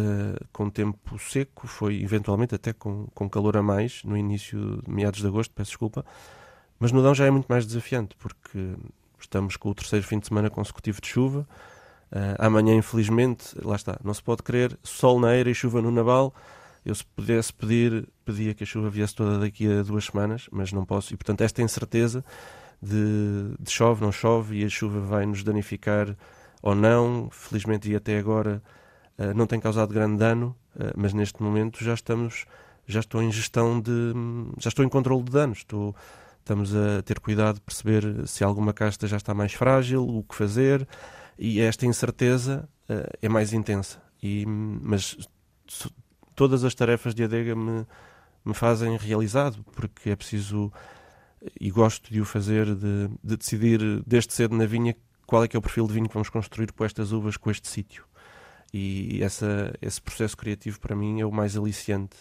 com 0.53 0.69
tempo 0.69 1.19
seco, 1.19 1.67
foi 1.67 2.03
eventualmente 2.03 2.55
até 2.55 2.73
com, 2.73 3.07
com 3.15 3.29
calor 3.29 3.57
a 3.57 3.63
mais, 3.63 4.05
no 4.05 4.17
início, 4.17 4.83
meados 4.87 5.21
de 5.21 5.27
agosto, 5.27 5.53
peço 5.55 5.71
desculpa, 5.71 6.05
mas 6.79 6.93
no 6.93 7.03
Dão 7.03 7.15
já 7.15 7.25
é 7.25 7.31
muito 7.31 7.47
mais 7.47 7.67
desafiante, 7.67 8.15
porque 8.19 8.75
estamos 9.19 9.57
com 9.57 9.71
o 9.71 9.75
terceiro 9.75 10.07
fim 10.07 10.19
de 10.19 10.29
semana 10.29 10.51
consecutivo 10.51 11.01
de 11.01 11.09
chuva, 11.09 11.49
uh, 12.13 12.37
amanhã 12.39 12.75
infelizmente, 12.75 13.57
lá 13.63 13.77
está, 13.77 13.99
não 14.05 14.13
se 14.13 14.23
pode 14.23 14.43
querer 14.43 14.79
sol 14.83 15.19
na 15.19 15.35
eira 15.35 15.51
e 15.51 15.55
chuva 15.55 15.81
no 15.81 15.91
naval, 15.91 16.35
eu 16.87 16.95
se 16.95 17.05
pudesse 17.05 17.53
pedir, 17.53 18.09
pedia 18.25 18.55
que 18.55 18.63
a 18.63 18.67
chuva 18.67 18.89
viesse 18.89 19.13
toda 19.13 19.41
daqui 19.41 19.67
a 19.71 19.83
duas 19.83 20.05
semanas, 20.05 20.47
mas 20.53 20.73
não 20.73 20.85
posso, 20.85 21.13
e 21.13 21.17
portanto 21.17 21.41
esta 21.41 21.61
incerteza 21.61 22.25
de, 22.81 23.57
de 23.59 23.71
chove, 23.71 24.05
não 24.05 24.13
chove, 24.13 24.61
e 24.61 24.65
a 24.65 24.69
chuva 24.69 25.01
vai 25.01 25.27
nos 25.27 25.43
danificar 25.43 26.17
ou 26.63 26.77
não, 26.77 27.29
felizmente 27.33 27.91
e 27.91 27.97
até 27.97 28.17
agora 28.17 28.63
uh, 29.19 29.35
não 29.35 29.49
tem 29.49 29.59
causado 29.59 29.93
grande 29.93 30.17
dano, 30.19 30.57
uh, 30.77 30.93
mas 30.97 31.13
neste 31.13 31.43
momento 31.43 31.83
já 31.83 31.93
estamos, 31.93 32.47
já 32.87 33.01
estou 33.01 33.21
em 33.21 33.33
gestão 33.33 33.81
de, 33.81 34.13
já 34.61 34.69
estou 34.69 34.85
em 34.85 34.89
controle 34.89 35.25
de 35.25 35.33
danos, 35.33 35.59
estou, 35.59 35.93
estamos 36.39 36.73
a 36.73 37.03
ter 37.03 37.19
cuidado 37.19 37.57
de 37.57 37.63
perceber 37.63 38.29
se 38.29 38.45
alguma 38.45 38.73
casta 38.73 39.09
já 39.09 39.17
está 39.17 39.35
mais 39.35 39.53
frágil, 39.53 40.07
o 40.07 40.23
que 40.23 40.37
fazer, 40.37 40.87
e 41.37 41.61
esta 41.61 41.85
incerteza 41.85 42.69
uh, 42.89 43.11
é 43.21 43.29
mais 43.29 43.53
intensa. 43.53 44.01
E, 44.23 44.47
mas 44.47 45.17
todas 46.37 46.63
as 46.63 46.75
tarefas 46.75 47.15
de 47.15 47.25
adega 47.25 47.57
me, 47.57 47.85
me 48.45 48.55
fazem 48.55 48.97
realizado, 48.97 49.65
porque 49.75 50.11
é 50.11 50.17
preciso, 50.17 50.71
e 51.61 51.71
gosto 51.71 52.13
de 52.13 52.21
o 52.21 52.25
fazer, 52.25 52.67
de, 52.75 53.09
de 53.25 53.37
decidir 53.37 53.81
desde 54.07 54.33
cedo 54.33 54.55
na 54.55 54.67
vinha 54.67 54.95
qual 55.27 55.43
é 55.43 55.49
que 55.49 55.57
é 55.57 55.59
o 55.59 55.63
perfil 55.63 55.87
de 55.89 55.95
vinho 55.95 56.07
que 56.07 56.15
vamos 56.15 56.31
construir 56.31 56.71
com 56.73 56.85
estas 56.85 57.11
uvas, 57.11 57.37
com 57.37 57.51
este 57.51 57.67
sítio. 57.67 58.05
E 58.73 59.23
essa, 59.23 59.75
esse 59.81 60.01
processo 60.01 60.37
criativo 60.37 60.79
para 60.79 60.95
mim 60.95 61.21
é 61.21 61.27
o 61.27 61.33
mais 61.33 61.57
aliciante. 61.57 62.17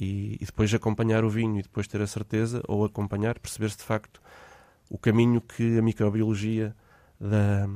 E, 0.00 0.38
e, 0.40 0.46
depois 0.46 0.72
acompanhar 0.74 1.22
o 1.24 1.30
vinho 1.30 1.60
e 1.60 1.62
depois 1.62 1.86
ter 1.86 2.00
a 2.00 2.06
certeza, 2.06 2.62
ou 2.66 2.84
acompanhar, 2.84 3.38
perceber-se 3.38 3.76
de 3.76 3.84
facto 3.84 4.20
o 4.90 4.98
caminho 4.98 5.40
que 5.40 5.78
a 5.78 5.82
microbiologia 5.82 6.74
da, 7.20 7.68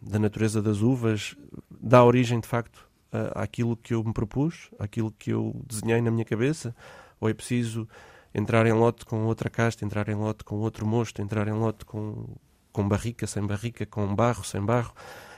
da 0.00 0.18
natureza 0.18 0.62
das 0.62 0.80
uvas 0.80 1.36
dá 1.70 2.02
origem 2.02 2.40
de 2.40 2.48
facto 2.48 2.88
àquilo 3.34 3.76
que 3.76 3.94
eu 3.94 4.02
me 4.02 4.12
propus, 4.12 4.70
àquilo 4.78 5.10
que 5.12 5.30
eu 5.30 5.60
desenhei 5.66 6.00
na 6.00 6.10
minha 6.10 6.24
cabeça, 6.24 6.74
ou 7.20 7.28
é 7.28 7.34
preciso 7.34 7.88
entrar 8.34 8.66
em 8.66 8.72
lote 8.72 9.04
com 9.04 9.24
outra 9.26 9.48
casta, 9.48 9.84
entrar 9.84 10.08
em 10.08 10.14
lote 10.14 10.42
com 10.44 10.56
outro 10.56 10.86
mosto, 10.86 11.22
entrar 11.22 11.46
em 11.46 11.52
lote 11.52 11.84
com, 11.84 12.26
com 12.72 12.88
barrica, 12.88 13.26
sem 13.26 13.46
barrica, 13.46 13.86
com 13.86 14.14
barro, 14.14 14.44
sem 14.44 14.60
barro. 14.60 14.92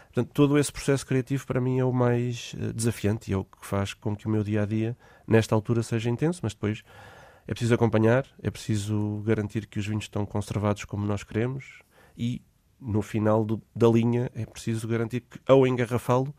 Portanto, 0.06 0.32
todo 0.32 0.58
esse 0.58 0.72
processo 0.72 1.06
criativo 1.06 1.46
para 1.46 1.60
mim 1.60 1.78
é 1.78 1.84
o 1.84 1.92
mais 1.92 2.54
uh, 2.54 2.72
desafiante 2.72 3.30
e 3.30 3.34
é 3.34 3.36
o 3.36 3.44
que 3.44 3.66
faz 3.66 3.92
com 3.92 4.16
que 4.16 4.26
o 4.26 4.30
meu 4.30 4.42
dia 4.42 4.62
a 4.62 4.66
dia, 4.66 4.96
nesta 5.28 5.54
altura, 5.54 5.82
seja 5.82 6.08
intenso, 6.08 6.40
mas 6.42 6.54
depois 6.54 6.82
é 7.46 7.52
preciso 7.52 7.74
acompanhar, 7.74 8.26
é 8.42 8.50
preciso 8.50 9.22
garantir 9.26 9.66
que 9.66 9.78
os 9.78 9.86
vinhos 9.86 10.04
estão 10.04 10.24
conservados 10.24 10.86
como 10.86 11.06
nós 11.06 11.22
queremos 11.22 11.82
e, 12.16 12.40
no 12.80 13.02
final 13.02 13.44
do, 13.44 13.62
da 13.74 13.88
linha, 13.88 14.30
é 14.34 14.46
preciso 14.46 14.88
garantir 14.88 15.20
que, 15.20 15.38
ao 15.46 15.66
engarrafá-lo, 15.66 16.34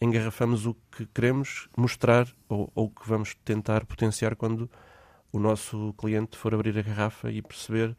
engarrafamos 0.00 0.66
o 0.66 0.74
que 0.90 1.06
queremos 1.06 1.68
mostrar 1.76 2.28
ou, 2.48 2.70
ou 2.74 2.90
que 2.90 3.08
vamos 3.08 3.34
tentar 3.44 3.84
potenciar 3.84 4.36
quando 4.36 4.70
o 5.32 5.38
nosso 5.38 5.94
cliente 5.98 6.36
for 6.36 6.54
abrir 6.54 6.78
a 6.78 6.82
garrafa 6.82 7.30
e 7.30 7.42
perceber 7.42 7.96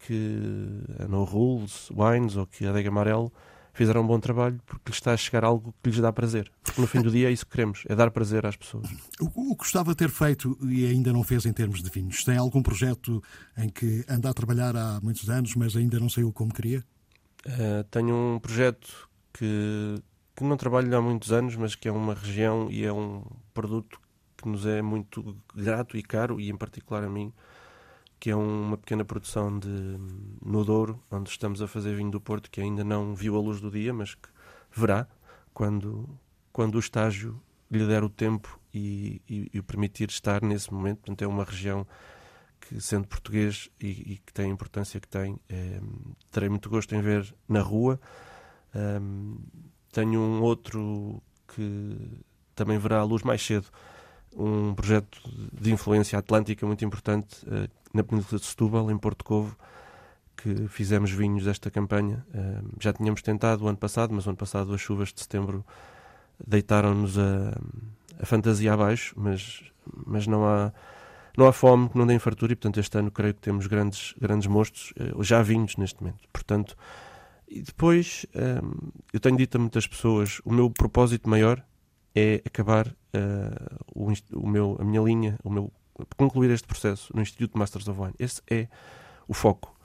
que 0.00 0.82
a 0.98 1.06
No 1.06 1.24
Rules, 1.24 1.90
Wines 1.90 2.36
ou 2.36 2.46
que 2.46 2.66
a 2.66 2.70
Adega 2.70 2.88
Amarelo 2.88 3.32
fizeram 3.72 4.02
um 4.02 4.06
bom 4.06 4.20
trabalho 4.20 4.60
porque 4.66 4.90
lhes 4.90 4.96
está 4.96 5.12
a 5.12 5.16
chegar 5.16 5.44
algo 5.44 5.74
que 5.82 5.90
lhes 5.90 5.98
dá 5.98 6.12
prazer. 6.12 6.50
Porque 6.62 6.80
no 6.80 6.86
fim 6.86 7.00
do 7.00 7.10
dia 7.10 7.28
é 7.28 7.32
isso 7.32 7.46
que 7.46 7.52
queremos, 7.52 7.84
é 7.88 7.94
dar 7.94 8.10
prazer 8.10 8.44
às 8.44 8.56
pessoas. 8.56 8.88
O, 9.20 9.30
que 9.30 9.56
gostava 9.56 9.90
de 9.92 9.96
ter 9.96 10.10
feito 10.10 10.58
e 10.62 10.86
ainda 10.86 11.12
não 11.12 11.22
fez 11.22 11.46
em 11.46 11.52
termos 11.52 11.82
de 11.82 11.90
vinhos? 11.90 12.24
Tem 12.24 12.36
algum 12.36 12.62
projeto 12.62 13.22
em 13.56 13.68
que 13.68 14.04
anda 14.08 14.28
a 14.28 14.34
trabalhar 14.34 14.76
há 14.76 15.00
muitos 15.02 15.30
anos, 15.30 15.54
mas 15.54 15.76
ainda 15.76 15.98
não 15.98 16.08
saiu 16.08 16.32
como 16.32 16.52
queria? 16.52 16.84
Uh, 17.46 17.82
tenho 17.90 18.14
um 18.14 18.38
projeto 18.38 19.08
que, 19.32 19.94
que 20.34 20.44
não 20.44 20.56
trabalho 20.56 20.96
há 20.96 21.00
muitos 21.00 21.32
anos, 21.32 21.56
mas 21.56 21.74
que 21.74 21.88
é 21.88 21.92
uma 21.92 22.14
região 22.14 22.70
e 22.70 22.84
é 22.84 22.92
um 22.92 23.22
produto 23.52 24.00
que 24.36 24.48
nos 24.48 24.66
é 24.66 24.82
muito 24.82 25.36
grato 25.54 25.96
e 25.96 26.02
caro, 26.02 26.40
e 26.40 26.50
em 26.50 26.56
particular 26.56 27.04
a 27.04 27.08
mim, 27.08 27.32
que 28.18 28.30
é 28.30 28.36
uma 28.36 28.76
pequena 28.76 29.04
produção 29.04 29.58
de, 29.58 29.68
no 30.44 30.64
Douro, 30.64 31.00
onde 31.10 31.30
estamos 31.30 31.60
a 31.62 31.68
fazer 31.68 31.96
vinho 31.96 32.10
do 32.10 32.20
Porto, 32.20 32.50
que 32.50 32.60
ainda 32.60 32.82
não 32.84 33.14
viu 33.14 33.36
a 33.36 33.40
luz 33.40 33.60
do 33.60 33.70
dia, 33.70 33.92
mas 33.92 34.14
que 34.14 34.28
verá 34.70 35.06
quando, 35.52 36.08
quando 36.52 36.76
o 36.76 36.80
estágio 36.80 37.40
lhe 37.70 37.86
der 37.86 38.04
o 38.04 38.08
tempo 38.08 38.60
e, 38.72 39.20
e, 39.28 39.50
e 39.54 39.58
o 39.58 39.62
permitir 39.62 40.08
estar 40.10 40.42
nesse 40.42 40.72
momento. 40.72 40.98
Portanto, 40.98 41.22
é 41.22 41.26
uma 41.26 41.44
região 41.44 41.86
que, 42.60 42.80
sendo 42.80 43.06
português 43.08 43.68
e, 43.80 43.88
e 43.88 44.18
que 44.24 44.32
tem 44.32 44.46
a 44.46 44.54
importância 44.54 45.00
que 45.00 45.08
tem, 45.08 45.38
é, 45.48 45.80
terei 46.30 46.48
muito 46.48 46.68
gosto 46.68 46.94
em 46.94 47.00
ver 47.00 47.34
na 47.48 47.60
rua. 47.60 48.00
Um, 48.74 49.38
tenho 49.92 50.20
um 50.20 50.42
outro 50.42 51.22
que 51.54 51.96
também 52.54 52.78
verá 52.78 53.00
a 53.00 53.04
luz 53.04 53.22
mais 53.22 53.44
cedo, 53.44 53.66
um 54.34 54.74
projeto 54.74 55.20
de 55.52 55.72
influência 55.72 56.18
atlântica 56.18 56.66
muito 56.66 56.84
importante, 56.84 57.44
uh, 57.46 57.68
na 57.92 58.02
Península 58.02 58.40
de 58.40 58.46
Setúbal, 58.46 58.90
em 58.90 58.96
Porto 58.96 59.24
Covo, 59.24 59.56
que 60.36 60.66
fizemos 60.68 61.10
vinhos 61.10 61.44
desta 61.44 61.70
campanha. 61.70 62.24
Uh, 62.34 62.68
já 62.80 62.92
tínhamos 62.92 63.22
tentado 63.22 63.64
o 63.64 63.68
ano 63.68 63.76
passado, 63.76 64.14
mas 64.14 64.26
o 64.26 64.30
ano 64.30 64.38
passado 64.38 64.72
as 64.74 64.80
chuvas 64.80 65.12
de 65.12 65.20
setembro 65.20 65.64
deitaram-nos 66.44 67.18
a, 67.18 67.54
a, 68.18 68.26
fantasia 68.26 68.72
abaixo, 68.72 69.14
mas, 69.16 69.62
mas 70.06 70.26
não 70.26 70.46
há 70.46 70.72
não 71.36 71.46
há 71.46 71.52
fome 71.52 71.88
que 71.88 71.96
não 71.96 72.06
dê 72.06 72.18
fartura 72.18 72.52
e 72.52 72.56
portanto 72.56 72.78
este 72.78 72.98
ano 72.98 73.10
creio 73.10 73.32
que 73.32 73.40
temos 73.40 73.66
grandes 73.66 74.14
grandes 74.20 74.46
mostos 74.46 74.92
uh, 74.98 75.22
já 75.22 75.42
vinhos 75.42 75.76
neste 75.76 76.02
momento. 76.02 76.20
Portanto, 76.32 76.76
e 77.52 77.60
depois 77.60 78.24
um, 78.34 78.90
eu 79.12 79.20
tenho 79.20 79.36
dito 79.36 79.56
a 79.56 79.60
muitas 79.60 79.86
pessoas 79.86 80.40
o 80.44 80.52
meu 80.52 80.70
propósito 80.70 81.28
maior 81.28 81.62
é 82.14 82.42
acabar 82.46 82.88
uh, 82.88 83.76
o, 83.94 84.12
o, 84.32 84.48
meu, 84.48 84.76
a 84.80 84.84
minha 84.84 85.02
linha, 85.02 85.38
o 85.44 85.50
meu 85.50 85.72
concluir 86.16 86.50
este 86.50 86.66
processo 86.66 87.14
no 87.14 87.20
Instituto 87.20 87.58
Masters 87.58 87.86
of 87.88 88.00
Wine. 88.00 88.14
Esse 88.18 88.40
é 88.50 88.68
o 89.28 89.34
foco. 89.34 89.76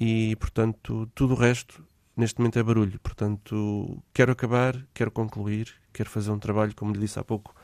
E, 0.00 0.34
portanto, 0.36 1.08
tudo 1.14 1.34
o 1.34 1.36
resto, 1.36 1.84
neste 2.16 2.38
momento, 2.38 2.58
é 2.58 2.62
barulho. 2.62 2.98
Portanto, 3.00 4.02
quero 4.12 4.32
acabar, 4.32 4.74
quero 4.94 5.10
concluir, 5.10 5.72
quero 5.92 6.08
fazer 6.08 6.30
um 6.30 6.38
trabalho, 6.38 6.74
como 6.74 6.92
lhe 6.92 6.98
disse 6.98 7.18
há 7.18 7.24
pouco, 7.24 7.54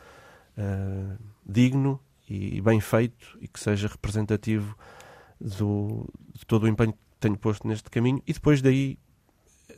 uh, 0.58 1.18
digno 1.44 2.00
e 2.28 2.60
bem 2.60 2.80
feito 2.80 3.38
e 3.40 3.48
que 3.48 3.58
seja 3.58 3.88
representativo 3.88 4.76
do, 5.40 6.06
de 6.34 6.44
todo 6.46 6.64
o 6.64 6.68
empenho 6.68 6.92
que 6.92 6.98
tenho 7.18 7.38
posto 7.38 7.66
neste 7.66 7.90
caminho. 7.90 8.22
E 8.26 8.32
depois 8.32 8.60
daí 8.60 8.98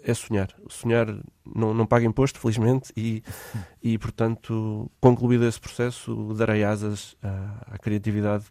é 0.03 0.15
sonhar. 0.15 0.49
Sonhar 0.69 1.07
não, 1.45 1.75
não 1.75 1.87
paga 1.87 2.07
imposto, 2.07 2.39
felizmente, 2.39 2.93
e, 2.97 3.23
e 3.83 3.99
portanto, 3.99 4.91
concluído 5.01 5.47
esse 5.47 5.61
processo, 5.61 6.35
darei 6.35 6.65
asas 6.65 7.17
à, 7.23 7.75
à 7.75 7.79
criatividade 7.79 8.45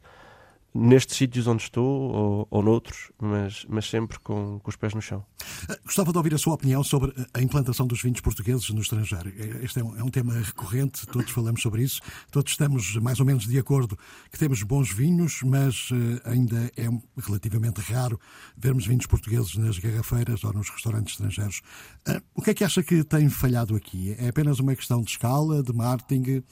nestes 0.74 1.18
sítios 1.18 1.48
onde 1.48 1.64
estou 1.64 2.12
ou, 2.12 2.48
ou 2.50 2.62
noutros, 2.62 3.12
mas, 3.20 3.66
mas 3.68 3.90
sempre 3.90 4.20
com, 4.20 4.60
com, 4.60 4.70
os 4.70 4.76
pés 4.76 4.94
no 4.94 5.02
chão. 5.02 5.26
Ah, 5.68 5.78
gostava 5.84 6.12
de 6.12 6.18
ouvir 6.18 6.34
a 6.34 6.38
sua 6.38 6.54
opinião 6.54 6.84
sobre 6.84 7.14
a 7.34 7.42
implantação 7.42 7.88
dos 7.88 8.02
vinhos 8.02 8.22
portugueses 8.22 8.70
no 8.70 8.82
estrangeiro. 8.82 9.32
Este 9.64 9.80
é 9.80 9.84
um, 9.84 9.98
é 9.98 10.04
um, 10.04 10.10
tema 10.10 10.34
recorrente, 10.34 11.08
todos 11.08 11.32
falamos 11.32 11.62
sobre 11.62 11.84
isso, 11.84 12.02
todos 12.32 12.52
estamos 12.52 12.96
mais 12.98 13.20
ou 13.20 13.26
menos 13.26 13.48
de 13.48 13.58
acordo 13.58 13.98
que 14.32 14.38
temos 14.38 14.62
bons 14.64 14.92
vinhos, 14.92 15.42
mas 15.44 15.90
uh, 15.92 15.96
ainda 16.26 16.72
é 16.78 16.88
relativamente 17.18 17.82
raro 17.82 18.20
vermos 18.56 18.86
vinhos 18.86 19.06
portugueses 19.06 19.56
nas 19.56 19.80
garrafeiras 19.80 20.44
ou 20.44 20.54
nos 20.54 20.70
restaurantes 20.70 21.14
estrangeiros. 21.14 21.62
Uh, 22.08 22.22
o 22.36 22.42
que 22.42 22.52
é 22.52 22.54
que 22.54 22.64
acha 22.64 22.84
que 22.84 23.04
tem 23.04 23.28
falhado 23.30 23.76
aqui? 23.76 24.16
É 24.20 24.30
apenas 24.30 24.60
uma 24.60 24.76
questão 24.76 25.02
de 25.02 25.10
escala, 25.10 25.64
de 25.64 25.74
marketing? 25.74 26.44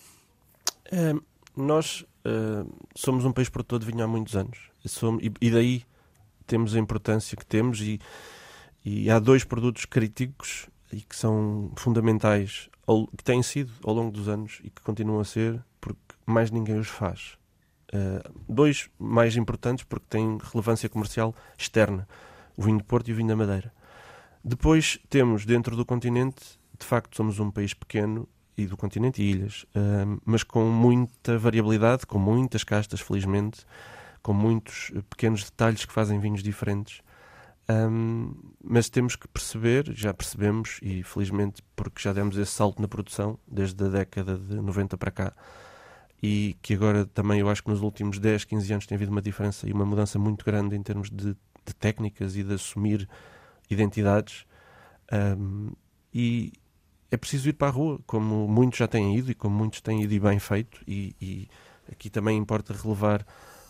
É, 0.91 1.13
nós 1.55 2.05
uh, 2.27 2.87
somos 2.93 3.25
um 3.25 3.31
país 3.31 3.49
produtor 3.49 3.79
de 3.79 3.85
vinho 3.85 4.03
há 4.03 4.07
muitos 4.07 4.35
anos. 4.35 4.59
E, 4.83 4.89
somos, 4.89 5.23
e, 5.23 5.31
e, 5.41 5.51
daí 5.51 5.83
temos 6.45 6.75
a 6.75 6.79
importância 6.79 7.37
que 7.37 7.45
temos. 7.45 7.79
E, 7.81 7.99
e 8.83 9.09
há 9.09 9.19
dois 9.19 9.43
produtos 9.43 9.85
críticos 9.85 10.67
e 10.91 11.01
que 11.01 11.15
são 11.15 11.71
fundamentais, 11.75 12.69
ao, 12.85 13.07
que 13.07 13.23
têm 13.23 13.41
sido 13.43 13.71
ao 13.83 13.93
longo 13.93 14.11
dos 14.11 14.27
anos 14.27 14.59
e 14.63 14.69
que 14.69 14.81
continuam 14.81 15.19
a 15.19 15.25
ser, 15.25 15.61
porque 15.79 15.99
mais 16.25 16.51
ninguém 16.51 16.79
os 16.79 16.87
faz. 16.87 17.37
Uh, 17.93 18.21
dois 18.49 18.89
mais 18.99 19.37
importantes 19.37 19.85
porque 19.85 20.05
têm 20.09 20.37
relevância 20.51 20.89
comercial 20.89 21.33
externa: 21.57 22.07
o 22.55 22.63
vinho 22.63 22.77
de 22.77 22.83
Porto 22.83 23.09
e 23.09 23.13
o 23.13 23.15
vinho 23.15 23.29
da 23.29 23.35
Madeira. 23.35 23.73
Depois 24.43 24.99
temos 25.09 25.45
dentro 25.45 25.75
do 25.75 25.85
continente, 25.85 26.57
de 26.79 26.85
facto, 26.85 27.15
somos 27.15 27.39
um 27.39 27.49
país 27.49 27.73
pequeno 27.73 28.27
e 28.57 28.65
do 28.65 28.75
continente 28.75 29.21
e 29.21 29.29
ilhas, 29.29 29.63
uh, 29.75 30.19
mas 30.25 30.43
com 30.43 30.65
muita 30.65 31.37
variabilidade, 31.37 32.05
com 32.05 32.17
muitas 32.17 32.63
castas, 32.63 32.99
felizmente, 32.99 33.65
com 34.21 34.33
muitos 34.33 34.91
pequenos 35.09 35.43
detalhes 35.43 35.85
que 35.85 35.93
fazem 35.93 36.19
vinhos 36.19 36.41
diferentes. 36.41 37.01
Um, 37.69 38.33
mas 38.63 38.89
temos 38.89 39.15
que 39.15 39.27
perceber, 39.27 39.91
já 39.93 40.13
percebemos, 40.13 40.79
e 40.81 41.03
felizmente 41.03 41.61
porque 41.75 42.01
já 42.01 42.13
demos 42.13 42.37
esse 42.37 42.51
salto 42.51 42.81
na 42.81 42.87
produção 42.87 43.37
desde 43.47 43.83
a 43.83 43.89
década 43.89 44.37
de 44.37 44.55
90 44.55 44.97
para 44.97 45.11
cá, 45.11 45.33
e 46.23 46.57
que 46.61 46.73
agora 46.73 47.05
também 47.05 47.39
eu 47.39 47.49
acho 47.49 47.63
que 47.63 47.69
nos 47.69 47.81
últimos 47.81 48.19
10, 48.19 48.45
15 48.45 48.73
anos 48.73 48.87
tem 48.87 48.95
havido 48.95 49.11
uma 49.11 49.21
diferença 49.21 49.67
e 49.69 49.73
uma 49.73 49.85
mudança 49.85 50.17
muito 50.17 50.43
grande 50.43 50.75
em 50.75 50.81
termos 50.81 51.09
de, 51.09 51.35
de 51.65 51.75
técnicas 51.77 52.35
e 52.35 52.43
de 52.43 52.53
assumir 52.53 53.07
identidades. 53.69 54.45
Um, 55.11 55.71
e 56.13 56.53
é 57.09 57.17
preciso 57.17 57.49
ir 57.49 57.53
para 57.53 57.67
a 57.67 57.71
rua, 57.71 57.99
como 58.05 58.47
muitos 58.47 58.79
já 58.79 58.87
têm 58.87 59.17
ido 59.17 59.31
e 59.31 59.35
como 59.35 59.55
muitos 59.55 59.81
têm 59.81 60.03
ido 60.03 60.13
e 60.13 60.19
bem 60.19 60.39
feito. 60.39 60.81
E, 60.87 61.15
e 61.21 61.47
aqui 61.91 62.09
também 62.09 62.37
importa 62.37 62.73
relevar 62.73 63.25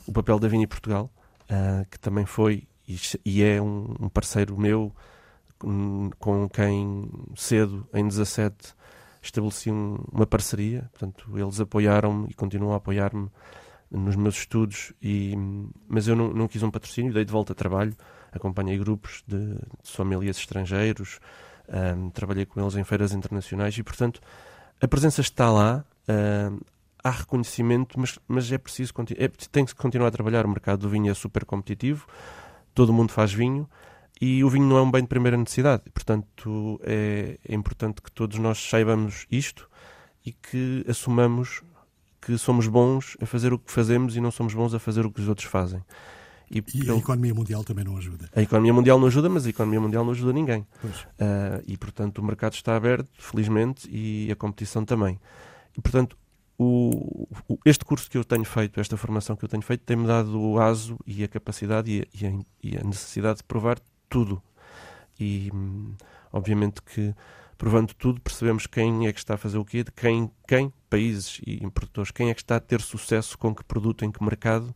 o 0.08 0.12
papel 0.12 0.40
da 0.40 0.48
Vini 0.48 0.66
Portugal, 0.66 1.12
uh, 1.44 1.86
que 1.90 2.00
também 2.00 2.26
foi 2.26 2.68
e, 2.88 2.98
e 3.26 3.44
é 3.44 3.62
um, 3.62 3.96
um, 4.00 4.10
parceiro 4.10 4.58
meu 4.58 4.96
com, 5.60 6.48
quem 6.50 7.10
cedo, 7.36 7.88
em 7.94 8.08
17, 8.08 8.74
estabeleci 9.22 9.70
um, 9.70 9.98
uma 10.12 10.26
parceria. 10.26 10.90
Portanto, 10.92 11.38
eles 11.38 11.60
apoiaram-me 11.60 12.28
e 12.30 12.34
continuam 12.34 12.74
a 12.74 12.78
apoiar-me 12.78 13.30
nos 13.90 14.16
meus 14.16 14.36
estudos, 14.38 14.94
e, 15.02 15.34
mas 15.88 16.08
eu 16.08 16.16
não, 16.16 16.30
não 16.34 16.48
quis 16.48 16.62
um 16.62 16.70
patrocínio, 16.70 17.14
dei 17.14 17.24
de 17.24 17.32
volta 17.32 17.56
trabalho, 17.56 17.96
acompanhei 18.32 18.78
grupos 18.78 19.24
de, 19.26 19.56
de 19.56 19.60
sommeliers 19.84 20.38
estrangeiros, 20.38 21.20
um, 21.70 22.10
trabalhei 22.10 22.46
com 22.46 22.60
eles 22.62 22.76
em 22.76 22.84
feiras 22.84 23.14
internacionais 23.14 23.78
e, 23.78 23.84
portanto, 23.84 24.22
a 24.82 24.88
presença 24.88 25.22
está 25.22 25.52
lá, 25.52 25.84
um, 26.08 26.60
há 27.04 27.12
reconhecimento, 27.12 28.00
mas, 28.00 28.18
mas 28.28 28.52
é 28.52 28.58
preciso, 28.58 28.94
é, 29.18 29.28
tem 29.52 29.66
que 29.66 29.76
continuar 29.76 30.08
a 30.08 30.12
trabalhar. 30.12 30.46
O 30.46 30.50
mercado 30.50 30.82
do 30.82 30.90
vinho 30.90 31.12
é 31.12 31.14
super 31.14 31.46
competitivo, 31.46 32.08
todo 32.74 32.94
mundo 32.94 33.12
faz 33.12 33.34
vinho 33.34 33.70
e 34.20 34.44
o 34.44 34.50
vinho 34.50 34.66
não 34.66 34.78
é 34.78 34.82
um 34.82 34.92
bem 34.92 35.02
de 35.02 35.08
primeira 35.08 35.38
necessidade. 35.38 35.84
Portanto, 35.94 36.80
é, 36.84 37.38
é 37.48 37.56
importante 37.56 38.02
que 38.02 38.12
todos 38.12 38.38
nós 38.40 38.58
saibamos 38.70 39.26
isto 39.32 39.70
e 40.26 40.32
que 40.32 40.86
assumamos 40.88 41.62
que 42.20 42.38
somos 42.38 42.68
bons 42.68 43.16
a 43.22 43.26
fazer 43.26 43.54
o 43.54 43.60
que 43.60 43.72
fazemos 43.72 44.16
e 44.16 44.22
não 44.22 44.32
somos 44.32 44.54
bons 44.54 44.74
a 44.74 44.80
fazer 44.80 45.06
o 45.06 45.12
que 45.12 45.22
os 45.22 45.30
outros 45.30 45.48
fazem. 45.48 45.82
E, 46.50 46.64
e 46.74 46.90
a 46.90 46.96
economia 46.96 47.34
mundial 47.34 47.64
também 47.64 47.84
não 47.84 47.98
ajuda. 47.98 48.30
A 48.36 48.42
economia 48.42 48.74
mundial 48.74 48.98
não 48.98 49.08
ajuda, 49.08 49.28
mas 49.28 49.46
a 49.46 49.50
economia 49.50 49.82
mundial 49.82 50.06
não 50.06 50.12
ajuda 50.12 50.32
ninguém. 50.32 50.62
Uh, 50.84 51.64
e, 51.68 51.76
portanto, 51.78 52.20
o 52.20 52.24
mercado 52.24 52.54
está 52.54 52.76
aberto, 52.76 53.10
felizmente, 53.18 53.90
e 53.92 54.32
a 54.32 54.36
competição 54.36 54.86
também. 54.86 55.20
E, 55.78 55.82
portanto, 55.82 56.18
o, 56.58 57.28
o, 57.48 57.60
este 57.66 57.84
curso 57.84 58.10
que 58.10 58.18
eu 58.18 58.24
tenho 58.24 58.46
feito, 58.46 58.80
esta 58.80 58.96
formação 58.96 59.36
que 59.36 59.44
eu 59.44 59.50
tenho 59.50 59.62
feito, 59.62 59.82
tem-me 59.82 60.08
dado 60.08 60.40
o 60.40 60.60
aso 60.60 60.98
e 61.06 61.24
a 61.24 61.28
capacidade 61.28 61.92
e 61.92 62.02
a, 62.02 62.06
e, 62.14 62.28
a, 62.28 62.40
e 62.64 62.78
a, 62.78 62.84
necessidade 62.84 63.40
de 63.40 63.44
provar 63.44 63.78
tudo. 64.10 64.42
E, 65.20 65.52
hum, 65.54 65.94
obviamente, 66.32 66.82
que 66.82 67.14
provando 67.58 67.94
tudo, 67.94 68.22
percebemos 68.22 68.68
quem 68.68 69.08
é 69.08 69.12
que 69.12 69.20
está 69.20 69.34
a 69.34 69.38
fazer 69.38 69.58
o 69.58 69.66
quê, 69.66 69.84
de 69.84 69.92
quem, 69.92 70.32
quem, 70.48 70.72
países 70.90 71.42
e 71.46 71.64
importadores, 71.64 72.12
quem 72.12 72.30
é 72.30 72.34
que 72.34 72.42
está 72.42 72.56
a 72.56 72.60
ter 72.60 72.82
sucesso 72.82 73.38
com 73.38 73.54
que 73.54 73.64
produto, 73.64 74.06
em 74.06 74.12
que 74.12 74.24
mercado 74.24 74.74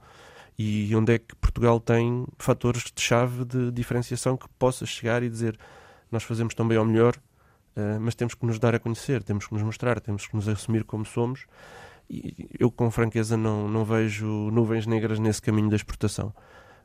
e 0.61 0.95
onde 0.95 1.15
é 1.15 1.17
que 1.19 1.35
Portugal 1.35 1.79
tem 1.79 2.25
fatores 2.37 2.83
de 2.93 3.01
chave 3.01 3.45
de 3.45 3.71
diferenciação 3.71 4.37
que 4.37 4.47
possa 4.59 4.85
chegar 4.85 5.23
e 5.23 5.29
dizer 5.29 5.57
nós 6.11 6.23
fazemos 6.23 6.53
tão 6.53 6.67
bem 6.67 6.77
ou 6.77 6.85
melhor, 6.85 7.15
uh, 7.75 7.99
mas 7.99 8.13
temos 8.13 8.35
que 8.35 8.45
nos 8.45 8.59
dar 8.59 8.75
a 8.75 8.79
conhecer, 8.79 9.23
temos 9.23 9.47
que 9.47 9.53
nos 9.53 9.63
mostrar, 9.63 9.99
temos 9.99 10.27
que 10.27 10.35
nos 10.35 10.47
assumir 10.47 10.83
como 10.83 11.05
somos. 11.05 11.45
E 12.09 12.49
eu, 12.59 12.69
com 12.69 12.91
franqueza, 12.91 13.37
não, 13.37 13.69
não 13.69 13.85
vejo 13.85 14.27
nuvens 14.51 14.85
negras 14.85 15.17
nesse 15.17 15.41
caminho 15.41 15.69
da 15.69 15.77
exportação. 15.77 16.33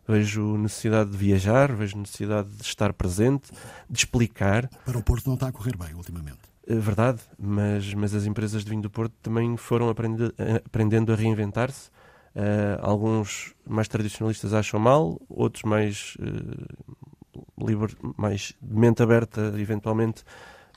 Vejo 0.07 0.57
necessidade 0.57 1.11
de 1.11 1.17
viajar, 1.17 1.73
vejo 1.73 1.99
necessidade 1.99 2.49
de 2.49 2.63
estar 2.63 2.93
presente, 2.93 3.51
de 3.91 3.99
explicar. 3.99 4.69
Para 4.85 4.99
o 4.99 5.03
Porto 5.03 5.27
não 5.27 5.35
está 5.35 5.49
a 5.49 5.53
correr 5.53 5.77
bem 5.77 5.93
ultimamente. 5.95 6.39
É 6.65 6.77
verdade, 6.77 7.21
mas, 7.37 7.93
mas 7.95 8.15
as 8.15 8.25
empresas 8.25 8.63
de 8.63 8.71
vinho 8.71 8.83
do 8.83 8.91
Porto 8.91 9.13
também 9.21 9.57
foram 9.57 9.89
aprendendo, 9.89 10.33
aprendendo 10.65 11.13
a 11.13 11.17
reinventar-se 11.17 11.91
Uh, 12.37 12.77
alguns 12.83 13.55
mais 13.67 13.89
tradicionalistas 13.89 14.53
acham 14.53 14.79
mal, 14.79 15.19
outros 15.27 15.63
mais, 15.63 16.19
uh, 16.21 17.65
liber, 17.67 17.97
mais 18.15 18.55
de 18.61 18.79
mente 18.79 19.03
aberta, 19.03 19.55
eventualmente, 19.57 20.23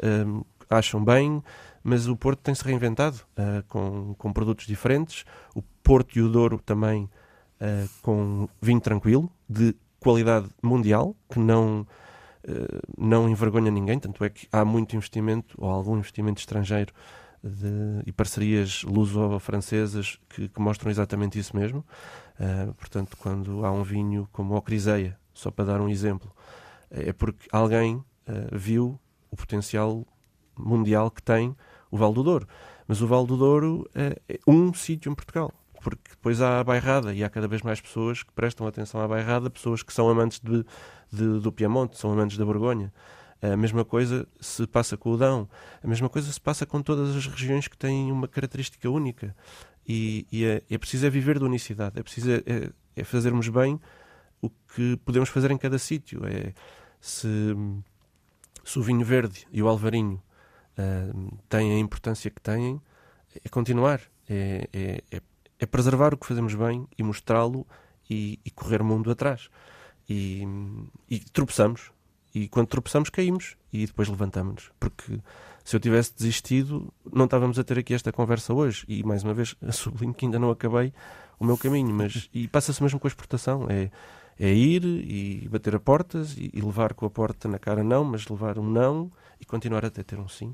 uh, 0.02 0.46
acham 0.70 1.04
bem, 1.04 1.44
mas 1.84 2.08
o 2.08 2.16
Porto 2.16 2.40
tem-se 2.40 2.64
reinventado 2.64 3.20
com, 3.68 4.14
com 4.18 4.32
produtos 4.32 4.68
diferentes. 4.68 5.26
O 5.54 5.62
Porto 5.84 6.18
e 6.18 6.22
o 6.22 6.30
Douro 6.30 6.60
também 6.60 7.10
com 8.02 8.48
vinho 8.62 8.80
tranquilo, 8.80 9.32
de 9.48 9.76
qualidade 10.00 10.48
mundial, 10.62 11.16
que 11.30 11.40
não, 11.40 11.88
não 12.98 13.28
envergonha 13.28 13.72
ninguém, 13.72 13.98
tanto 13.98 14.24
é 14.24 14.30
que 14.30 14.48
há 14.52 14.64
muito 14.64 14.96
investimento, 14.96 15.56
ou 15.58 15.70
algum 15.70 15.98
investimento 15.98 16.40
estrangeiro 16.40 16.94
de, 17.44 18.04
e 18.06 18.12
parcerias 18.12 18.84
luso-francesas 18.84 20.20
que, 20.30 20.50
que, 20.50 20.62
mostram 20.62 20.92
exatamente 20.92 21.40
isso 21.40 21.56
mesmo. 21.56 21.86
Uh, 22.40 22.74
portanto, 22.74 23.18
quando 23.18 23.66
há 23.66 23.72
um 23.72 23.84
vinho 23.84 24.28
como 24.32 24.56
o 24.56 24.62
Criseia, 24.62 25.18
só 25.34 25.52
para 25.52 25.66
dar 25.66 25.82
um 25.82 25.90
exemplo, 25.90 26.32
é 26.90 27.14
porque 27.14 27.48
alguém 27.52 27.96
uh, 27.96 28.06
viu 28.52 29.00
o 29.32 29.36
potencial 29.36 30.06
mundial 30.58 31.10
que 31.10 31.22
tem 31.22 31.56
o 31.92 31.98
Val 31.98 32.14
do 32.14 32.24
Douro. 32.24 32.48
Mas 32.88 33.02
o 33.02 33.08
Val 33.08 33.26
do 33.26 33.38
Douro 33.38 33.90
é, 33.94 34.20
é 34.28 34.40
um 34.48 34.74
sítio 34.74 35.12
em 35.12 35.16
Portugal 35.16 35.54
porque 35.82 36.12
depois 36.12 36.42
há 36.42 36.60
a 36.60 36.64
bairrada 36.64 37.14
e 37.14 37.24
há 37.24 37.30
cada 37.30 37.48
vez 37.48 37.62
mais 37.62 37.80
pessoas 37.80 38.24
que 38.24 38.32
prestam 38.34 38.68
atenção 38.68 39.02
à 39.02 39.08
bairrada, 39.08 39.50
pessoas 39.50 39.82
que 39.82 39.94
são 39.94 40.10
amantes 40.10 40.40
de, 40.40 40.66
de, 41.12 41.40
do 41.40 41.52
Piemonte, 41.52 41.98
são 41.98 42.12
amantes 42.12 42.38
da 42.38 42.46
Borgonha. 42.46 42.94
A 43.42 43.56
mesma 43.56 43.86
coisa 43.86 44.28
se 44.40 44.68
passa 44.68 44.98
com 44.98 45.12
o 45.12 45.18
Dão. 45.18 45.50
A 45.82 45.88
mesma 45.88 46.10
coisa 46.10 46.32
se 46.32 46.40
passa 46.40 46.66
com 46.66 46.82
todas 46.82 47.16
as 47.16 47.26
regiões 47.26 47.68
que 47.68 47.78
têm 47.78 48.12
uma 48.12 48.28
característica 48.28 48.90
única. 48.90 49.36
E, 49.88 50.28
e 50.32 50.46
é, 50.46 50.62
é, 50.70 50.78
preciso 50.78 51.06
é 51.06 51.10
viver 51.10 51.40
de 51.40 51.46
unicidade. 51.46 52.00
É 52.00 52.04
preciso 52.04 52.32
é, 52.32 52.44
é, 52.46 52.70
é, 52.98 53.04
fazermos 53.04 53.48
bem 53.48 53.80
o 54.42 54.50
que 54.50 54.98
podemos 55.06 55.30
fazer 55.30 55.52
em 55.52 55.58
cada 55.58 55.80
sítio. 55.80 56.26
É, 56.26 56.54
se, 57.00 57.56
se 58.64 58.78
o 58.78 58.84
vinho 58.84 59.06
verde 59.06 59.48
e 59.52 59.64
o 59.64 59.68
alvarinho 59.68 60.22
uh, 60.78 61.38
têm 61.48 61.72
a 61.72 61.80
importância 61.80 62.30
que 62.30 62.42
têm, 62.42 62.82
é 63.44 63.50
continuar. 63.50 64.02
É, 64.28 64.68
é, 64.72 65.04
é, 65.12 65.22
é 65.60 65.66
preservar 65.66 66.14
o 66.14 66.18
que 66.18 66.28
fazemos 66.28 66.54
bem 66.54 66.88
e 66.98 67.02
mostrá-lo 67.02 67.66
e, 68.10 68.40
e 68.46 68.52
correr 68.52 68.82
o 68.82 68.86
mundo 68.86 69.10
atrás. 69.10 69.50
E, 70.08 70.44
e 71.10 71.20
tropeçamos, 71.20 71.92
e 72.34 72.48
quando 72.48 72.68
tropeçamos, 72.68 73.10
caímos 73.10 73.56
e 73.72 73.86
depois 73.86 74.08
levantamos-nos. 74.08 74.72
Porque 74.80 75.20
se 75.64 75.76
eu 75.76 75.80
tivesse 75.80 76.14
desistido, 76.16 76.94
não 77.12 77.26
estávamos 77.26 77.58
a 77.60 77.64
ter 77.64 77.80
aqui 77.80 77.94
esta 77.94 78.12
conversa 78.12 78.54
hoje. 78.54 78.86
E 78.88 79.04
mais 79.04 79.24
uma 79.24 79.34
vez, 79.34 79.56
sublinho 79.72 80.14
que 80.14 80.26
ainda 80.26 80.40
não 80.40 80.52
acabei 80.52 80.94
o 81.40 81.46
meu 81.46 81.58
caminho. 81.58 81.94
Mas, 81.94 82.30
e 82.34 82.48
passa-se 82.48 82.82
mesmo 82.82 83.00
com 83.00 83.08
a 83.08 83.10
exportação: 83.10 83.68
é, 83.70 83.90
é 84.40 84.54
ir 84.54 84.84
e 84.84 85.48
bater 85.50 85.76
a 85.76 85.80
portas 85.80 86.36
e, 86.38 86.52
e, 86.54 86.62
levar 86.62 86.94
com 86.94 87.06
a 87.06 87.10
porta 87.10 87.48
na 87.48 87.60
cara 87.60 87.84
não, 87.84 88.04
mas 88.04 88.28
levar 88.28 88.58
um 88.60 88.70
não 88.70 89.12
e 89.40 89.46
continuar 89.46 89.86
até 89.86 90.04
ter 90.04 90.20
um 90.20 90.28
sim. 90.28 90.54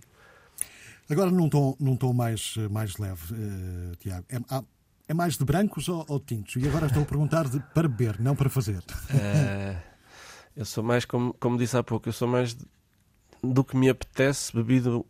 Agora, 1.09 1.29
num 1.29 1.47
tom, 1.49 1.75
num 1.79 1.95
tom 1.95 2.13
mais, 2.13 2.55
mais 2.71 2.97
leve, 2.97 3.33
uh, 3.33 3.95
Tiago, 3.97 4.25
é, 4.27 4.39
é, 5.07 5.13
mais 5.13 5.37
de 5.37 5.45
brancos 5.45 5.87
ou, 5.87 6.03
ou 6.07 6.19
tintos? 6.19 6.55
E 6.55 6.67
agora 6.67 6.87
estou 6.87 7.03
a 7.03 7.05
perguntar 7.05 7.47
de, 7.47 7.59
para 7.75 7.87
beber, 7.87 8.19
não 8.19 8.35
para 8.35 8.49
fazer. 8.49 8.79
Uh... 8.79 9.94
Eu 10.55 10.65
sou 10.65 10.83
mais, 10.83 11.03
como, 11.03 11.33
como 11.33 11.57
disse 11.57 11.77
há 11.77 11.83
pouco, 11.83 12.07
eu 12.07 12.13
sou 12.13 12.27
mais 12.27 12.55
do 13.43 13.63
que 13.63 13.75
me 13.75 13.89
apetece 13.89 14.55
bebido 14.55 15.05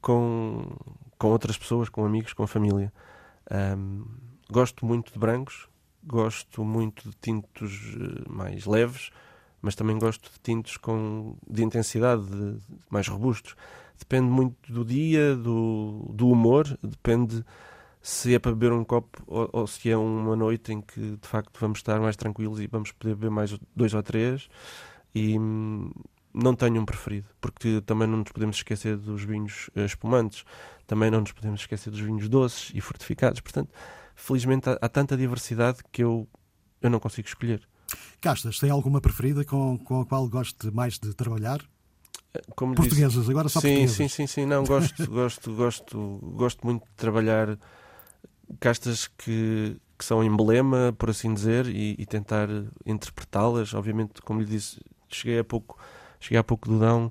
com, 0.00 0.74
com 1.18 1.28
outras 1.28 1.58
pessoas, 1.58 1.88
com 1.88 2.04
amigos, 2.04 2.32
com 2.32 2.46
família. 2.46 2.92
Um, 3.50 4.04
gosto 4.50 4.86
muito 4.86 5.12
de 5.12 5.18
brancos, 5.18 5.68
gosto 6.04 6.64
muito 6.64 7.10
de 7.10 7.16
tintos 7.16 7.96
eh, 7.96 8.24
mais 8.28 8.64
leves, 8.64 9.10
mas 9.60 9.74
também 9.74 9.98
gosto 9.98 10.30
de 10.30 10.38
tintos 10.40 10.76
com, 10.76 11.36
de 11.48 11.62
intensidade, 11.62 12.24
de, 12.24 12.58
mais 12.90 13.08
robustos. 13.08 13.56
Depende 13.98 14.28
muito 14.28 14.72
do 14.72 14.84
dia, 14.84 15.34
do, 15.34 16.10
do 16.12 16.28
humor, 16.30 16.78
depende 16.82 17.44
se 18.06 18.32
é 18.32 18.38
para 18.38 18.52
beber 18.52 18.72
um 18.72 18.84
copo 18.84 19.20
ou, 19.26 19.50
ou, 19.52 19.66
se 19.66 19.90
é 19.90 19.96
uma 19.96 20.36
noite 20.36 20.72
em 20.72 20.80
que 20.80 21.00
de 21.20 21.26
facto 21.26 21.58
vamos 21.58 21.80
estar 21.80 21.98
mais 21.98 22.14
tranquilos 22.14 22.60
e 22.60 22.68
vamos 22.68 22.92
poder 22.92 23.16
beber 23.16 23.32
mais 23.32 23.58
dois 23.74 23.94
ou 23.94 24.02
três. 24.02 24.48
E 25.12 25.36
hum, 25.36 25.90
não 26.32 26.54
tenho 26.54 26.80
um 26.80 26.84
preferido, 26.84 27.26
porque 27.40 27.80
também 27.80 28.06
não 28.06 28.18
nos 28.18 28.30
podemos 28.30 28.58
esquecer 28.58 28.96
dos 28.96 29.24
vinhos 29.24 29.70
eh, 29.74 29.84
espumantes, 29.84 30.44
também 30.86 31.10
não 31.10 31.18
nos 31.18 31.32
podemos 31.32 31.62
esquecer 31.62 31.90
dos 31.90 31.98
vinhos 31.98 32.28
doces 32.28 32.70
e 32.76 32.80
fortificados. 32.80 33.40
Portanto, 33.40 33.70
felizmente 34.14 34.70
há, 34.70 34.78
há 34.80 34.88
tanta 34.88 35.16
diversidade 35.16 35.78
que 35.90 36.04
eu, 36.04 36.28
eu 36.80 36.88
não 36.88 37.00
consigo 37.00 37.26
escolher. 37.26 37.68
Castas, 38.20 38.60
tem 38.60 38.70
alguma 38.70 39.00
preferida 39.00 39.44
com, 39.44 39.76
com 39.78 40.02
a 40.02 40.06
qual 40.06 40.28
goste 40.28 40.70
mais 40.70 40.96
de 40.96 41.12
trabalhar? 41.12 41.60
Como 42.54 42.70
lhe 42.70 42.76
Portuguesas, 42.76 43.14
disse, 43.14 43.30
agora 43.32 43.48
só 43.48 43.60
sim, 43.60 43.66
portuguesas. 43.66 43.96
sim, 43.96 44.08
sim, 44.08 44.26
sim. 44.28 44.46
Não, 44.46 44.62
gosto, 44.62 45.10
gosto, 45.10 45.52
gosto, 45.56 46.20
gosto 46.36 46.64
muito 46.64 46.84
de 46.84 46.94
trabalhar 46.94 47.58
castas 48.60 49.08
que, 49.08 49.76
que 49.98 50.04
são 50.04 50.22
emblema, 50.22 50.94
por 50.98 51.10
assim 51.10 51.32
dizer, 51.32 51.66
e, 51.66 51.96
e 51.98 52.06
tentar 52.06 52.48
interpretá-las. 52.84 53.74
Obviamente, 53.74 54.20
como 54.22 54.40
lhe 54.40 54.46
disse, 54.46 54.80
cheguei 55.08 55.38
há 55.38 55.44
pouco, 55.44 55.78
cheguei 56.20 56.38
há 56.38 56.44
pouco 56.44 56.68
do 56.68 56.78
Dão 56.78 57.10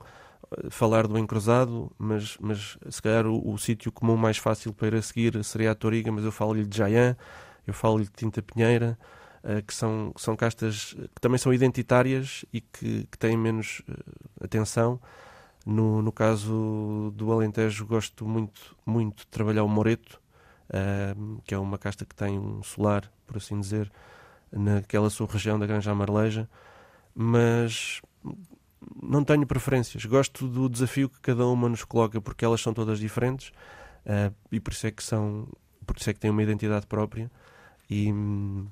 a 0.65 0.69
falar 0.69 1.07
do 1.07 1.17
encruzado, 1.17 1.91
mas, 1.97 2.37
mas 2.39 2.77
se 2.89 3.01
calhar 3.01 3.25
o, 3.25 3.53
o 3.53 3.57
sítio 3.57 3.91
comum 3.91 4.15
mais 4.15 4.37
fácil 4.37 4.73
para 4.73 5.01
seguir 5.01 5.43
seria 5.43 5.71
a 5.71 5.75
Toriga, 5.75 6.11
mas 6.11 6.23
eu 6.23 6.31
falo-lhe 6.31 6.65
de 6.65 6.77
Jayan, 6.77 7.15
eu 7.65 7.73
falo-lhe 7.73 8.05
de 8.05 8.11
Tinta 8.11 8.41
Pinheira, 8.41 8.97
eh, 9.43 9.61
que 9.61 9.73
são, 9.73 10.13
são 10.17 10.35
castas 10.35 10.95
que 11.13 11.21
também 11.21 11.37
são 11.37 11.53
identitárias 11.53 12.45
e 12.51 12.61
que, 12.61 13.07
que 13.11 13.17
têm 13.17 13.37
menos 13.37 13.81
eh, 13.87 13.93
atenção. 14.43 14.99
No, 15.65 16.01
no 16.01 16.11
caso 16.11 17.11
do 17.15 17.31
Alentejo, 17.31 17.85
gosto 17.87 18.25
muito, 18.27 18.75
muito 18.85 19.19
de 19.19 19.27
trabalhar 19.27 19.63
o 19.63 19.67
Moreto, 19.67 20.21
que 21.43 21.53
é 21.53 21.57
uma 21.57 21.77
casta 21.77 22.05
que 22.05 22.15
tem 22.15 22.39
um 22.39 22.63
solar, 22.63 23.11
por 23.27 23.37
assim 23.37 23.59
dizer, 23.59 23.91
naquela 24.51 25.09
sua 25.09 25.27
região 25.27 25.59
da 25.59 25.65
Granja 25.65 25.91
Amareleja, 25.91 26.49
mas 27.13 28.01
não 29.01 29.23
tenho 29.23 29.45
preferências. 29.45 30.05
Gosto 30.05 30.47
do 30.47 30.69
desafio 30.69 31.09
que 31.09 31.19
cada 31.19 31.45
uma 31.45 31.69
nos 31.69 31.83
coloca, 31.83 32.19
porque 32.19 32.43
elas 32.43 32.61
são 32.61 32.73
todas 32.73 32.99
diferentes 32.99 33.51
e 34.51 34.59
por 34.59 34.71
isso 34.71 34.87
é 34.87 34.91
que 34.91 35.03
são, 35.03 35.47
por 35.85 35.97
isso 35.97 36.09
é 36.09 36.13
que 36.13 36.19
têm 36.19 36.31
uma 36.31 36.43
identidade 36.43 36.85
própria. 36.85 37.29
E 37.89 38.11
hum, 38.11 38.67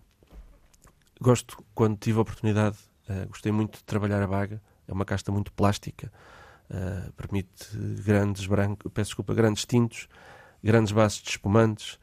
gosto, 1.20 1.64
quando 1.74 1.98
tive 1.98 2.20
a 2.20 2.22
oportunidade, 2.22 2.78
uh, 3.10 3.28
gostei 3.28 3.52
muito 3.52 3.78
de 3.78 3.84
trabalhar 3.84 4.22
a 4.22 4.28
baga. 4.28 4.62
É 4.88 4.94
uma 4.94 5.06
casta 5.06 5.32
muito 5.32 5.52
plástica, 5.54 6.12
uh, 6.70 7.12
permite 7.14 7.76
grandes 8.04 8.46
brancos, 8.46 8.91
peço 8.91 9.10
desculpa, 9.10 9.34
grandes 9.34 9.66
tintos, 9.66 10.08
grandes 10.64 10.91
bases 10.91 11.22
de 11.22 11.30
espumantes, 11.30 11.99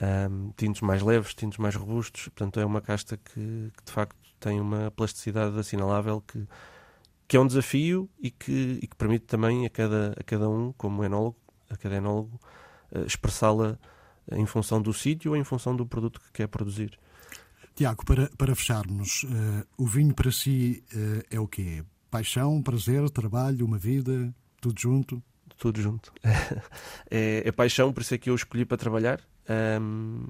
um, 0.00 0.52
tintos 0.56 0.80
mais 0.80 1.02
leves, 1.02 1.34
tintos 1.34 1.58
mais 1.58 1.74
robustos. 1.74 2.24
Portanto, 2.24 2.58
é 2.58 2.64
uma 2.64 2.80
casta 2.80 3.16
que, 3.16 3.70
que, 3.76 3.84
de 3.84 3.92
facto 3.92 4.16
tem 4.38 4.60
uma 4.60 4.90
plasticidade 4.90 5.58
assinalável 5.58 6.22
que, 6.22 6.46
que 7.28 7.36
é 7.36 7.40
um 7.40 7.46
desafio 7.46 8.08
e 8.18 8.30
que, 8.30 8.78
e 8.82 8.86
que 8.86 8.96
permite 8.96 9.26
também 9.26 9.66
a 9.66 9.70
cada, 9.70 10.14
a 10.18 10.24
cada 10.24 10.48
um, 10.48 10.72
como 10.72 11.04
enólogo, 11.04 11.36
a 11.68 11.76
cada 11.76 11.96
enólogo, 11.96 12.40
uh, 12.92 13.04
expressá-la 13.06 13.78
em 14.32 14.46
função 14.46 14.80
do 14.80 14.92
sítio 14.92 15.32
ou 15.32 15.36
em 15.36 15.44
função 15.44 15.76
do 15.76 15.86
produto 15.86 16.20
que 16.20 16.32
quer 16.32 16.48
produzir. 16.48 16.98
Tiago, 17.74 18.04
para, 18.04 18.28
para 18.36 18.54
fecharmos, 18.54 19.24
uh, 19.24 19.66
o 19.76 19.86
vinho 19.86 20.14
para 20.14 20.32
si 20.32 20.82
uh, 20.94 21.22
é 21.30 21.38
o 21.38 21.46
quê? 21.46 21.84
Paixão, 22.10 22.60
prazer, 22.62 23.08
trabalho, 23.10 23.64
uma 23.64 23.78
vida, 23.78 24.34
tudo 24.60 24.80
junto? 24.80 25.22
Tudo 25.60 25.78
junto. 25.82 26.10
é, 27.10 27.42
é, 27.44 27.52
paixão, 27.52 27.92
por 27.92 28.00
isso 28.00 28.14
é 28.14 28.18
que 28.18 28.30
eu 28.30 28.34
escolhi 28.34 28.64
para 28.64 28.78
trabalhar. 28.78 29.20
Um, 29.78 30.24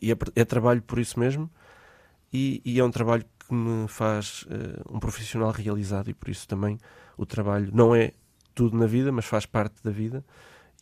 e 0.00 0.12
é, 0.12 0.16
é, 0.36 0.44
trabalho 0.44 0.82
por 0.82 0.98
isso 0.98 1.18
mesmo. 1.18 1.50
E, 2.30 2.60
e, 2.62 2.78
é 2.78 2.84
um 2.84 2.90
trabalho 2.90 3.24
que 3.38 3.54
me 3.54 3.88
faz 3.88 4.42
uh, 4.42 4.94
um 4.94 5.00
profissional 5.00 5.50
realizado 5.50 6.10
e 6.10 6.14
por 6.14 6.28
isso 6.28 6.46
também 6.46 6.78
o 7.16 7.24
trabalho 7.24 7.70
não 7.72 7.94
é 7.94 8.12
tudo 8.54 8.76
na 8.76 8.86
vida, 8.86 9.10
mas 9.10 9.24
faz 9.24 9.46
parte 9.46 9.82
da 9.82 9.90
vida. 9.90 10.22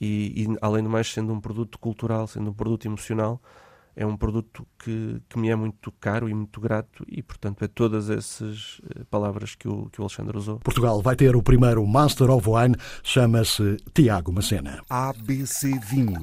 E, 0.01 0.43
e, 0.43 0.59
além 0.61 0.82
do 0.82 0.91
mais, 0.91 1.12
sendo 1.12 1.32
um 1.32 1.41
produto 1.41 1.78
cultural, 1.78 2.26
sendo 2.26 2.51
um 2.51 2.55
produto 2.55 2.87
emocional, 2.87 3.41
é 3.97 4.05
um 4.05 4.16
produto 4.16 4.66
que, 4.78 5.20
que 5.28 5.38
me 5.38 5.49
é 5.49 5.57
muito 5.57 5.90
caro 5.92 6.28
e 6.28 6.34
muito 6.34 6.61
grato 6.61 7.03
e, 7.09 7.22
portanto, 7.22 7.64
é 7.64 7.68
todas 7.68 8.11
essas 8.11 8.80
eh, 8.94 9.03
palavras 9.11 9.55
que 9.55 9.66
o, 9.66 9.88
que 9.90 10.01
o 10.01 10.05
Alexandre 10.05 10.36
usou. 10.36 10.59
Portugal 10.59 11.01
vai 11.01 11.16
ter 11.16 11.34
o 11.34 11.42
primeiro 11.42 11.84
Master 11.86 12.30
of 12.30 12.47
Wine, 12.49 12.76
chama-se 13.03 13.78
Tiago 13.94 14.30
Macena. 14.30 14.82
ABC 14.90 15.78
Vinho. 15.78 16.22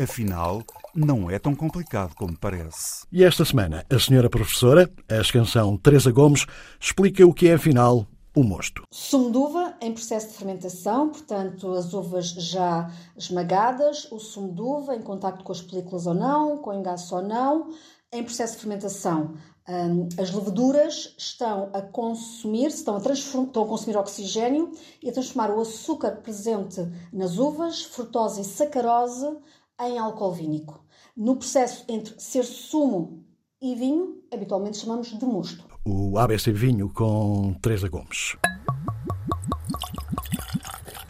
Afinal, 0.00 0.64
não 0.94 1.30
é 1.30 1.38
tão 1.38 1.54
complicado 1.54 2.14
como 2.14 2.34
parece. 2.34 3.06
E 3.12 3.22
esta 3.22 3.44
semana, 3.44 3.84
a 3.90 3.98
senhora 3.98 4.30
professora, 4.30 4.90
a 5.06 5.16
escansão 5.16 5.76
Teresa 5.76 6.10
Gomes, 6.10 6.46
explica 6.80 7.26
o 7.26 7.34
que 7.34 7.48
é, 7.48 7.54
afinal, 7.54 8.06
o 8.34 8.42
mosto. 8.42 8.82
Sumo 8.90 9.30
de 9.30 9.36
uva 9.36 9.76
em 9.80 9.92
processo 9.92 10.28
de 10.28 10.34
fermentação, 10.34 11.10
portanto, 11.10 11.72
as 11.72 11.92
uvas 11.92 12.28
já 12.28 12.90
esmagadas, 13.16 14.10
o 14.10 14.18
sumo 14.18 14.54
de 14.54 14.62
uva 14.62 14.96
em 14.96 15.02
contacto 15.02 15.44
com 15.44 15.52
as 15.52 15.60
películas 15.60 16.06
ou 16.06 16.14
não, 16.14 16.58
com 16.58 16.72
engaço 16.72 17.14
ou 17.14 17.22
não. 17.22 17.70
Em 18.10 18.24
processo 18.24 18.54
de 18.54 18.60
fermentação, 18.60 19.34
hum, 19.68 20.08
as 20.18 20.30
leveduras 20.30 21.14
estão 21.16 21.70
a 21.72 21.80
consumir, 21.82 22.68
estão 22.68 22.96
a, 22.96 23.12
estão 23.12 23.62
a 23.64 23.66
consumir 23.66 23.96
oxigênio 23.96 24.72
e 25.02 25.08
a 25.08 25.12
transformar 25.12 25.50
o 25.50 25.60
açúcar 25.60 26.16
presente 26.16 26.80
nas 27.12 27.38
uvas, 27.38 27.82
frutose 27.82 28.40
e 28.40 28.44
sacarose, 28.44 29.26
em 29.80 29.98
álcool 29.98 30.32
vínico. 30.32 30.84
No 31.16 31.36
processo 31.36 31.84
entre 31.88 32.18
ser 32.18 32.44
sumo 32.44 33.24
e 33.60 33.74
vinho, 33.74 34.22
habitualmente 34.32 34.78
chamamos 34.78 35.08
de 35.08 35.24
mosto. 35.24 35.71
O 35.84 36.16
ABC 36.16 36.52
Vinho 36.52 36.88
com 36.88 37.54
Teresa 37.60 37.88
Gomes. 37.88 38.36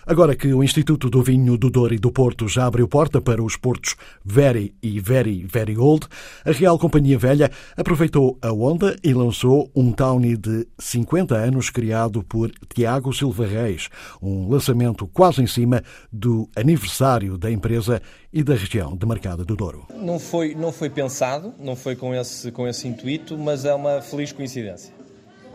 Agora 0.05 0.35
que 0.35 0.53
o 0.53 0.65
Instituto 0.65 1.09
do 1.09 1.23
Vinho 1.23 1.57
do 1.57 1.71
Douro 1.71 1.95
e 1.95 1.99
do 1.99 2.11
Porto 2.11 2.49
já 2.49 2.67
abriu 2.67 2.89
porta 2.89 3.21
para 3.21 3.41
os 3.41 3.57
portos 3.57 3.95
Very 4.25 4.75
e 4.83 4.99
Very 4.99 5.47
Very 5.47 5.79
Old, 5.79 6.09
a 6.45 6.51
Real 6.51 6.77
Companhia 6.77 7.17
Velha 7.17 7.53
aproveitou 7.77 8.37
a 8.43 8.53
onda 8.53 8.97
e 9.05 9.15
lançou 9.15 9.71
um 9.77 9.93
Tawny 9.93 10.37
de 10.37 10.67
50 10.77 11.37
anos 11.37 11.71
criado 11.71 12.21
por 12.25 12.51
Tiago 12.75 13.13
Silva 13.13 13.47
Reis, 13.47 13.89
um 14.21 14.51
lançamento 14.51 15.07
quase 15.07 15.41
em 15.41 15.47
cima 15.47 15.85
do 16.13 16.49
aniversário 16.57 17.39
da 17.39 17.49
empresa 17.49 18.03
e 18.33 18.43
da 18.43 18.55
região 18.55 18.97
de 18.97 19.07
Marcada 19.07 19.45
do 19.45 19.55
Douro. 19.55 19.87
Não 19.95 20.19
foi, 20.19 20.53
não 20.57 20.73
foi 20.73 20.91
pensado, 20.91 21.55
não 21.61 21.77
foi 21.77 21.95
com 21.95 22.13
esse, 22.13 22.51
com 22.51 22.67
esse 22.67 22.89
intuito, 22.89 23.39
mas 23.39 23.65
é 23.65 23.73
uma 23.73 24.03
feliz 24.03 24.33
coincidência 24.33 24.93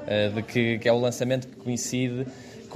eh, 0.05 0.29
de 0.29 0.41
que, 0.41 0.79
que 0.79 0.87
é 0.87 0.93
o 0.93 0.99
lançamento 0.99 1.49
que 1.49 1.57
coincide 1.57 2.25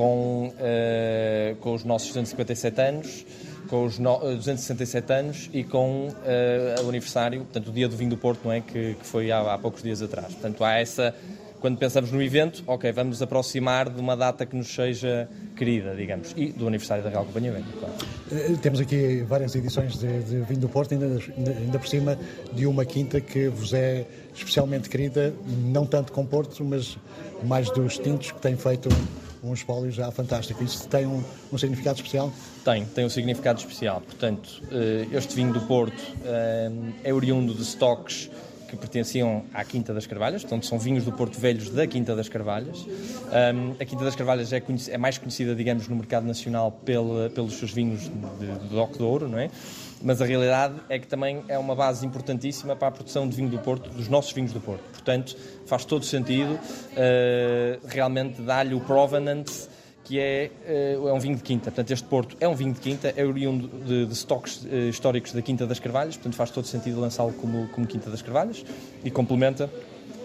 com, 0.02 0.47
uh, 0.47 1.56
com 1.58 1.76
os 1.76 1.84
nossos 1.84 2.08
257 2.08 2.82
anos, 2.82 3.24
com 3.68 3.86
os 3.86 3.99
no, 3.99 4.18
267 4.18 5.14
anos 5.14 5.49
e 5.54 5.64
com 5.64 6.08
uh, 6.08 6.84
o 6.84 6.89
aniversário, 6.89 7.41
portanto, 7.41 7.68
o 7.68 7.72
dia 7.72 7.88
do 7.88 7.95
vinho 7.95 8.10
do 8.10 8.18
Porto, 8.18 8.39
não 8.43 8.52
é? 8.52 8.62
Que, 8.62 8.95
que 8.95 9.06
foi 9.06 9.32
há, 9.32 9.54
há, 9.54 9.60
poucos 9.60 9.84
dias 9.84 10.02
atrás. 10.02 10.34
Portanto, 10.34 10.64
há 10.64 10.80
essa. 10.80 11.14
Quando 11.60 11.78
pensamos 11.78 12.12
no 12.12 12.20
evento, 12.20 12.64
ok, 12.66 12.91
vamos 12.91 13.12
nos 13.12 13.22
aproximar 13.22 13.91
de 13.91 14.02
uma 14.02 14.18
data 14.18 14.43
que 14.43 14.56
nos 14.56 14.74
seja 14.74 15.30
querida, 15.56 15.93
digamos, 15.95 16.34
e 16.36 16.52
do 16.52 16.68
aniversário 16.68 17.04
da 17.04 17.12
Real 17.12 17.24
Companhia 17.24 17.52
Velha, 17.52 17.66
claro. 17.80 18.58
Temos 18.58 18.80
aqui 18.80 19.24
várias 19.28 19.54
edições 19.54 19.99
de, 19.99 20.24
de 20.24 20.39
vinho 20.41 20.62
do 20.62 20.68
Porto, 20.68 20.93
ainda, 20.95 21.06
ainda 21.06 21.78
por 21.78 21.88
cima 21.88 22.18
de 22.52 22.66
uma 22.66 22.84
quinta 22.84 23.22
que 23.22 23.49
vos 23.49 23.72
é 23.76 24.08
especialmente 24.34 24.89
querida, 24.89 25.32
não 25.45 25.86
tanto 25.86 26.12
com 26.12 26.26
Porto, 26.26 26.66
mas 26.66 26.97
mais 27.43 27.70
dos 27.70 27.99
tintos 27.99 28.32
que 28.32 28.41
têm 28.41 28.58
feito 28.58 28.89
um 29.44 29.54
espólio 29.54 29.92
já 29.92 30.12
fantástico. 30.12 30.64
Isso 30.64 30.88
tem 30.88 31.06
um, 31.06 31.24
um, 31.52 31.58
significado 31.58 31.98
especial? 31.98 32.32
Tem, 32.64 32.86
tem 32.86 33.06
um 33.06 33.10
significado 33.10 33.60
especial. 33.60 34.02
Portanto, 34.02 34.62
eh, 34.72 35.08
este 35.12 35.36
vinho 35.36 35.52
do 35.52 35.62
Porto 35.62 36.02
eh, 36.24 36.72
é 37.04 37.14
oriundo 37.14 37.54
de 37.54 37.62
estoques 37.62 38.30
que 38.72 38.78
pertenciam 38.78 39.43
à 39.53 39.65
Quinta 39.65 39.93
das 39.93 40.07
Carvalhas, 40.07 40.43
portanto 40.43 40.65
são 40.65 40.80
vinhos 40.80 41.03
do 41.03 41.11
Porto 41.11 41.38
Velhos 41.38 41.69
da 41.69 41.86
Quinta 41.86 42.15
das 42.15 42.30
Carvalhas. 42.30 42.86
Um, 42.86 43.76
a 43.80 43.86
Quinta 43.86 44.05
das 44.05 44.15
Carvalhas 44.15 44.53
é, 44.53 44.63
é, 44.89 44.97
mais 44.97 45.17
conhecida, 45.17 45.53
digamos, 45.53 45.89
no 45.89 45.95
mercado 45.97 46.26
nacional 46.26 46.72
pela, 46.72 47.30
pelos 47.30 47.55
seus 47.55 47.72
vinhos 47.72 48.03
de, 48.03 48.09
de 48.09 48.69
Doc 48.69 48.95
de 48.95 49.03
Ouro, 49.03 49.28
não 49.28 49.38
é? 49.38 49.49
Mas 50.01 50.22
a 50.22 50.26
realidade 50.26 50.76
é 50.88 50.97
que 50.97 51.05
também 51.05 51.43
é 51.49 51.59
uma 51.59 51.76
base 51.76 52.05
importantíssima 52.05 52.76
para 52.76 52.88
a 52.88 52.91
produção 52.91 53.28
de 53.28 53.36
vinho 53.36 53.49
do 53.49 53.59
Porto, 53.59 53.89
dos 53.89 54.07
nossos 54.07 54.32
vinhos 54.32 54.53
do 54.53 54.61
Porto. 54.61 54.84
Portanto, 54.91 55.38
faz 55.65 55.84
todo 55.84 56.05
sentido 56.05 56.53
uh, 56.53 57.88
realmente 57.88 58.41
dar-lhe 58.41 58.74
o 58.74 58.80
provenance 58.80 59.67
que 60.12 60.20
é, 60.20 60.51
eh, 60.66 60.95
é 60.95 61.14
um 61.14 61.20
vinho 61.22 61.38
de 61.38 61.41
quinta. 61.41 61.72
Portanto, 61.72 61.89
este 61.89 62.05
Porto 62.05 62.36
é 62.41 62.45
um 62.45 62.53
vinho 62.53 62.74
de 62.74 62.82
quinta, 62.82 63.14
é 63.16 63.26
oriundo 63.26 63.70
de, 63.86 64.05
de 64.05 64.12
estoques 64.12 64.68
eh, 64.70 64.89
históricos 64.89 65.32
da 65.32 65.41
Quinta 65.41 65.66
das 65.66 65.80
Carvalhas, 65.80 66.18
portanto 66.18 66.36
faz 66.36 66.51
todo 66.51 66.68
sentido 66.68 66.99
lançá-lo 66.99 67.32
como, 67.32 67.70
como 67.70 67.88
Quinta 67.88 68.09
das 68.09 68.22
Carvalhas 68.22 68.66
e 69.05 69.09
complementa 69.09 69.70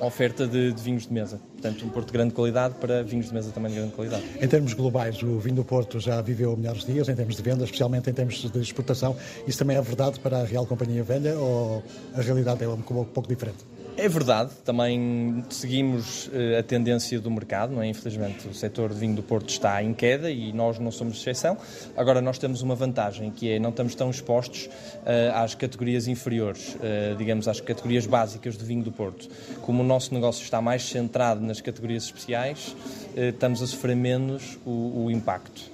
a 0.01 0.05
oferta 0.05 0.45
de, 0.45 0.72
de, 0.72 0.82
vinhos 0.82 1.07
de 1.07 1.12
mesa. 1.12 1.39
Portanto, 1.53 1.87
um 1.87 1.89
Porto 1.89 2.09
de 2.09 2.12
grande 2.14 2.34
qualidade 2.34 2.74
para 2.80 3.05
vinhos 3.05 3.28
de 3.28 3.34
mesa 3.34 3.53
também 3.53 3.70
de 3.70 3.78
grande 3.78 3.93
qualidade. 3.93 4.24
Em 4.41 4.49
termos 4.49 4.74
globais, 4.74 5.22
o 5.22 5.39
vinho 5.39 5.55
do 5.55 5.64
Porto 5.64 6.01
já 6.01 6.20
viveu 6.20 6.57
melhores 6.57 6.84
dias, 6.84 7.09
em 7.09 7.14
termos 7.14 7.37
de 7.37 7.43
venda, 7.43 7.62
especialmente 7.62 8.11
em 8.11 8.12
termos 8.12 8.51
de 8.51 8.59
exportação. 8.59 9.14
Isso 9.47 9.57
também 9.57 9.76
é 9.76 9.80
verdade 9.80 10.18
para 10.18 10.41
a 10.41 10.45
Real 10.45 10.66
Companhia 10.66 11.05
Velha 11.05 11.39
ou 11.39 11.80
a 12.12 12.20
realidade 12.20 12.64
é 12.64 12.68
um 12.68 12.82
pouco 12.82 13.28
diferente? 13.28 13.76
É 13.99 14.11
verdade, 14.11 14.51
também 14.62 15.42
seguimos 15.49 16.26
uh, 16.26 16.59
a 16.59 16.62
tendência 16.62 17.18
do 17.18 17.30
mercado, 17.30 17.72
não 17.72 17.80
é? 17.80 17.88
Infelizmente 17.88 18.47
o 18.47 18.53
setor 18.53 18.92
de 18.92 19.01
vinho 19.01 19.14
do 19.16 19.22
Porto 19.22 19.49
está 19.49 19.82
em 19.82 19.94
queda 19.94 20.30
e 20.30 20.53
nós 20.53 20.78
não 20.78 20.90
somos 20.90 21.18
exceção. 21.18 21.57
Agora 21.97 22.20
nós 22.20 22.36
temos 22.36 22.61
uma 22.61 22.74
vantagem 22.74 23.30
que 23.30 23.51
é 23.51 23.59
não 23.59 23.70
estamos 23.70 23.94
tão 23.94 24.11
expostos 24.11 24.66
uh, 24.66 25.34
às 25.34 25.55
categorias 25.55 26.07
inferiores, 26.07 26.74
uh, 26.74 27.16
digamos 27.16 27.49
às 27.49 27.59
categorias 27.59 28.07
básicas 28.07 28.59
do 28.59 28.66
vinho 28.66 28.84
do 28.84 28.92
Porto. 28.92 29.30
Como 29.62 29.82
o 29.82 29.86
nosso 29.86 30.12
negócio 30.12 30.42
está 30.42 30.61
mais 30.61 30.86
centrado 30.86 31.40
nas 31.40 31.62
categorias 31.62 32.05
especiais, 32.05 32.76
estamos 33.16 33.62
a 33.62 33.66
sofrer 33.66 33.97
menos 33.97 34.59
o, 34.66 35.05
o 35.07 35.11
impacto. 35.11 35.70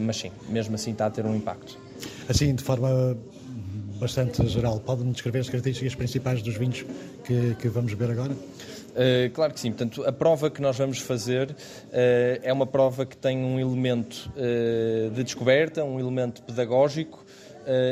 mas 0.00 0.18
sim, 0.18 0.30
mesmo 0.48 0.74
assim 0.74 0.92
está 0.92 1.06
a 1.06 1.10
ter 1.10 1.24
um 1.24 1.34
impacto. 1.34 1.78
Assim, 2.28 2.54
de 2.54 2.62
forma 2.62 3.16
bastante 3.94 4.46
geral. 4.48 4.80
Pode-me 4.80 5.12
descrever 5.12 5.40
as 5.40 5.48
características 5.48 5.94
principais 5.94 6.42
dos 6.42 6.56
vinhos 6.56 6.84
que, 7.24 7.54
que 7.60 7.68
vamos 7.68 7.92
ver 7.92 8.10
agora? 8.10 8.32
Uh, 8.32 9.28
claro 9.32 9.52
que 9.52 9.58
sim. 9.58 9.70
Portanto, 9.72 10.04
a 10.04 10.12
prova 10.12 10.48
que 10.48 10.62
nós 10.62 10.76
vamos 10.76 10.98
fazer 10.98 11.50
uh, 11.50 11.54
é 12.42 12.52
uma 12.52 12.66
prova 12.66 13.04
que 13.04 13.16
tem 13.16 13.38
um 13.38 13.58
elemento 13.58 14.30
uh, 14.36 15.10
de 15.10 15.24
descoberta, 15.24 15.82
um 15.84 15.98
elemento 15.98 16.42
pedagógico 16.42 17.24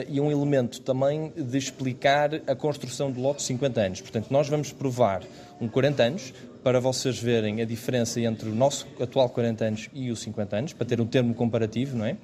e 0.06 0.20
um 0.20 0.30
elemento 0.30 0.82
também 0.82 1.32
de 1.34 1.56
explicar 1.56 2.28
a 2.46 2.54
construção 2.54 3.10
do 3.10 3.22
lote 3.22 3.38
de 3.38 3.44
50 3.44 3.80
anos. 3.80 4.00
Portanto, 4.02 4.26
nós 4.30 4.46
vamos 4.46 4.70
provar 4.70 5.22
um 5.58 5.66
40 5.66 6.02
anos 6.02 6.34
para 6.62 6.80
vocês 6.80 7.18
verem 7.18 7.60
a 7.60 7.64
diferença 7.64 8.20
entre 8.20 8.48
o 8.48 8.54
nosso 8.54 8.86
atual 9.00 9.28
40 9.28 9.64
anos 9.64 9.90
e 9.92 10.10
os 10.10 10.20
50 10.20 10.56
anos, 10.56 10.72
para 10.72 10.86
ter 10.86 11.00
um 11.00 11.06
termo 11.06 11.34
comparativo, 11.34 11.96
não 11.96 12.04
é? 12.04 12.16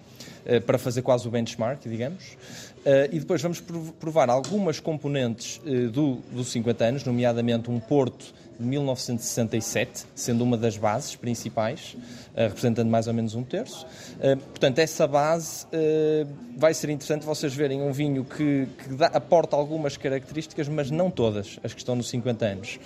Para 0.64 0.78
fazer 0.78 1.02
quase 1.02 1.26
o 1.28 1.30
benchmark, 1.30 1.82
digamos. 1.86 2.36
Uh, 2.78 3.04
e 3.12 3.18
depois 3.18 3.42
vamos 3.42 3.62
provar 4.00 4.30
algumas 4.30 4.80
componentes 4.80 5.60
uh, 5.66 5.90
do, 5.90 6.16
dos 6.32 6.48
50 6.48 6.84
anos, 6.84 7.04
nomeadamente 7.04 7.70
um 7.70 7.78
Porto 7.78 8.32
de 8.58 8.64
1967, 8.64 10.06
sendo 10.14 10.42
uma 10.42 10.56
das 10.56 10.76
bases 10.76 11.14
principais, 11.14 11.96
representando 12.34 12.88
mais 12.88 13.06
ou 13.06 13.14
menos 13.14 13.36
um 13.36 13.44
terço. 13.44 13.86
portanto, 14.50 14.80
essa 14.80 15.06
base 15.06 15.64
vai 16.56 16.74
ser 16.74 16.90
interessante 16.90 17.24
vocês 17.24 17.54
verem 17.54 17.80
um 17.80 17.92
vinho 17.92 18.24
que, 18.24 18.66
que 18.82 18.94
dá, 18.94 19.06
aporta 19.06 19.54
algumas 19.54 19.96
características, 19.96 20.66
mas 20.66 20.90
não 20.90 21.08
todas 21.08 21.60
as 21.62 21.72
que 21.72 21.78
estão 21.78 21.94
nos 21.94 22.08
50 22.08 22.46
anos. 22.46 22.80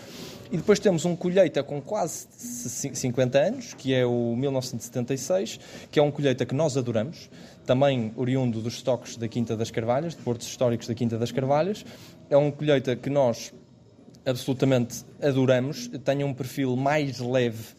E 0.52 0.56
depois 0.58 0.78
temos 0.78 1.06
um 1.06 1.16
colheita 1.16 1.62
com 1.62 1.80
quase 1.80 2.26
50 2.30 3.38
anos, 3.38 3.72
que 3.72 3.94
é 3.94 4.04
o 4.04 4.36
1976, 4.36 5.58
que 5.90 5.98
é 5.98 6.02
um 6.02 6.10
colheita 6.10 6.44
que 6.44 6.54
nós 6.54 6.76
adoramos 6.76 7.30
também 7.64 8.12
oriundo 8.16 8.60
dos 8.60 8.74
estoques 8.74 9.16
da 9.16 9.26
Quinta 9.28 9.56
das 9.56 9.70
Carvalhas, 9.70 10.14
de 10.14 10.20
portos 10.20 10.46
históricos 10.46 10.86
da 10.86 10.94
Quinta 10.94 11.16
das 11.16 11.32
Carvalhas. 11.32 11.86
É 12.28 12.36
um 12.36 12.50
colheita 12.50 12.94
que 12.94 13.08
nós 13.08 13.50
absolutamente 14.26 15.06
adoramos, 15.22 15.88
tem 16.04 16.22
um 16.22 16.34
perfil 16.34 16.76
mais 16.76 17.18
leve 17.18 17.72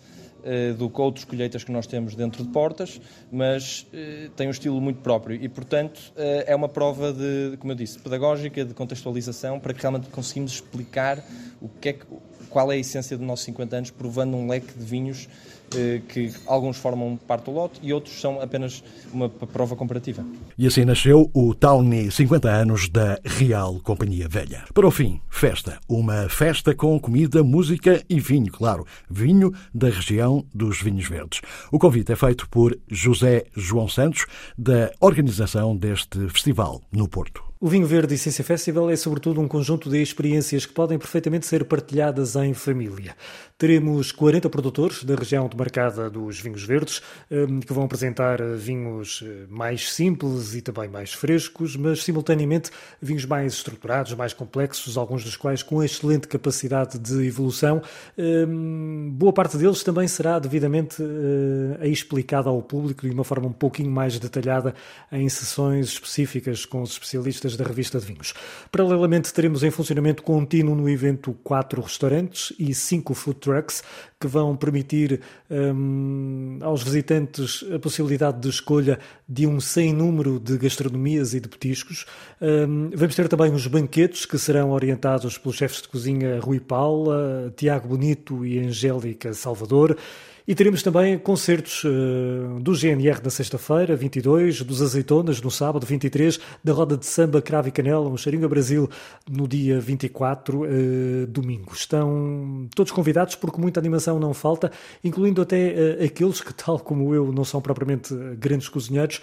uh, 0.44 0.74
do 0.74 0.90
que 0.90 1.02
outros 1.02 1.26
colheitas 1.26 1.64
que 1.64 1.72
nós 1.72 1.88
temos 1.88 2.16
dentro 2.16 2.44
de 2.44 2.50
portas, 2.50 3.00
mas 3.32 3.88
uh, 3.94 4.30
tem 4.32 4.48
um 4.48 4.52
estilo 4.52 4.80
muito 4.82 5.00
próprio 5.02 5.42
e, 5.42 5.48
portanto, 5.48 6.00
uh, 6.16 6.44
é 6.46 6.56
uma 6.56 6.70
prova 6.70 7.14
de, 7.14 7.56
como 7.58 7.72
eu 7.72 7.76
disse, 7.76 8.00
pedagógica, 8.00 8.66
de 8.66 8.74
contextualização, 8.74 9.60
para 9.60 9.74
que 9.74 9.82
realmente 9.82 10.10
conseguimos 10.10 10.54
explicar 10.54 11.24
o 11.62 11.70
que 11.70 11.90
é 11.90 11.94
que, 11.94 12.06
qual 12.54 12.72
é 12.72 12.76
a 12.76 12.78
essência 12.78 13.18
dos 13.18 13.26
nossos 13.26 13.44
50 13.46 13.76
anos, 13.76 13.90
provando 13.90 14.38
um 14.38 14.48
leque 14.48 14.78
de 14.78 14.86
vinhos 14.86 15.28
eh, 15.76 16.02
que 16.08 16.32
alguns 16.46 16.78
formam 16.78 17.18
parte 17.18 17.46
do 17.46 17.52
lote 17.52 17.80
e 17.82 17.92
outros 17.92 18.22
são 18.22 18.40
apenas 18.40 18.84
uma 19.12 19.28
prova 19.28 19.76
comparativa. 19.76 20.24
E 20.56 20.68
assim 20.68 20.86
nasceu 20.86 21.32
o 21.34 21.56
Tawny 21.56 22.12
50 22.12 22.48
anos 22.48 22.88
da 22.90 23.20
Real 23.26 23.80
Companhia 23.80 24.30
Velha. 24.30 24.66
Para 24.72 24.88
o 24.88 24.92
fim, 24.92 25.20
festa. 25.32 25.80
Uma 25.90 26.30
festa 26.30 26.76
com 26.76 27.00
comida, 27.00 27.44
música 27.44 28.04
e 28.08 28.20
vinho, 28.20 28.52
claro. 28.52 28.86
Vinho 29.10 29.52
da 29.74 29.90
região 29.90 30.46
dos 30.54 30.80
Vinhos 30.80 31.10
Verdes. 31.10 31.42
O 31.72 31.80
convite 31.80 32.12
é 32.12 32.16
feito 32.16 32.48
por 32.50 32.78
José 32.88 33.46
João 33.56 33.88
Santos, 33.88 34.28
da 34.56 34.92
organização 35.00 35.76
deste 35.76 36.30
festival 36.30 36.82
no 36.92 37.08
Porto. 37.08 37.53
O 37.64 37.70
Vinho 37.70 37.88
Verde 37.88 38.16
Essência 38.16 38.44
Festival 38.44 38.90
é 38.90 38.96
sobretudo 38.98 39.40
um 39.40 39.48
conjunto 39.48 39.90
de 39.90 40.02
experiências 40.02 40.66
que 40.66 40.74
podem 40.74 41.00
perfeitamente 41.00 41.46
ser 41.46 41.64
partilhadas 41.64 42.36
em 42.36 42.54
família. 42.54 43.16
Teremos 43.58 44.12
40 44.12 44.50
produtores 44.50 45.06
da 45.06 45.16
região 45.16 45.48
demarcada 45.48 46.10
dos 46.10 46.42
vinhos 46.42 46.62
verdes, 46.66 47.02
hum, 47.32 47.62
que 47.62 47.72
vão 47.72 47.86
apresentar 47.86 48.42
vinhos 48.58 49.24
eh, 49.26 49.46
mais 49.48 49.94
simples 49.94 50.54
e 50.54 50.62
também 50.62 50.90
mais 50.90 51.14
frescos, 51.14 51.78
mas 51.78 52.04
simultaneamente 52.04 52.70
vinhos 53.02 53.24
mais 53.24 53.54
estruturados, 53.54 54.14
mais 54.14 54.34
complexos, 54.34 54.98
alguns 54.98 55.24
dos 55.24 55.38
quais 55.38 55.64
com 55.64 55.82
excelente 55.82 56.28
capacidade 56.28 57.00
de 57.00 57.26
evolução. 57.26 57.82
Hum, 58.18 59.10
boa 59.14 59.32
parte 59.32 59.56
deles 59.56 59.82
também 59.84 60.10
será 60.10 60.38
devidamente 60.38 61.02
eh, 61.02 61.88
explicada 61.88 62.50
ao 62.50 62.62
público 62.62 63.08
de 63.08 63.14
uma 63.14 63.24
forma 63.24 63.48
um 63.48 63.54
pouquinho 63.54 63.90
mais 63.90 64.20
detalhada 64.20 64.76
em 65.10 65.30
sessões 65.30 65.88
específicas 65.88 66.66
com 66.66 66.82
os 66.82 66.92
especialistas 66.92 67.53
da 67.56 67.66
revista 67.66 68.00
de 68.00 68.06
vinhos. 68.06 68.34
Paralelamente, 68.72 69.34
teremos 69.34 69.64
em 69.64 69.72
funcionamento 69.72 70.24
contínuo 70.24 70.76
no 70.76 70.90
evento 70.90 71.34
quatro 71.44 71.82
restaurantes 71.82 72.54
e 72.60 72.74
cinco 72.74 73.14
food 73.14 73.40
trucks 73.40 73.84
que 74.20 74.28
vão 74.28 74.56
permitir 74.56 75.20
um, 75.50 76.60
aos 76.62 76.82
visitantes 76.82 77.66
a 77.74 77.78
possibilidade 77.78 78.40
de 78.40 78.50
escolha 78.50 78.98
de 79.28 79.46
um 79.46 79.60
sem 79.60 79.94
número 79.94 80.40
de 80.40 80.58
gastronomias 80.58 81.34
e 81.34 81.40
de 81.40 81.50
petiscos. 81.50 82.06
Um, 82.42 82.90
vamos 82.96 83.16
ter 83.16 83.28
também 83.28 83.54
os 83.54 83.68
banquetes 83.68 84.26
que 84.26 84.38
serão 84.38 84.72
orientados 84.72 85.38
pelos 85.38 85.58
chefes 85.58 85.82
de 85.82 85.90
cozinha 85.90 86.40
Rui 86.40 86.60
Paula, 86.60 87.54
Tiago 87.56 87.90
Bonito 87.90 88.46
e 88.46 88.60
Angélica 88.60 89.34
Salvador. 89.34 89.98
E 90.46 90.54
teremos 90.54 90.84
também 90.84 91.18
concertos 91.18 91.86
uh, 91.86 92.60
do 92.60 92.74
GNR 92.76 93.22
na 93.24 93.30
sexta-feira, 93.30 93.96
22, 93.96 94.62
dos 94.64 94.82
Azeitonas 94.82 95.42
no 95.42 95.50
sábado, 95.50 95.86
23, 95.86 96.38
da 96.62 96.74
Roda 96.74 96.98
de 96.98 97.06
Samba 97.06 97.42
Cravo 97.42 97.70
e 97.70 97.72
Canela, 97.72 98.10
um 98.10 98.18
Xaringa 98.18 98.50
Brasil, 98.50 98.90
no 99.30 99.48
dia 99.48 99.80
24, 99.80 100.60
uh, 100.60 100.66
eh, 100.66 101.26
domingo. 101.28 101.72
Estão 101.74 102.68
todos 102.76 102.92
convidados 102.92 103.36
porque 103.36 103.60
muita 103.60 103.80
animação 103.80 104.20
não 104.20 104.34
falta, 104.34 104.70
incluindo 105.02 105.42
até 105.42 105.98
uh, 106.02 106.04
aqueles 106.04 106.42
que, 106.42 106.54
tal 106.54 106.78
como 106.78 107.16
eu, 107.16 107.32
não 107.32 107.46
são 107.46 107.62
propriamente 107.62 108.14
grandes 108.38 108.68
cozinheiros, 108.68 109.22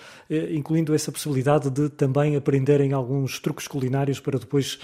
incluindo 0.53 0.95
essa 0.95 1.13
possibilidade 1.13 1.69
de 1.69 1.91
também 1.91 2.35
aprenderem 2.35 2.95
alguns 2.95 3.39
truques 3.39 3.69
culinários 3.69 4.21
para 4.21 4.39
depois 4.39 4.79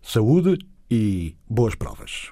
Saúde 0.02 0.58
e 0.90 1.36
boas 1.50 1.76
provas. 1.76 2.24